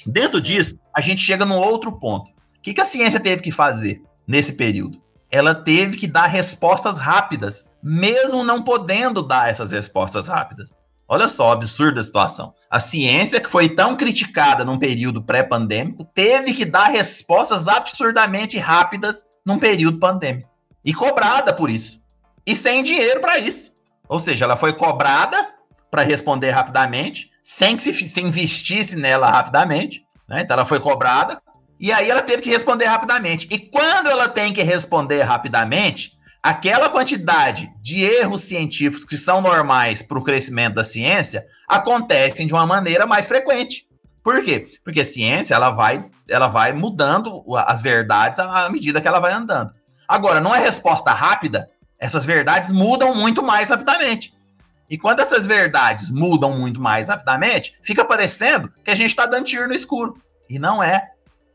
[0.06, 2.31] dentro disso, a gente chega num outro ponto.
[2.31, 5.03] O que, que a ciência teve que fazer nesse período?
[5.35, 10.74] Ela teve que dar respostas rápidas mesmo não podendo dar essas respostas rápidas.
[11.06, 12.55] Olha só, absurda a situação.
[12.70, 19.27] A ciência, que foi tão criticada num período pré-pandêmico, teve que dar respostas absurdamente rápidas
[19.44, 20.48] num período pandêmico.
[20.82, 22.01] E cobrada por isso.
[22.47, 23.70] E sem dinheiro para isso.
[24.09, 25.51] Ou seja, ela foi cobrada
[25.90, 30.02] para responder rapidamente, sem que se, se investisse nela rapidamente.
[30.27, 30.40] Né?
[30.40, 31.43] Então ela foi cobrada.
[31.78, 33.48] E aí ela teve que responder rapidamente.
[33.51, 40.02] E quando ela tem que responder rapidamente, aquela quantidade de erros científicos que são normais
[40.02, 43.86] para o crescimento da ciência acontecem de uma maneira mais frequente.
[44.22, 44.68] Por quê?
[44.82, 49.32] Porque a ciência ela vai, ela vai mudando as verdades à medida que ela vai
[49.32, 49.74] andando.
[50.09, 51.68] Agora, não é resposta rápida,
[51.98, 54.32] essas verdades mudam muito mais rapidamente.
[54.88, 59.46] E quando essas verdades mudam muito mais rapidamente, fica parecendo que a gente está dando
[59.46, 60.20] tiro no escuro.
[60.48, 61.10] E não é.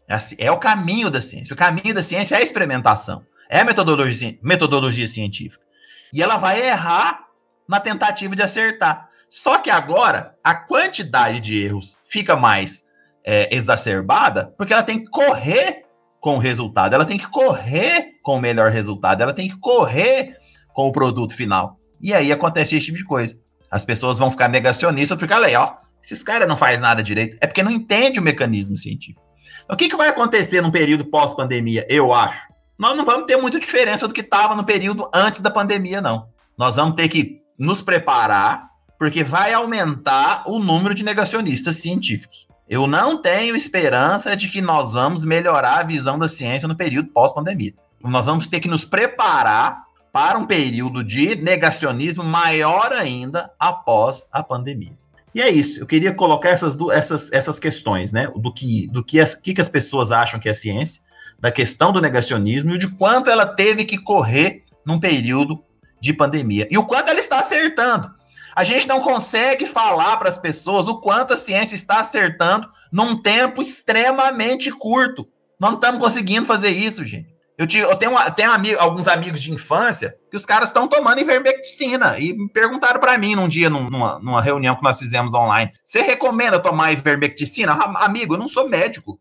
[0.10, 1.53] É, assim, é o caminho da ciência.
[1.53, 3.23] O caminho da ciência é a experimentação.
[3.48, 5.64] É metodologia, metodologia científica.
[6.11, 7.26] E ela vai errar
[7.68, 9.07] na tentativa de acertar.
[9.30, 12.86] Só que agora a quantidade de erros fica mais
[13.23, 15.84] é, exacerbada, porque ela tem que correr
[16.19, 20.36] com o resultado, ela tem que correr com o melhor resultado, ela tem que correr
[20.73, 21.77] com o produto final.
[22.02, 23.40] E aí acontece esse tipo de coisa.
[23.69, 27.38] As pessoas vão ficar negacionistas porque, olha aí, ó, esses caras não fazem nada direito.
[27.40, 29.28] É porque não entende o mecanismo científico.
[29.63, 32.47] Então, o que, que vai acontecer no período pós-pandemia, eu acho?
[32.77, 36.30] Nós não vamos ter muita diferença do que estava no período antes da pandemia, não.
[36.57, 42.47] Nós vamos ter que nos preparar, porque vai aumentar o número de negacionistas científicos.
[42.69, 47.09] Eu não tenho esperança de que nós vamos melhorar a visão da ciência no período
[47.09, 47.73] pós-pandemia.
[48.01, 54.41] Nós vamos ter que nos preparar para um período de negacionismo maior ainda após a
[54.41, 54.93] pandemia.
[55.40, 55.80] E é isso.
[55.80, 58.30] Eu queria colocar essas, essas, essas questões, né?
[58.36, 61.02] Do que, do que, as, que, as pessoas acham que é ciência,
[61.40, 65.64] da questão do negacionismo e de quanto ela teve que correr num período
[66.02, 66.68] de pandemia.
[66.70, 68.14] E o quanto ela está acertando.
[68.53, 73.16] A gente não consegue falar para as pessoas o quanto a ciência está acertando num
[73.16, 75.26] tempo extremamente curto.
[75.57, 77.34] Nós não estamos conseguindo fazer isso, gente.
[77.60, 82.31] Eu, eu tenho, tenho alguns amigos de infância que os caras estão tomando ivermectina e
[82.31, 86.57] me perguntaram para mim num dia, numa, numa reunião que nós fizemos online: você recomenda
[86.57, 87.73] tomar ivermectina?
[87.73, 89.19] Amigo, eu não sou médico.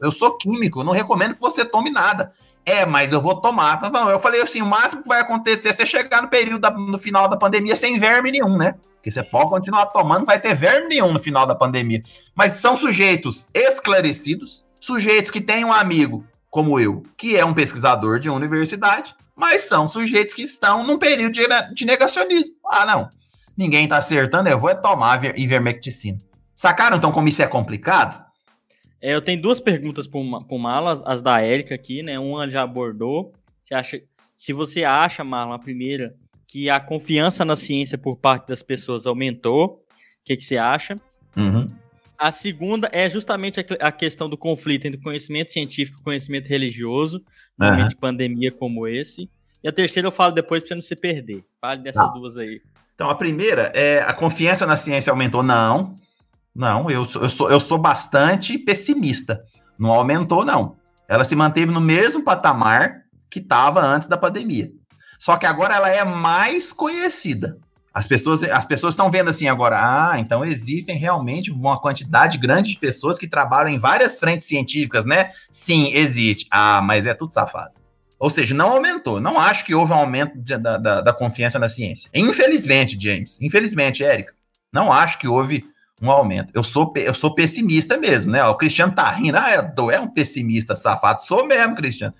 [0.00, 2.32] Eu sou químico, não recomendo que você tome nada.
[2.64, 3.90] É, mas eu vou tomar.
[3.90, 6.70] Não, eu falei assim: o máximo que vai acontecer é você chegar no período, da,
[6.70, 8.76] no final da pandemia, sem verme nenhum, né?
[8.94, 12.04] Porque você pode continuar tomando, não vai ter verme nenhum no final da pandemia.
[12.36, 18.18] Mas são sujeitos esclarecidos, sujeitos que têm um amigo como eu, que é um pesquisador
[18.18, 21.32] de universidade, mas são sujeitos que estão num período
[21.74, 22.54] de, negacionismo.
[22.70, 23.08] Ah, não,
[23.56, 26.18] ninguém está acertando, eu vou tomar ivermecticina.
[26.54, 28.22] Sacaram então como isso é complicado?
[29.00, 32.18] É, eu tenho duas perguntas para o Marlon, as da Érica aqui, né?
[32.18, 33.32] Uma já abordou.
[33.64, 34.02] Você acha,
[34.36, 36.14] se você acha, Marlon, a primeira,
[36.46, 39.78] que a confiança na ciência por parte das pessoas aumentou, o
[40.22, 40.96] que, que você acha?
[41.34, 41.66] Uhum.
[42.22, 47.20] A segunda é justamente a, questão do conflito entre conhecimento científico e conhecimento religioso,
[47.58, 47.72] no uhum.
[47.72, 49.28] momento de pandemia como esse.
[49.60, 51.44] E a terceira eu falo depois para você não se perder.
[51.60, 52.12] Fale dessas ah.
[52.12, 52.62] duas aí.
[52.94, 55.42] Então, a primeira é a confiança na ciência aumentou?
[55.42, 55.96] Não.
[56.54, 59.42] Não, eu, eu, sou, eu sou bastante pessimista.
[59.76, 60.76] Não aumentou, não.
[61.08, 64.70] Ela se manteve no mesmo patamar que estava antes da pandemia.
[65.18, 67.58] Só que agora ela é mais conhecida.
[67.94, 72.70] As pessoas as pessoas estão vendo assim agora, ah, então existem realmente uma quantidade grande
[72.70, 75.32] de pessoas que trabalham em várias frentes científicas, né?
[75.50, 76.46] Sim, existe.
[76.50, 77.72] Ah, mas é tudo safado.
[78.18, 79.20] Ou seja, não aumentou.
[79.20, 82.08] Não acho que houve um aumento de, da, da, da, confiança na ciência.
[82.14, 83.38] Infelizmente, James.
[83.42, 84.32] Infelizmente, Érica.
[84.72, 85.64] Não acho que houve
[86.00, 86.52] um aumento.
[86.54, 88.44] Eu sou, eu sou pessimista mesmo, né?
[88.44, 89.36] O Cristiano tá rindo.
[89.36, 91.22] Ah, é, é um pessimista safado.
[91.24, 92.14] Sou mesmo, Cristiano.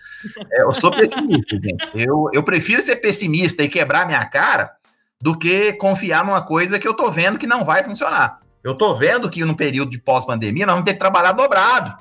[0.50, 1.88] É, eu sou pessimista, gente.
[1.94, 4.72] Eu, eu prefiro ser pessimista e quebrar minha cara
[5.22, 8.40] do que confiar numa coisa que eu tô vendo que não vai funcionar.
[8.64, 11.96] Eu tô vendo que no período de pós-pandemia nós vamos ter que trabalhar dobrado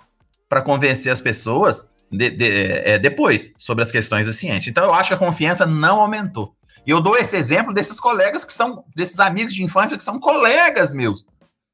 [0.49, 2.45] para convencer as pessoas de, de,
[2.83, 4.71] é, depois sobre as questões da ciência.
[4.71, 6.55] Então eu acho que a confiança não aumentou.
[6.85, 10.19] E eu dou esse exemplo desses colegas que são, desses amigos de infância que são
[10.19, 11.23] colegas meus,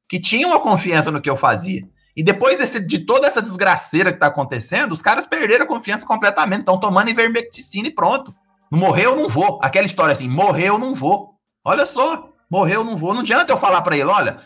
[0.06, 1.82] que tinham a confiança no que eu fazia.
[2.14, 6.04] E depois desse, de toda essa desgraceira que está acontecendo, os caras perderam a confiança
[6.04, 8.34] completamente, estão tomando ivermecticina e pronto.
[8.70, 9.58] Morreu, não vou.
[9.62, 11.37] Aquela história assim, morreu, não vou.
[11.64, 13.12] Olha só, morreu, não vou.
[13.12, 14.38] Não adianta eu falar para ele, olha,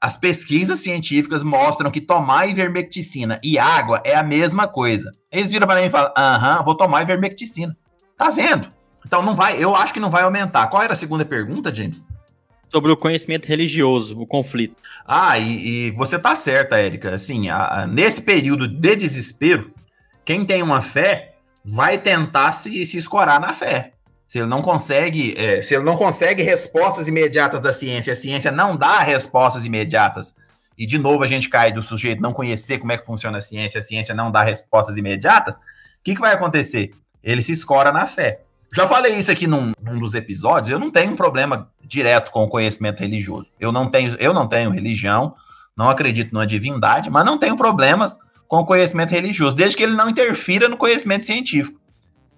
[0.00, 5.10] as pesquisas científicas mostram que tomar ivermecticina e água é a mesma coisa.
[5.30, 7.76] Eles viram para mim e falam, aham, vou tomar ivermecticina.
[8.16, 8.68] Tá vendo?
[9.04, 10.68] Então não vai, eu acho que não vai aumentar.
[10.68, 12.04] Qual era a segunda pergunta, James?
[12.70, 14.76] Sobre o conhecimento religioso, o conflito.
[15.06, 17.14] Ah, e, e você tá certa, Érica.
[17.14, 19.72] Assim, a, a, nesse período de desespero,
[20.24, 23.94] quem tem uma fé vai tentar se, se escorar na fé
[24.28, 28.52] se ele não consegue, é, se ele não consegue respostas imediatas da ciência, a ciência
[28.52, 30.34] não dá respostas imediatas,
[30.76, 33.40] e de novo a gente cai do sujeito não conhecer como é que funciona a
[33.40, 35.60] ciência, a ciência não dá respostas imediatas, o
[36.04, 36.90] que, que vai acontecer?
[37.24, 38.42] Ele se escora na fé.
[38.70, 42.44] Já falei isso aqui num, num, dos episódios, eu não tenho um problema direto com
[42.44, 43.50] o conhecimento religioso.
[43.58, 45.34] Eu não tenho, eu não tenho religião,
[45.74, 49.96] não acredito numa divindade, mas não tenho problemas com o conhecimento religioso, desde que ele
[49.96, 51.80] não interfira no conhecimento científico.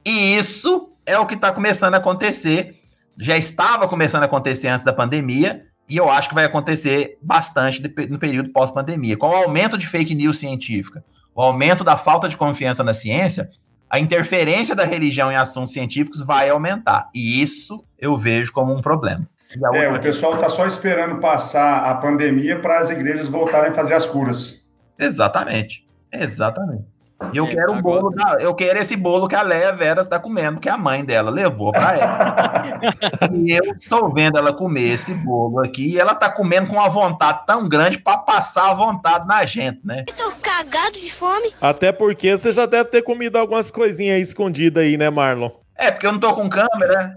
[0.07, 2.77] E isso é o que está começando a acontecer.
[3.19, 7.82] Já estava começando a acontecer antes da pandemia, e eu acho que vai acontecer bastante
[8.09, 9.16] no período pós-pandemia.
[9.16, 11.05] Com o aumento de fake news científica,
[11.35, 13.51] o aumento da falta de confiança na ciência,
[13.91, 17.11] a interferência da religião em assuntos científicos vai aumentar.
[17.12, 19.28] E isso eu vejo como um problema.
[19.74, 23.95] É, o pessoal está só esperando passar a pandemia para as igrejas voltarem a fazer
[23.95, 24.61] as curas.
[24.97, 25.85] Exatamente.
[26.12, 26.85] Exatamente.
[27.33, 29.73] E eu É, quero o agora- bolo, da- eu quero esse bolo que a Leia
[29.73, 32.63] Veras está comendo, que a mãe dela levou para ela.
[33.35, 36.89] e eu estou vendo ela comer esse bolo aqui, e ela tá comendo com uma
[36.89, 40.05] vontade tão grande para passar a vontade na gente, né?
[40.17, 41.53] Tô cagado de fome.
[41.61, 45.51] Até porque você já deve ter comido algumas coisinhas aí escondidas aí, né, Marlon?
[45.77, 47.17] É, porque eu não tô com câmera.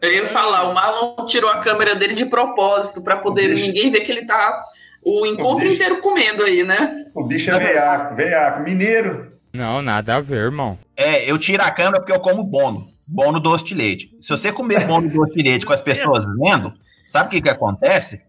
[0.00, 4.00] Eu ia falar, o Marlon tirou a câmera dele de propósito para poder ninguém ver
[4.00, 4.62] que ele tá
[5.04, 5.74] o encontro Deixa.
[5.74, 7.04] inteiro comendo aí, né?
[7.14, 8.62] O bicho é veiaco, veiaco.
[8.62, 9.32] Mineiro.
[9.52, 10.78] Não, nada a ver, irmão.
[10.96, 12.86] É, eu tiro a câmera porque eu como bono.
[13.06, 14.10] Bono doce de leite.
[14.20, 16.72] Se você comer bono doce de leite com as pessoas vendo,
[17.06, 18.24] sabe o que que acontece?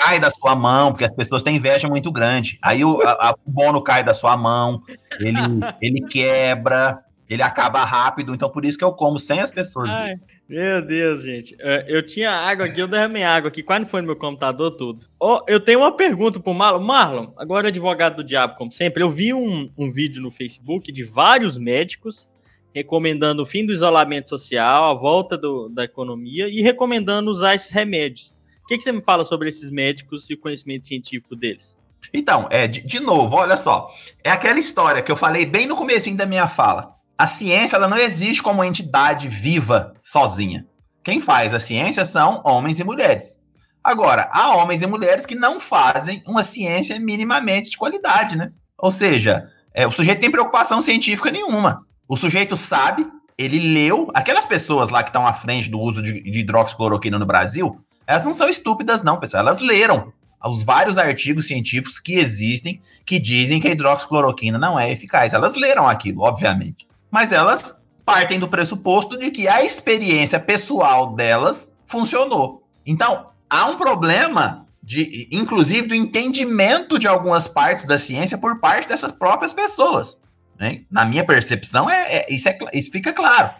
[0.00, 2.58] Cai da sua mão, porque as pessoas têm inveja muito grande.
[2.60, 4.80] Aí o, a- a- o bono cai da sua mão,
[5.20, 5.38] ele,
[5.80, 6.98] ele quebra,
[7.34, 8.34] ele acaba rápido.
[8.34, 9.90] Então por isso que eu como sem as pessoas.
[9.90, 10.14] Ai,
[10.48, 11.54] meu Deus, gente.
[11.60, 15.06] É, Eu tinha água aqui, eu derramei água aqui, quase foi no meu computador tudo.
[15.20, 16.80] Ó, eu tenho uma pergunta pro Marlon.
[16.82, 21.02] Marlon, agora advogado do diabo, como sempre, eu vi um, um vídeo no Facebook de
[21.04, 22.28] vários médicos
[22.74, 27.70] recomendando o fim do isolamento social, a volta do- da economia e recomendando usar esses
[27.70, 28.34] remédios.
[28.64, 31.78] O que, que você me fala sobre esses médicos e o conhecimento científico deles?
[32.12, 33.90] Então, é, de, de novo, olha só.
[34.24, 36.93] É aquela história que eu falei bem no comecinho da minha fala.
[37.16, 40.66] A ciência ela não existe como entidade viva sozinha.
[41.04, 43.38] Quem faz a ciência são homens e mulheres.
[43.82, 48.50] Agora, há homens e mulheres que não fazem uma ciência minimamente de qualidade, né?
[48.78, 51.86] Ou seja, é, o sujeito tem preocupação científica nenhuma.
[52.08, 53.06] O sujeito sabe,
[53.38, 54.10] ele leu.
[54.14, 58.24] Aquelas pessoas lá que estão à frente do uso de, de hidroxicloroquina no Brasil, elas
[58.24, 59.42] não são estúpidas, não, pessoal.
[59.42, 60.12] Elas leram
[60.44, 65.32] os vários artigos científicos que existem que dizem que a hidroxicloroquina não é eficaz.
[65.32, 66.88] Elas leram aquilo, obviamente.
[67.14, 72.66] Mas elas partem do pressuposto de que a experiência pessoal delas funcionou.
[72.84, 78.88] Então, há um problema de, inclusive, do entendimento de algumas partes da ciência por parte
[78.88, 80.18] dessas próprias pessoas.
[80.58, 80.80] né?
[80.90, 83.52] Na minha percepção, é, é- isso, é isso fica claro.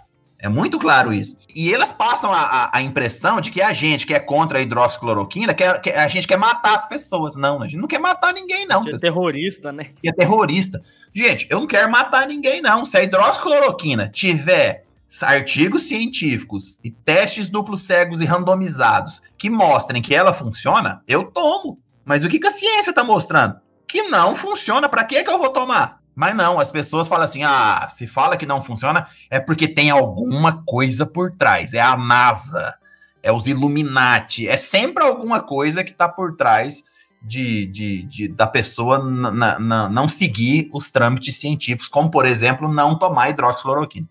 [0.44, 1.38] É muito claro isso.
[1.54, 5.54] E elas passam a, a- impressão de que a gente que é contra a hidroxicloroquina,
[5.54, 7.34] quer, que a gente quer matar as pessoas.
[7.34, 8.82] Não, a gente não quer matar ninguém, não.
[8.82, 9.92] Você é terrorista, né?
[10.04, 10.82] É terrorista.
[11.14, 12.84] Gente, eu não quero matar ninguém, não.
[12.84, 14.84] Se a hidroxicloroquina tiver
[15.22, 21.78] artigos científicos e testes duplos cegos e randomizados que mostrem que ela funciona, eu tomo.
[22.04, 23.56] Mas o que, que a ciência está mostrando?
[23.88, 24.90] Que não funciona.
[24.90, 26.00] Para que, que eu vou tomar?
[26.14, 29.90] Mas não, as pessoas falam assim: ah, se fala que não funciona, é porque tem
[29.90, 31.74] alguma coisa por trás.
[31.74, 32.74] É a NASA,
[33.22, 36.84] é os Illuminati, é sempre alguma coisa que está por trás
[37.20, 43.30] de, de, de- da pessoa não seguir os trâmites científicos, como, por exemplo, não tomar
[43.30, 44.06] hidroxicloroquina.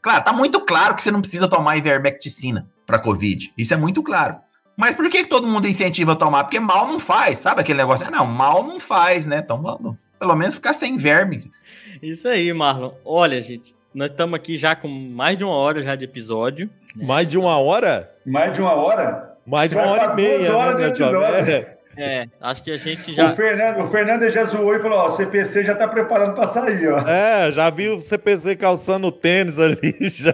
[0.00, 3.52] Claro, tá muito claro que você não precisa tomar ivermecticina para Covid.
[3.56, 4.36] Isso é muito claro.
[4.76, 6.44] Mas por que, que todo mundo incentiva a tomar?
[6.44, 8.06] Porque mal não faz, sabe aquele negócio?
[8.06, 9.38] Ah, não, mal não faz, né?
[9.38, 11.50] Então, vamos, pelo menos ficar sem verme.
[12.00, 12.92] Isso aí, Marlon.
[13.04, 16.70] Olha, gente, nós estamos aqui já com mais de uma hora já de episódio.
[16.94, 18.08] Mais de uma hora?
[18.24, 19.32] Mais de uma hora?
[19.44, 21.28] Mais de Vai uma hora e meia, duas horas né, de meu jovem?
[21.40, 21.52] episódio.
[21.68, 21.82] É.
[21.94, 23.28] É, acho que a gente já.
[23.28, 26.46] O, Fernando, o Fernando já zoou e falou: ó, o CPC já tá preparando pra
[26.46, 27.06] sair, ó.
[27.06, 30.32] É, já vi o CPC calçando tênis ali já.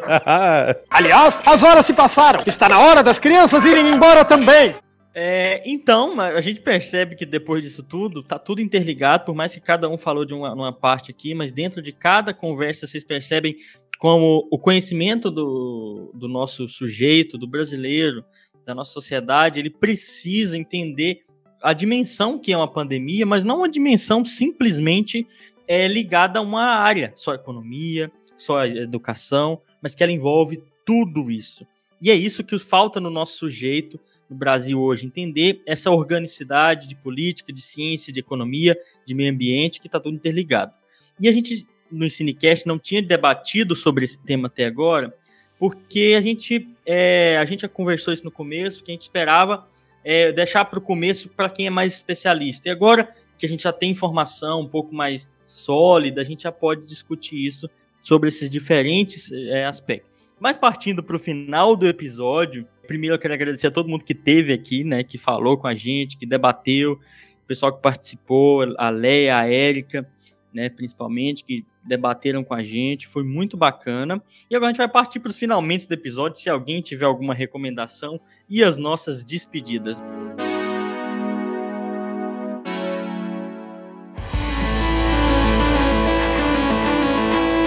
[0.89, 2.43] Aliás, as horas se passaram.
[2.47, 4.77] Está na hora das crianças irem embora também.
[5.21, 9.61] É, então, a gente percebe que depois disso tudo, tá tudo interligado, por mais que
[9.61, 13.57] cada um falou de uma, uma parte aqui, mas dentro de cada conversa vocês percebem
[13.99, 18.25] como o conhecimento do, do nosso sujeito, do brasileiro,
[18.65, 21.25] da nossa sociedade, ele precisa entender
[21.61, 25.27] a dimensão que é uma pandemia, mas não uma dimensão simplesmente
[25.67, 31.67] é, ligada a uma área, só economia, só educação, mas que ela envolve tudo isso.
[32.01, 33.99] E é isso que falta no nosso sujeito,
[34.29, 39.81] no Brasil hoje, entender essa organicidade de política, de ciência, de economia, de meio ambiente,
[39.81, 40.73] que está tudo interligado.
[41.21, 45.15] E a gente, no Ensinecast, não tinha debatido sobre esse tema até agora,
[45.59, 49.67] porque a gente, é, a gente já conversou isso no começo, que a gente esperava
[50.05, 52.69] é, deixar para o começo para quem é mais especialista.
[52.69, 56.53] E agora que a gente já tem informação um pouco mais sólida, a gente já
[56.53, 57.69] pode discutir isso
[58.03, 60.08] sobre esses diferentes é, aspectos.
[60.41, 64.15] Mas partindo para o final do episódio, primeiro eu quero agradecer a todo mundo que
[64.15, 68.91] teve aqui, né, que falou com a gente, que debateu, o pessoal que participou, a
[68.91, 70.09] Leia, a Érica,
[70.53, 74.23] né, principalmente, que debateram com a gente, foi muito bacana.
[74.51, 77.35] E agora a gente vai partir para os finalmente do episódio, se alguém tiver alguma
[77.35, 80.03] recomendação e as nossas despedidas.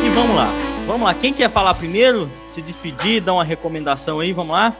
[0.03, 0.70] E vamos lá.
[0.85, 2.29] Vamos lá, quem quer falar primeiro?
[2.49, 4.75] Se despedir, dar uma recomendação aí, vamos lá?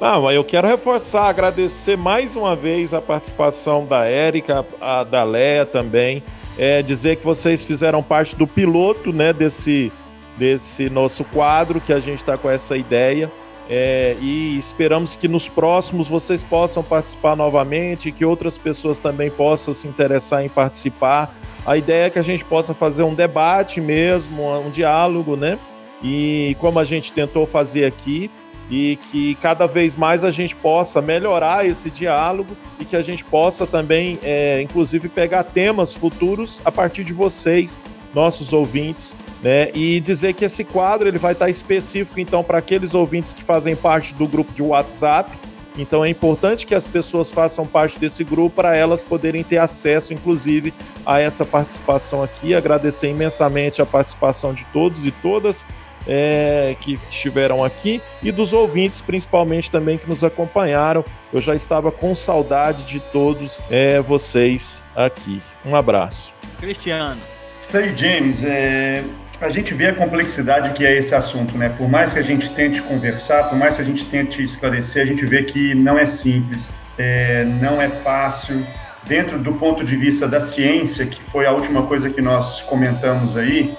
[0.00, 5.66] Não, eu quero reforçar, agradecer mais uma vez a participação da Érica, a da Leia
[5.66, 6.22] também.
[6.58, 9.92] é, dizer que vocês fizeram parte do piloto né, desse,
[10.36, 13.30] desse nosso quadro, que a gente está com essa ideia.
[13.70, 19.72] É, e esperamos que nos próximos vocês possam participar novamente, que outras pessoas também possam
[19.72, 21.34] se interessar em participar.
[21.64, 25.58] A ideia é que a gente possa fazer um debate mesmo, um diálogo, né?
[26.02, 28.30] E como a gente tentou fazer aqui,
[28.70, 33.22] e que cada vez mais a gente possa melhorar esse diálogo e que a gente
[33.22, 37.78] possa também, é, inclusive, pegar temas futuros a partir de vocês,
[38.14, 39.70] nossos ouvintes, né?
[39.74, 43.76] E dizer que esse quadro ele vai estar específico então para aqueles ouvintes que fazem
[43.76, 45.30] parte do grupo de WhatsApp.
[45.76, 50.12] Então é importante que as pessoas façam parte desse grupo para elas poderem ter acesso,
[50.12, 50.72] inclusive,
[51.04, 52.54] a essa participação aqui.
[52.54, 55.66] Agradecer imensamente a participação de todos e todas
[56.06, 61.04] é, que estiveram aqui e dos ouvintes, principalmente também que nos acompanharam.
[61.32, 65.40] Eu já estava com saudade de todos é, vocês aqui.
[65.64, 66.34] Um abraço.
[66.58, 67.20] Cristiano.
[67.62, 68.44] Isso aí, James.
[68.44, 69.04] É,
[69.46, 71.68] a gente vê a complexidade que é esse assunto, né?
[71.68, 75.06] Por mais que a gente tente conversar, por mais que a gente tente esclarecer, a
[75.06, 78.64] gente vê que não é simples, é, não é fácil.
[79.04, 83.36] Dentro do ponto de vista da ciência, que foi a última coisa que nós comentamos
[83.36, 83.74] aí,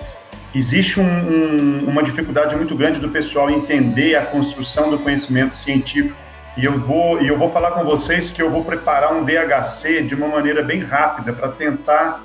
[0.53, 6.18] existe um, um, uma dificuldade muito grande do pessoal entender a construção do conhecimento científico.
[6.57, 10.03] E eu vou, e eu vou falar com vocês que eu vou preparar um DHC
[10.03, 12.22] de uma maneira bem rápida para tentar,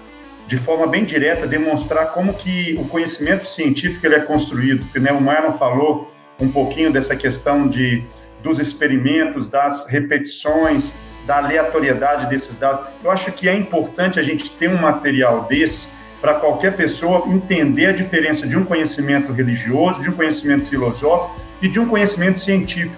[0.48, 4.84] de forma bem direta, demonstrar como que o conhecimento científico ele é construído.
[4.98, 5.12] Né?
[5.12, 6.10] O Marlon falou
[6.40, 8.02] um pouquinho dessa questão de,
[8.42, 10.94] dos experimentos, das repetições,
[11.26, 12.86] da aleatoriedade desses dados.
[13.04, 15.88] Eu acho que é importante a gente ter um material desse
[16.18, 21.68] para qualquer pessoa entender a diferença de um conhecimento religioso, de um conhecimento filosófico e
[21.68, 22.96] de um conhecimento científico.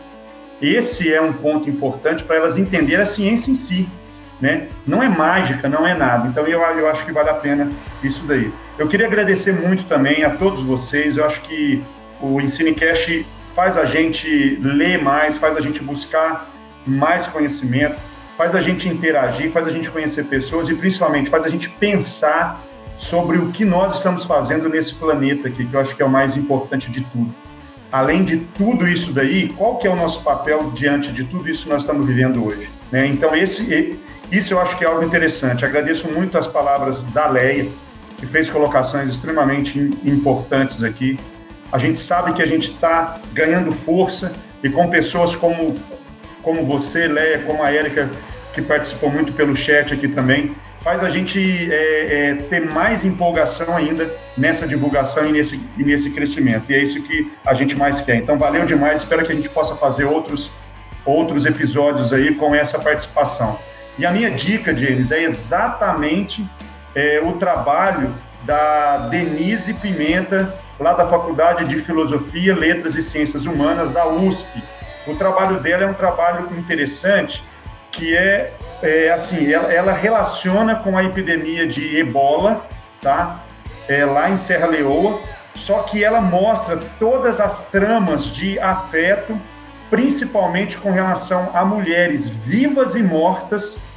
[0.63, 3.89] Esse é um ponto importante para elas entenderem a ciência em si.
[4.41, 4.69] Né?
[4.87, 6.27] Não é mágica, não é nada.
[6.29, 7.69] Então eu, eu acho que vale a pena
[8.03, 8.51] isso daí.
[8.79, 11.17] Eu queria agradecer muito também a todos vocês.
[11.19, 11.83] Eu acho que
[12.21, 16.51] o EnsineCast faz a gente ler mais, faz a gente buscar
[16.87, 18.01] mais conhecimento,
[18.37, 22.65] faz a gente interagir, faz a gente conhecer pessoas e principalmente faz a gente pensar
[22.97, 26.11] sobre o que nós estamos fazendo nesse planeta aqui, que eu acho que é o
[26.11, 27.35] mais importante de tudo.
[27.91, 31.65] Além de tudo isso daí, qual que é o nosso papel diante de tudo isso
[31.65, 32.71] que nós estamos vivendo hoje?
[32.93, 33.07] Né?
[33.07, 33.99] Então, esse,
[34.31, 35.65] isso eu acho que é algo interessante.
[35.65, 37.69] Agradeço muito as palavras da Leia,
[38.19, 41.19] que fez colocações extremamente importantes aqui.
[41.73, 44.33] A gente sabe que a gente está ganhando força
[44.63, 45.77] e com pessoas como,
[46.43, 48.09] como você, Leia, como a Érica,
[48.53, 51.41] que participou muito pelo chat aqui também, faz a gente
[51.73, 51.75] é,
[52.31, 56.71] é, ter mais empolgação ainda nessa divulgação e nesse, e nesse crescimento.
[56.71, 58.17] E é isso que a gente mais quer.
[58.17, 59.03] Então, valeu demais.
[59.03, 60.51] Espero que a gente possa fazer outros,
[61.05, 63.59] outros episódios aí com essa participação.
[64.01, 66.43] E a minha dica, James, é exatamente
[66.95, 68.15] é, o trabalho
[68.45, 74.65] da Denise Pimenta, lá da Faculdade de Filosofia, Letras e Ciências Humanas da USP.
[75.07, 77.45] O trabalho dela é um trabalho interessante
[77.93, 82.67] que é, é assim, ela, ela, relaciona com a epidemia de ebola,
[83.03, 83.41] tá?
[83.87, 85.21] É, lá em Serra Leoa,
[85.55, 89.39] só que ela mostra todas as tramas de afeto,
[89.91, 93.90] principalmente com relação a mulheres vivas e mortas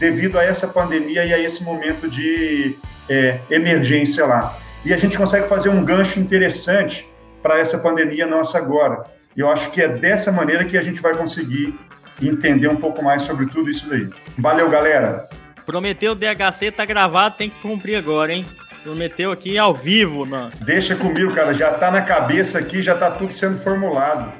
[0.00, 2.74] devido a essa pandemia e a esse momento de
[3.08, 4.56] é, emergência lá.
[4.84, 7.06] E a gente consegue fazer um gancho interessante
[7.42, 9.04] para essa pandemia nossa agora.
[9.36, 11.78] E eu acho que é dessa maneira que a gente vai conseguir
[12.20, 14.08] entender um pouco mais sobre tudo isso daí.
[14.38, 15.28] Valeu, galera!
[15.66, 18.44] Prometeu o DHC, tá gravado, tem que cumprir agora, hein?
[18.82, 20.50] Prometeu aqui ao vivo, mano.
[20.62, 21.52] Deixa comigo, cara.
[21.52, 24.32] Já tá na cabeça aqui, já tá tudo sendo formulado.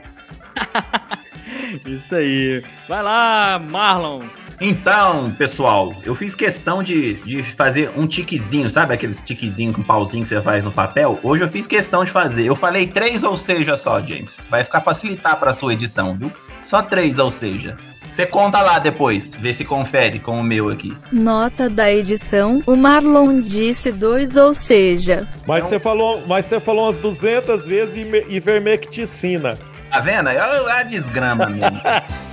[1.85, 2.65] Isso aí.
[2.89, 4.23] Vai lá, Marlon.
[4.61, 10.23] Então, pessoal, eu fiz questão de, de fazer um tiquezinho, sabe aqueles tiquezinho com pauzinho
[10.23, 11.19] que você faz no papel?
[11.23, 12.45] Hoje eu fiz questão de fazer.
[12.45, 14.37] Eu falei três ou seja só, James.
[14.51, 16.31] Vai ficar facilitar para sua edição, viu?
[16.61, 17.79] Só três, ou seja.
[18.13, 20.95] Você conta lá depois, vê se confere com o meu aqui.
[21.11, 25.27] Nota da edição: o Marlon disse dois, ou seja.
[25.47, 27.97] Mas você falou, mas você falou umas 200 vezes
[28.29, 29.57] ivermecticina.
[29.91, 30.29] Tá vendo?
[30.29, 31.81] É a desgrama mesmo.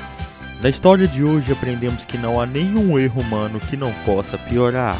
[0.62, 5.00] Na história de hoje aprendemos que não há nenhum erro humano que não possa piorar.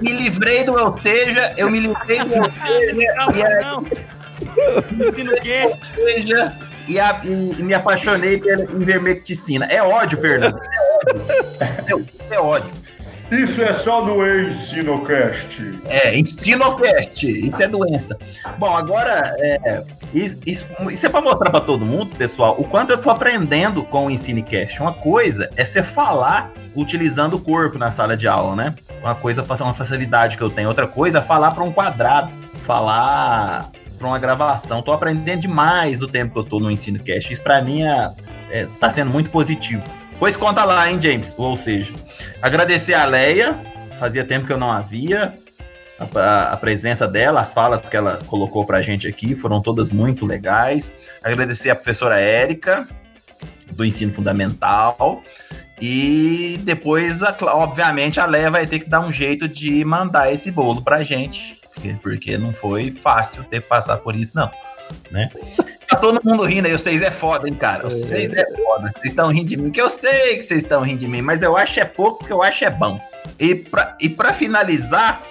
[0.00, 2.96] me livrei do ou seja, eu me livrei do ou seja,
[4.92, 5.80] e Ensino cast.
[5.94, 6.58] Seja,
[6.88, 9.66] e, a, e, e, me apaixonei pela ivermecticina.
[9.66, 10.60] É ódio, Fernando.
[10.60, 12.08] É ódio.
[12.30, 12.85] é ódio.
[13.30, 15.80] Isso é só no Ensinocast.
[15.88, 17.26] É, Ensinocast.
[17.26, 18.16] Isso é doença.
[18.56, 19.82] Bom, agora, é,
[20.14, 23.82] isso, isso, isso é para mostrar para todo mundo, pessoal, o quanto eu tô aprendendo
[23.82, 24.80] com o Ensinecast.
[24.80, 28.74] Uma coisa é você falar utilizando o corpo na sala de aula, né?
[29.00, 30.68] Uma coisa é uma facilidade que eu tenho.
[30.68, 32.32] Outra coisa é falar para um quadrado.
[32.64, 34.82] Falar para uma gravação.
[34.82, 37.32] Tô aprendendo demais do tempo que eu tô no Ensinocast.
[37.32, 38.10] Isso para mim é,
[38.50, 39.82] é, tá sendo muito positivo.
[40.18, 41.34] Pois conta lá, hein, James?
[41.38, 41.92] Ou seja,
[42.40, 43.60] agradecer a Leia,
[43.98, 45.34] fazia tempo que eu não havia,
[45.98, 50.24] a, a, presença dela, as falas que ela colocou pra gente aqui foram todas muito
[50.24, 50.92] legais.
[51.22, 52.88] Agradecer a professora Érica,
[53.72, 55.22] do ensino fundamental.
[55.80, 60.82] E depois, obviamente, a Leia vai ter que dar um jeito de mandar esse bolo
[60.82, 61.60] pra gente,
[62.02, 64.50] porque não foi fácil ter que passar por isso, não.
[65.10, 65.30] Né?
[65.88, 67.84] Tá todo mundo rindo aí, vocês é foda, hein, cara?
[67.84, 68.92] Vocês é foda.
[68.92, 71.42] Vocês estão rindo de mim, que eu sei que vocês estão rindo de mim, mas
[71.42, 73.00] eu acho é pouco, porque eu acho é bom.
[73.38, 75.22] E pra, e pra finalizar,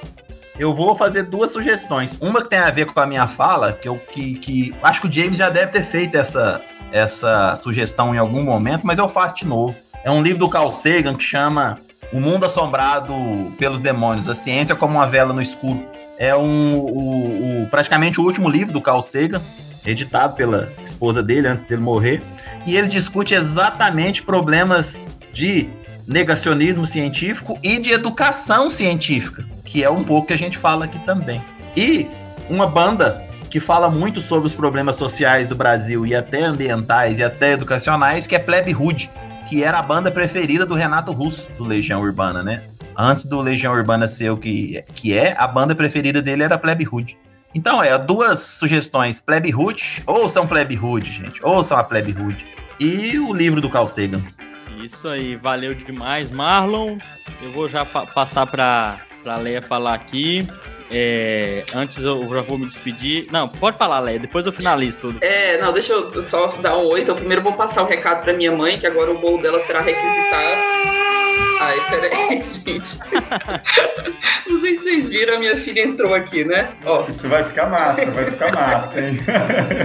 [0.57, 2.17] eu vou fazer duas sugestões.
[2.21, 5.07] Uma que tem a ver com a minha fala, que eu que, que acho que
[5.07, 6.61] o James já deve ter feito essa,
[6.91, 9.75] essa sugestão em algum momento, mas eu faço de novo.
[10.03, 11.79] É um livro do Carl Sagan que chama
[12.13, 13.13] O Mundo Assombrado
[13.57, 15.85] pelos Demônios, a ciência como uma vela no escuro.
[16.17, 19.41] É um, o, o praticamente o último livro do Carl Sagan
[19.85, 22.21] editado pela esposa dele antes dele morrer,
[22.65, 25.69] e ele discute exatamente problemas de
[26.07, 30.99] negacionismo científico e de educação científica, que é um pouco que a gente fala aqui
[30.99, 31.43] também.
[31.75, 32.07] E
[32.49, 37.23] uma banda que fala muito sobre os problemas sociais do Brasil e até ambientais e
[37.23, 39.09] até educacionais, que é Plebe Rude,
[39.47, 42.63] que era a banda preferida do Renato Russo, do Legião Urbana, né?
[42.97, 46.83] Antes do Legião Urbana ser o que, que é, a banda preferida dele era Plebe
[46.83, 47.17] Rude.
[47.53, 49.19] Então, é, duas sugestões.
[49.19, 51.39] Plebe Hood, ouçam Plebe Hood, gente.
[51.41, 52.45] Ouçam a Plebe Hood.
[52.79, 54.21] E o livro do Carl Sagan.
[54.83, 56.97] Isso aí, valeu demais, Marlon.
[57.41, 60.45] Eu vou já passar para a Leia falar aqui.
[60.89, 63.27] É, antes eu já vou me despedir.
[63.31, 65.17] Não, pode falar, Leia, depois eu finalizo tudo.
[65.21, 67.01] É, não, deixa eu só dar um oi.
[67.01, 69.59] Então, primeiro eu vou passar o recado para minha mãe, que agora o bolo dela
[69.59, 70.61] será requisitado.
[71.59, 72.99] Ai, peraí, gente.
[74.47, 76.69] Não sei se vocês viram, a minha filha entrou aqui, né?
[76.85, 77.05] Ó.
[77.07, 79.17] Isso vai ficar massa, vai ficar massa, hein?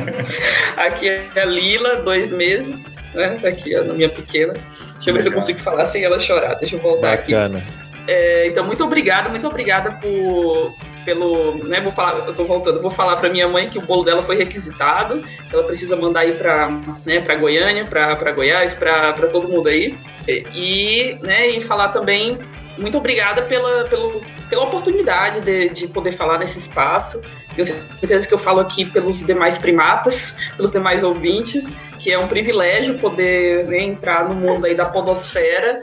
[0.77, 3.39] aqui é a Lila, dois meses, né?
[3.41, 4.53] Tá aqui, ó, na minha pequena.
[4.53, 6.55] Deixa eu ver se eu consigo falar sem ela chorar.
[6.57, 7.59] Deixa eu voltar Bacana.
[7.59, 7.90] aqui.
[8.13, 10.75] É, então, muito obrigada, muito obrigada por,
[11.05, 14.03] pelo, né, vou falar, eu tô voltando, vou falar para minha mãe que o bolo
[14.03, 16.71] dela foi requisitado, ela precisa mandar aí para,
[17.07, 19.97] né, Goiânia, para Goiás, para todo mundo aí.
[20.27, 22.37] E, né, e falar também
[22.77, 27.23] muito obrigada pela, pelo, pela oportunidade de, de poder falar nesse espaço.
[27.55, 31.69] Tenho certeza que eu falo aqui pelos demais primatas, pelos demais ouvintes,
[32.01, 35.81] que é um privilégio poder né, entrar no mundo aí da podosfera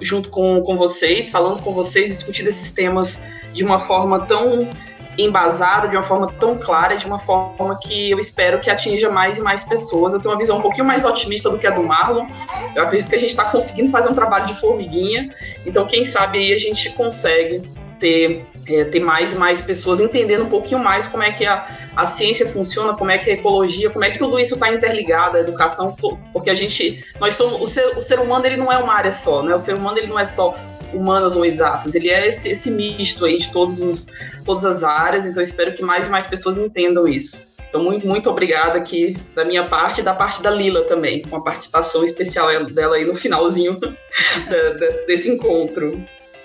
[0.00, 3.20] junto com, com vocês, falando com vocês, discutindo esses temas
[3.52, 4.68] de uma forma tão
[5.16, 9.38] embasada, de uma forma tão clara, de uma forma que eu espero que atinja mais
[9.38, 10.12] e mais pessoas.
[10.12, 12.26] Eu tenho uma visão um pouquinho mais otimista do que a do Marlon.
[12.74, 15.32] Eu acredito que a gente está conseguindo fazer um trabalho de formiguinha.
[15.64, 17.62] Então, quem sabe aí a gente consegue
[18.00, 21.66] ter, é, ter mais e mais pessoas entendendo um pouquinho mais como é que a,
[21.94, 25.36] a ciência funciona, como é que a ecologia, como é que tudo isso está interligado,
[25.36, 25.96] a educação,
[26.32, 29.12] porque a gente, nós somos, o ser, o ser humano ele não é uma área
[29.12, 29.54] só, né?
[29.54, 30.54] O ser humano ele não é só
[30.92, 34.06] humanas ou exatas, ele é esse, esse misto aí de todos os,
[34.44, 37.44] todas as áreas, então espero que mais e mais pessoas entendam isso.
[37.74, 41.34] Então, muito, muito obrigada aqui da minha parte e da parte da Lila também, com
[41.34, 43.80] a participação especial dela aí no finalzinho
[45.08, 46.00] desse encontro.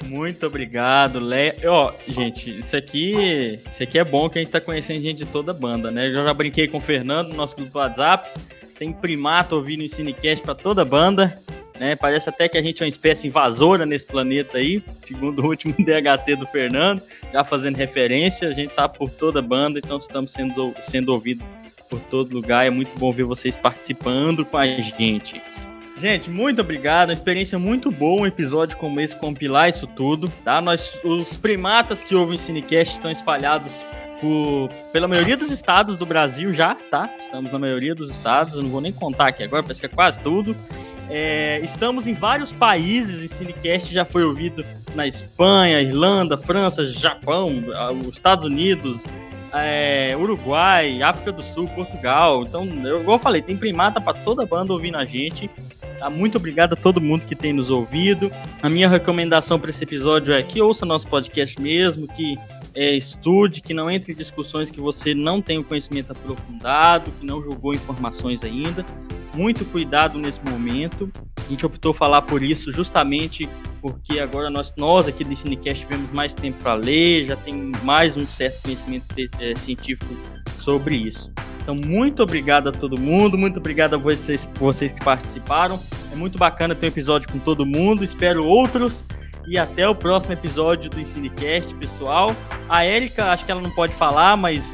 [0.05, 1.53] Muito obrigado, Léo.
[1.67, 5.26] Ó, gente, isso aqui, isso aqui é bom que a gente tá conhecendo gente de
[5.26, 6.07] toda a banda, né?
[6.07, 8.30] Eu já brinquei com o Fernando no nosso grupo do WhatsApp.
[8.77, 11.38] Tem primato ouvindo o Cinecast para toda a banda.
[11.80, 11.95] Né?
[11.95, 15.73] Parece até que a gente é uma espécie invasora nesse planeta aí, segundo o último
[15.80, 17.01] DHC do Fernando,
[17.31, 18.49] já fazendo referência.
[18.49, 21.45] A gente tá por toda a banda, então estamos sendo, sendo ouvidos
[21.89, 22.67] por todo lugar.
[22.67, 25.41] É muito bom ver vocês participando com a gente.
[25.99, 27.09] Gente, muito obrigado.
[27.09, 30.61] Uma experiência muito boa, um episódio como esse, compilar isso tudo, tá?
[30.61, 33.84] Nós, os primatas que ouvem Cinecast estão espalhados
[34.21, 37.09] por, pela maioria dos estados do Brasil já, tá?
[37.19, 39.89] Estamos na maioria dos estados, eu não vou nem contar aqui agora, parece que é
[39.89, 40.55] quase tudo.
[41.09, 44.63] É, estamos em vários países, o Cinecast já foi ouvido
[44.95, 47.61] na Espanha, Irlanda, França, Japão,
[48.07, 49.03] os Estados Unidos,
[49.51, 52.43] é, Uruguai, África do Sul, Portugal.
[52.43, 55.49] Então, eu, igual eu falei, tem primata para toda banda ouvindo a gente.
[55.99, 56.09] Tá?
[56.09, 58.31] Muito obrigado a todo mundo que tem nos ouvido.
[58.63, 62.38] A minha recomendação para esse episódio é que ouça nosso podcast mesmo, que
[62.73, 67.26] é, estude, que não entre em discussões que você não tem o conhecimento aprofundado, que
[67.26, 68.85] não julgou informações ainda.
[69.35, 71.11] Muito cuidado nesse momento.
[71.38, 73.49] A gente optou falar por isso justamente
[73.81, 78.17] porque agora nós, nós aqui do Cinecast tivemos mais tempo para ler, já tem mais
[78.17, 79.07] um certo conhecimento
[79.39, 80.13] é, científico
[80.60, 81.31] sobre isso.
[81.61, 85.80] Então, muito obrigado a todo mundo, muito obrigado a vocês, vocês que participaram.
[86.11, 89.03] É muito bacana ter um episódio com todo mundo, espero outros.
[89.48, 92.36] E até o próximo episódio do Ensinecast, pessoal.
[92.68, 94.72] A Érica, acho que ela não pode falar, mas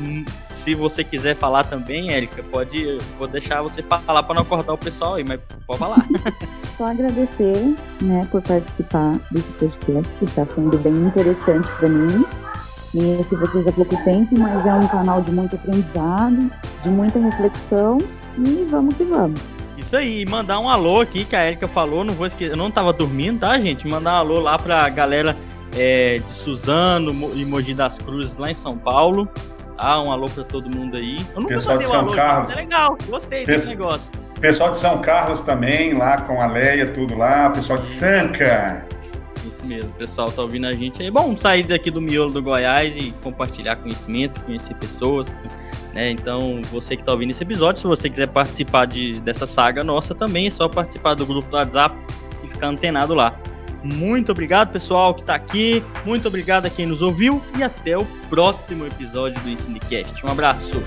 [0.49, 2.98] se você quiser falar também, Érica, pode.
[3.20, 6.06] Vou deixar você falar para não acordar o pessoal aí, mas pode falar.
[6.76, 12.26] Só agradecer, né, por participar desse podcast, que está sendo bem interessante para mim.
[12.95, 16.49] Conheço vocês há pouco tempo, mas é um canal de muito aprendizado,
[16.81, 17.97] de muita reflexão
[18.38, 19.41] e vamos que vamos.
[19.77, 22.72] Isso aí, mandar um alô aqui que a Erika falou, não vou esquecer, eu não
[22.72, 23.85] tava dormindo, tá, gente?
[23.85, 25.35] Mandar um alô lá pra galera
[25.76, 29.27] é, de Suzano e Mogi das Cruzes lá em São Paulo.
[29.77, 31.17] Ah, um alô para todo mundo aí.
[31.35, 32.51] Eu nunca Pessoal de São alô, Carlos.
[32.53, 34.09] É legal, gostei desse negócio.
[34.39, 37.49] Pessoal de São Carlos também, lá com a Leia, tudo lá.
[37.49, 38.85] Pessoal de Sanca.
[39.47, 41.11] Isso mesmo, pessoal tá ouvindo a gente aí.
[41.11, 45.34] Bom, sair daqui do miolo do Goiás e compartilhar conhecimento, conhecer pessoas.
[45.93, 46.11] Né?
[46.11, 50.15] Então, você que tá ouvindo esse episódio, se você quiser participar de, dessa saga nossa
[50.15, 51.95] também, é só participar do grupo do WhatsApp
[52.43, 53.39] e ficar antenado lá.
[53.84, 55.84] Muito obrigado, pessoal, que está aqui.
[56.03, 57.39] Muito obrigado a quem nos ouviu.
[57.57, 60.26] E até o próximo episódio do Ensinecast.
[60.26, 60.81] Um abraço.